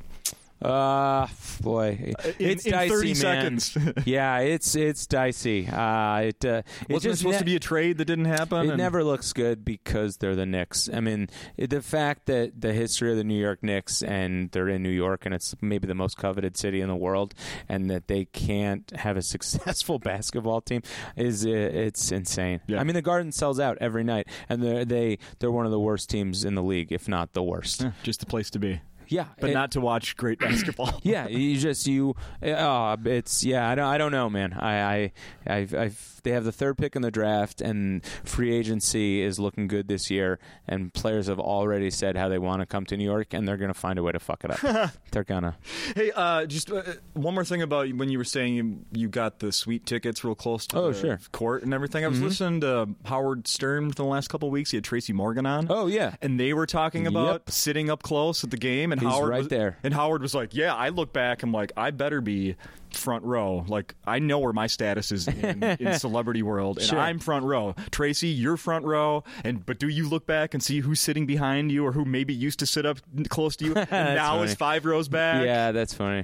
Uh 0.62 1.28
boy, 1.62 2.14
In- 2.20 2.36
it's 2.40 2.66
in 2.66 2.72
dicey, 2.72 2.90
30 2.90 3.08
man. 3.08 3.16
seconds. 3.60 3.78
yeah, 4.06 4.40
it's 4.40 4.76
it's 4.76 5.08
dicey. 5.08 5.68
Uh, 5.68 6.18
it 6.20 6.46
uh, 6.46 6.62
it 6.88 6.94
Wasn't 6.94 7.14
it 7.14 7.18
supposed 7.18 7.36
ne- 7.36 7.40
to 7.40 7.46
be 7.46 7.56
a 7.56 7.60
trade 7.60 7.98
that 7.98 8.06
didn't 8.06 8.26
happen? 8.26 8.66
It 8.66 8.70
And- 8.70 8.78
never 8.78 9.04
looks 9.04 9.34
good 9.34 9.66
because 9.66 10.18
they're 10.18 10.36
the 10.36 10.46
Knicks. 10.46 10.90
I 10.94 11.00
mean, 11.00 11.30
it- 11.58 11.70
the 11.72 11.82
fact 11.82 12.28
that 12.28 12.62
the 12.62 12.74
history 12.74 13.12
of 13.12 13.18
the 13.18 13.24
New 13.24 13.40
York 13.40 13.64
Knicks 13.64 14.04
and 14.04 14.52
they're 14.52 14.70
in 14.70 14.84
New 14.84 14.90
York 14.90 15.26
and 15.26 15.34
it's 15.34 15.56
maybe 15.62 15.88
the 15.88 15.96
most 15.96 16.18
coveted 16.18 16.56
city 16.58 16.80
in 16.82 16.88
the 16.90 16.96
world, 16.96 17.34
and 17.68 17.90
that 17.90 18.08
they 18.08 18.26
can't 18.26 18.92
have 18.98 19.18
a 19.18 19.22
successful 19.34 19.98
basketball 20.00 20.62
team 20.62 20.82
is 21.16 21.46
uh, 21.46 21.50
it's 21.50 22.12
insane. 22.12 22.60
Yeah. 22.68 22.80
I 22.80 22.84
mean, 22.84 22.94
the 22.96 23.02
Garden 23.02 23.32
sells 23.32 23.60
out 23.60 23.78
every 23.82 24.04
night, 24.04 24.28
and 24.48 24.62
they're 24.62 24.86
they 24.86 25.18
they're 25.40 25.52
one 25.52 25.66
of 25.66 25.72
the 25.72 25.80
worst 25.80 26.10
teams 26.10 26.46
in 26.46 26.54
the 26.56 26.64
league, 26.64 26.92
if 26.92 27.08
not 27.08 27.34
the 27.34 27.44
worst. 27.44 27.82
Yeah, 27.82 27.92
just 28.04 28.20
the 28.20 28.26
place 28.28 28.50
to 28.52 28.60
be, 28.60 28.82
Yeah, 29.12 29.26
but 29.40 29.50
it- 29.50 29.54
not 29.54 29.72
to 29.72 29.82
watch 29.82 30.16
great 30.16 30.40
basketball. 30.48 31.00
yeah, 31.04 31.28
you 31.28 31.58
just 31.58 31.86
you. 31.86 32.16
Uh, 32.42 32.96
it's 33.06 33.44
yeah. 33.44 33.70
I 33.70 33.76
don't. 33.76 33.86
I 33.86 33.98
don't 33.98 34.12
know, 34.12 34.30
man. 34.30 34.54
I, 34.54 34.82
I, 34.96 35.12
I've, 35.46 35.74
I've. 35.76 36.21
They 36.24 36.32
have 36.32 36.44
the 36.44 36.52
third 36.52 36.78
pick 36.78 36.96
in 36.96 37.02
the 37.02 37.12
draft, 37.12 37.62
and 37.62 38.06
free 38.24 38.54
agency 38.54 39.22
is 39.22 39.40
looking 39.40 39.68
good 39.68 39.88
this 39.88 40.10
year. 40.10 40.40
And 40.68 40.94
players 40.94 41.28
have 41.28 41.40
already 41.40 41.90
said 41.92 42.16
how 42.16 42.30
they 42.30 42.38
want 42.40 42.62
to 42.62 42.66
come 42.66 42.86
to 42.86 42.98
New 42.98 43.04
York, 43.06 43.34
and 43.34 43.48
they're 43.48 43.58
going 43.58 43.74
to 43.74 43.80
find 43.80 43.98
a 44.00 44.04
way 44.04 44.12
to 44.12 44.20
fuck 44.20 44.44
it 44.44 44.52
up. 44.64 44.92
they're 45.12 45.24
gonna. 45.24 45.58
Hey, 45.96 46.12
uh, 46.16 46.46
just 46.46 46.72
uh, 46.72 46.84
one 47.14 47.34
more 47.34 47.46
thing 47.46 47.62
about 47.62 47.90
when 47.94 48.10
you 48.10 48.18
were 48.18 48.24
saying 48.24 48.54
you, 48.56 48.80
you 48.92 49.08
got 49.08 49.40
the 49.40 49.52
sweet 49.52 49.86
tickets 49.86 50.24
real 50.24 50.36
close 50.36 50.66
to 50.68 50.78
Oh, 50.78 50.92
the 50.92 51.00
sure. 51.00 51.16
Mm-hmm. 51.18 51.32
court 51.32 51.64
and 51.64 51.74
everything. 51.74 52.04
I 52.06 52.08
was 52.08 52.22
listening 52.22 52.62
to 52.62 52.90
Howard 53.06 53.48
Stern 53.48 53.90
for 53.90 53.96
the 53.96 54.06
last 54.06 54.30
couple 54.30 54.48
of 54.50 54.52
weeks. 54.54 54.72
He 54.72 54.78
had 54.78 54.84
Tracy 54.84 55.14
Morgan 55.14 55.46
on. 55.46 55.68
Oh 55.70 55.88
yeah. 55.88 56.16
And 56.22 56.40
they 56.40 56.54
were 56.54 56.66
talking 56.66 57.08
about 57.08 57.32
Yep. 57.32 57.52
sitting 57.52 57.90
up 57.90 58.04
close 58.04 58.44
at 58.44 58.52
the 58.52 58.58
game, 58.58 58.92
and 58.92 59.00
He's 59.02 59.10
Howard 59.10 59.30
right 59.30 59.38
was, 59.40 59.48
there. 59.48 59.78
And 59.84 59.94
Howard 59.94 60.22
was 60.22 60.34
like, 60.34 60.54
"Yeah." 60.54 60.74
I 60.74 60.90
look 60.90 61.14
back, 61.14 61.44
I'm 61.44 61.52
like, 61.52 61.72
I 61.78 61.92
better 61.92 62.22
be 62.22 62.56
front 62.98 63.24
row. 63.24 63.66
Like 63.68 63.96
I 64.06 64.20
know 64.20 64.40
where 64.40 64.54
my 64.54 64.68
status 64.68 65.12
is 65.12 65.28
in, 65.28 65.64
in 65.64 65.94
celebrity 66.00 66.44
world, 66.44 66.78
and 66.78 66.88
Sure. 66.88 67.00
I'm 67.00 67.20
front 67.20 67.46
row. 67.46 67.76
Tracy, 67.92 68.28
you're 68.30 68.58
front 68.58 68.86
row, 68.86 69.24
and 69.44 69.66
but 69.66 69.80
do 69.80 69.88
you 69.88 70.08
look 70.08 70.26
back 70.26 70.54
and 70.54 70.62
see 70.64 70.80
who's 70.80 71.00
sitting 71.00 71.26
behind 71.26 71.72
you, 71.72 71.86
or 71.86 71.92
who 71.92 72.06
maybe 72.06 72.34
used 72.34 72.60
to 72.60 72.66
sit 72.66 72.86
up 72.86 73.00
close 73.30 73.56
to 73.58 73.66
you, 73.66 73.74
and 73.76 73.90
now 73.92 74.38
funny. 74.38 74.44
is 74.52 74.56
five 74.56 74.86
rows 74.86 75.08
back? 75.08 75.44
Yeah, 75.46 75.72
that's 75.72 75.94
funny. 75.94 76.24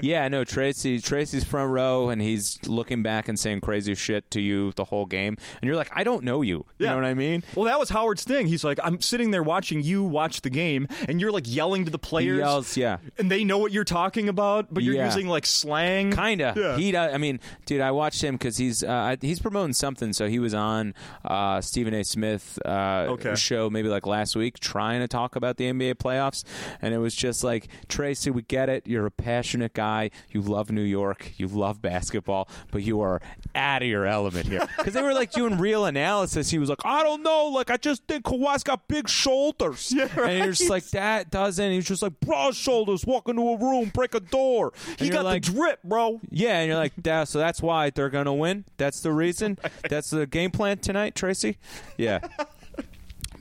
Yeah, 0.00 0.28
no, 0.28 0.44
Tracy. 0.44 1.00
Tracy's 1.00 1.44
front 1.44 1.70
row, 1.70 2.08
and 2.08 2.20
he's 2.22 2.58
looking 2.66 3.02
back 3.02 3.28
and 3.28 3.38
saying 3.38 3.60
crazy 3.60 3.94
shit 3.94 4.30
to 4.32 4.40
you 4.40 4.72
the 4.76 4.84
whole 4.84 5.06
game, 5.06 5.36
and 5.60 5.66
you're 5.68 5.76
like, 5.76 5.90
I 5.94 6.04
don't 6.04 6.24
know 6.24 6.42
you. 6.42 6.64
You 6.78 6.86
Yeah. 6.86 6.90
know 6.90 6.96
what 6.96 7.04
I 7.04 7.14
mean? 7.14 7.42
Well, 7.54 7.66
that 7.66 7.78
was 7.78 7.88
Howard's 7.90 8.24
thing. 8.24 8.46
He's 8.46 8.64
like, 8.64 8.78
I'm 8.82 9.00
sitting 9.00 9.30
there 9.30 9.42
watching 9.42 9.82
you 9.82 10.02
watch 10.04 10.42
the 10.42 10.50
game, 10.50 10.88
and 11.08 11.20
you're 11.20 11.32
like 11.32 11.44
yelling 11.46 11.84
to 11.84 11.90
the 11.90 11.98
He 11.98 12.08
players, 12.08 12.38
yells, 12.38 12.76
yeah. 12.76 12.98
and 13.18 13.30
they 13.30 13.44
know 13.44 13.58
what 13.58 13.72
you're 13.72 13.84
talking 13.84 14.28
about, 14.28 14.72
but 14.72 14.82
you're 14.82 14.94
Yeah. 14.94 15.06
using 15.06 15.26
like 15.28 15.44
slang. 15.46 15.99
Kinda. 16.10 16.54
Yeah. 16.56 16.76
He. 16.76 16.90
does 16.92 17.12
I 17.14 17.18
mean, 17.18 17.40
dude, 17.66 17.80
I 17.80 17.90
watched 17.90 18.22
him 18.24 18.34
because 18.36 18.56
he's 18.56 18.82
uh, 18.82 19.16
he's 19.20 19.40
promoting 19.40 19.72
something. 19.74 20.12
So 20.12 20.28
he 20.28 20.38
was 20.38 20.54
on 20.54 20.94
uh, 21.24 21.60
Stephen 21.60 21.92
A. 21.94 22.02
Smith 22.04 22.58
uh, 22.64 23.06
Okay. 23.10 23.34
show 23.34 23.68
maybe 23.70 23.88
like 23.88 24.06
last 24.06 24.34
week, 24.36 24.58
trying 24.60 25.00
to 25.00 25.08
talk 25.08 25.36
about 25.36 25.56
the 25.58 25.64
NBA 25.70 25.96
playoffs, 25.96 26.44
and 26.80 26.94
it 26.94 26.98
was 26.98 27.14
just 27.14 27.44
like 27.44 27.68
Tracy, 27.88 28.30
we 28.30 28.42
get 28.42 28.68
it. 28.68 28.86
You're 28.86 29.06
a 29.06 29.10
passionate 29.10 29.74
guy. 29.74 30.10
You 30.30 30.40
love 30.40 30.70
New 30.70 30.82
York. 30.82 31.32
You 31.36 31.48
love 31.48 31.82
basketball, 31.82 32.48
but 32.70 32.82
you 32.82 33.00
are 33.00 33.20
out 33.54 33.82
of 33.82 33.88
your 33.88 34.06
element 34.06 34.46
here. 34.46 34.66
Because 34.80 34.94
they 34.94 35.02
were 35.02 35.12
like 35.14 35.30
doing 35.32 35.58
real 35.58 35.84
analysis. 35.84 36.48
He 36.50 36.58
was 36.58 36.68
like, 36.70 36.84
I 36.86 37.02
don't 37.02 37.22
know. 37.22 37.46
Like 37.46 37.70
I 37.70 37.76
just 37.76 38.02
think 38.06 38.24
Kawhi's 38.24 38.62
got 38.62 38.88
big 38.88 39.08
shoulders. 39.08 39.92
Yeah, 39.94 40.08
And 40.20 40.38
you're 40.38 40.52
just 40.52 40.70
like 40.70 40.84
that 40.90 41.30
doesn't. 41.30 41.70
He's 41.72 41.86
just 41.86 42.02
like 42.02 42.18
broad 42.20 42.54
shoulders. 42.54 43.04
Walk 43.04 43.28
into 43.28 43.42
a 43.42 43.58
room, 43.58 43.90
break 43.92 44.14
a 44.14 44.20
door. 44.20 44.72
And 44.88 45.00
He 45.00 45.10
got 45.10 45.24
like, 45.24 45.42
the 45.44 45.52
drip, 45.52 45.80
bro. 45.90 46.20
yeah, 46.30 46.60
and 46.60 46.68
you're 46.68 46.78
like, 46.78 46.92
"Yeah, 47.04 47.24
so 47.24 47.38
that's 47.38 47.60
why 47.60 47.90
they're 47.90 48.08
gonna 48.08 48.32
win. 48.34 48.64
That's 48.78 49.00
the 49.02 49.12
reason. 49.12 49.58
That's 49.90 50.08
the 50.08 50.26
game 50.26 50.50
plan 50.50 50.78
tonight, 50.78 51.14
Tracy. 51.14 51.58
Yeah. 51.98 52.20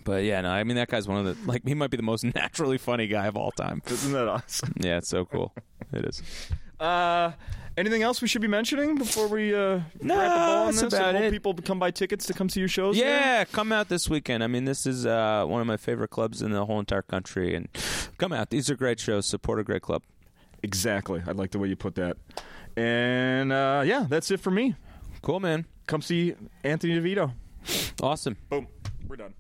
But 0.06 0.24
yeah, 0.24 0.42
no, 0.42 0.50
I 0.50 0.64
mean 0.64 0.76
that 0.78 0.88
guy's 0.88 1.08
one 1.08 1.24
of 1.24 1.26
the 1.38 1.48
like 1.52 1.62
he 1.68 1.76
might 1.76 1.92
be 1.92 1.98
the 1.98 2.02
most 2.04 2.24
naturally 2.24 2.80
funny 2.80 3.06
guy 3.06 3.28
of 3.28 3.38
all 3.38 3.52
time. 3.52 3.82
Isn't 3.86 4.14
that 4.14 4.28
awesome? 4.28 4.74
Yeah, 4.80 4.98
it's 4.98 5.08
so 5.10 5.26
cool. 5.26 5.54
It 5.94 6.04
is. 6.06 6.24
Uh, 6.80 7.34
anything 7.78 8.02
else 8.02 8.20
we 8.22 8.28
should 8.28 8.42
be 8.42 8.48
mentioning 8.48 8.96
before 8.96 9.28
we 9.28 9.54
uh, 9.54 9.82
No, 10.02 10.18
wrap 10.18 10.36
ball 10.36 10.58
on 10.62 10.66
that's 10.68 10.82
this? 10.82 10.94
about 10.94 11.14
it. 11.16 11.32
people 11.32 11.54
come 11.54 11.78
buy 11.78 11.92
tickets 11.92 12.26
to 12.28 12.34
come 12.34 12.50
see 12.50 12.60
your 12.60 12.70
shows. 12.70 12.98
Yeah, 12.98 13.44
come 13.46 13.72
out 13.72 13.90
this 13.90 14.10
weekend. 14.10 14.44
I 14.44 14.48
mean, 14.48 14.66
this 14.66 14.88
is 14.88 15.06
uh, 15.06 15.46
one 15.46 15.62
of 15.62 15.68
my 15.68 15.78
favorite 15.78 16.10
clubs 16.10 16.42
in 16.42 16.52
the 16.52 16.66
whole 16.66 16.80
entire 16.80 17.04
country, 17.04 17.54
and 17.54 17.68
come 18.18 18.32
out. 18.34 18.50
These 18.50 18.70
are 18.72 18.76
great 18.76 19.00
shows. 19.00 19.28
Support 19.28 19.60
a 19.60 19.64
great 19.64 19.84
club. 19.84 20.02
Exactly. 20.64 21.22
I 21.26 21.32
like 21.32 21.52
the 21.52 21.60
way 21.60 21.68
you 21.68 21.76
put 21.76 21.96
that. 21.96 22.18
And 22.76 23.52
uh, 23.52 23.84
yeah, 23.86 24.06
that's 24.08 24.32
it 24.32 24.40
for 24.40 24.52
me. 24.52 24.76
Cool, 25.22 25.40
man. 25.40 25.66
Come 25.88 26.02
see 26.02 26.36
Anthony 26.64 27.00
DeVito. 27.00 27.34
Awesome. 28.02 28.38
Boom. 28.50 28.68
We're 29.08 29.18
done. 29.18 29.34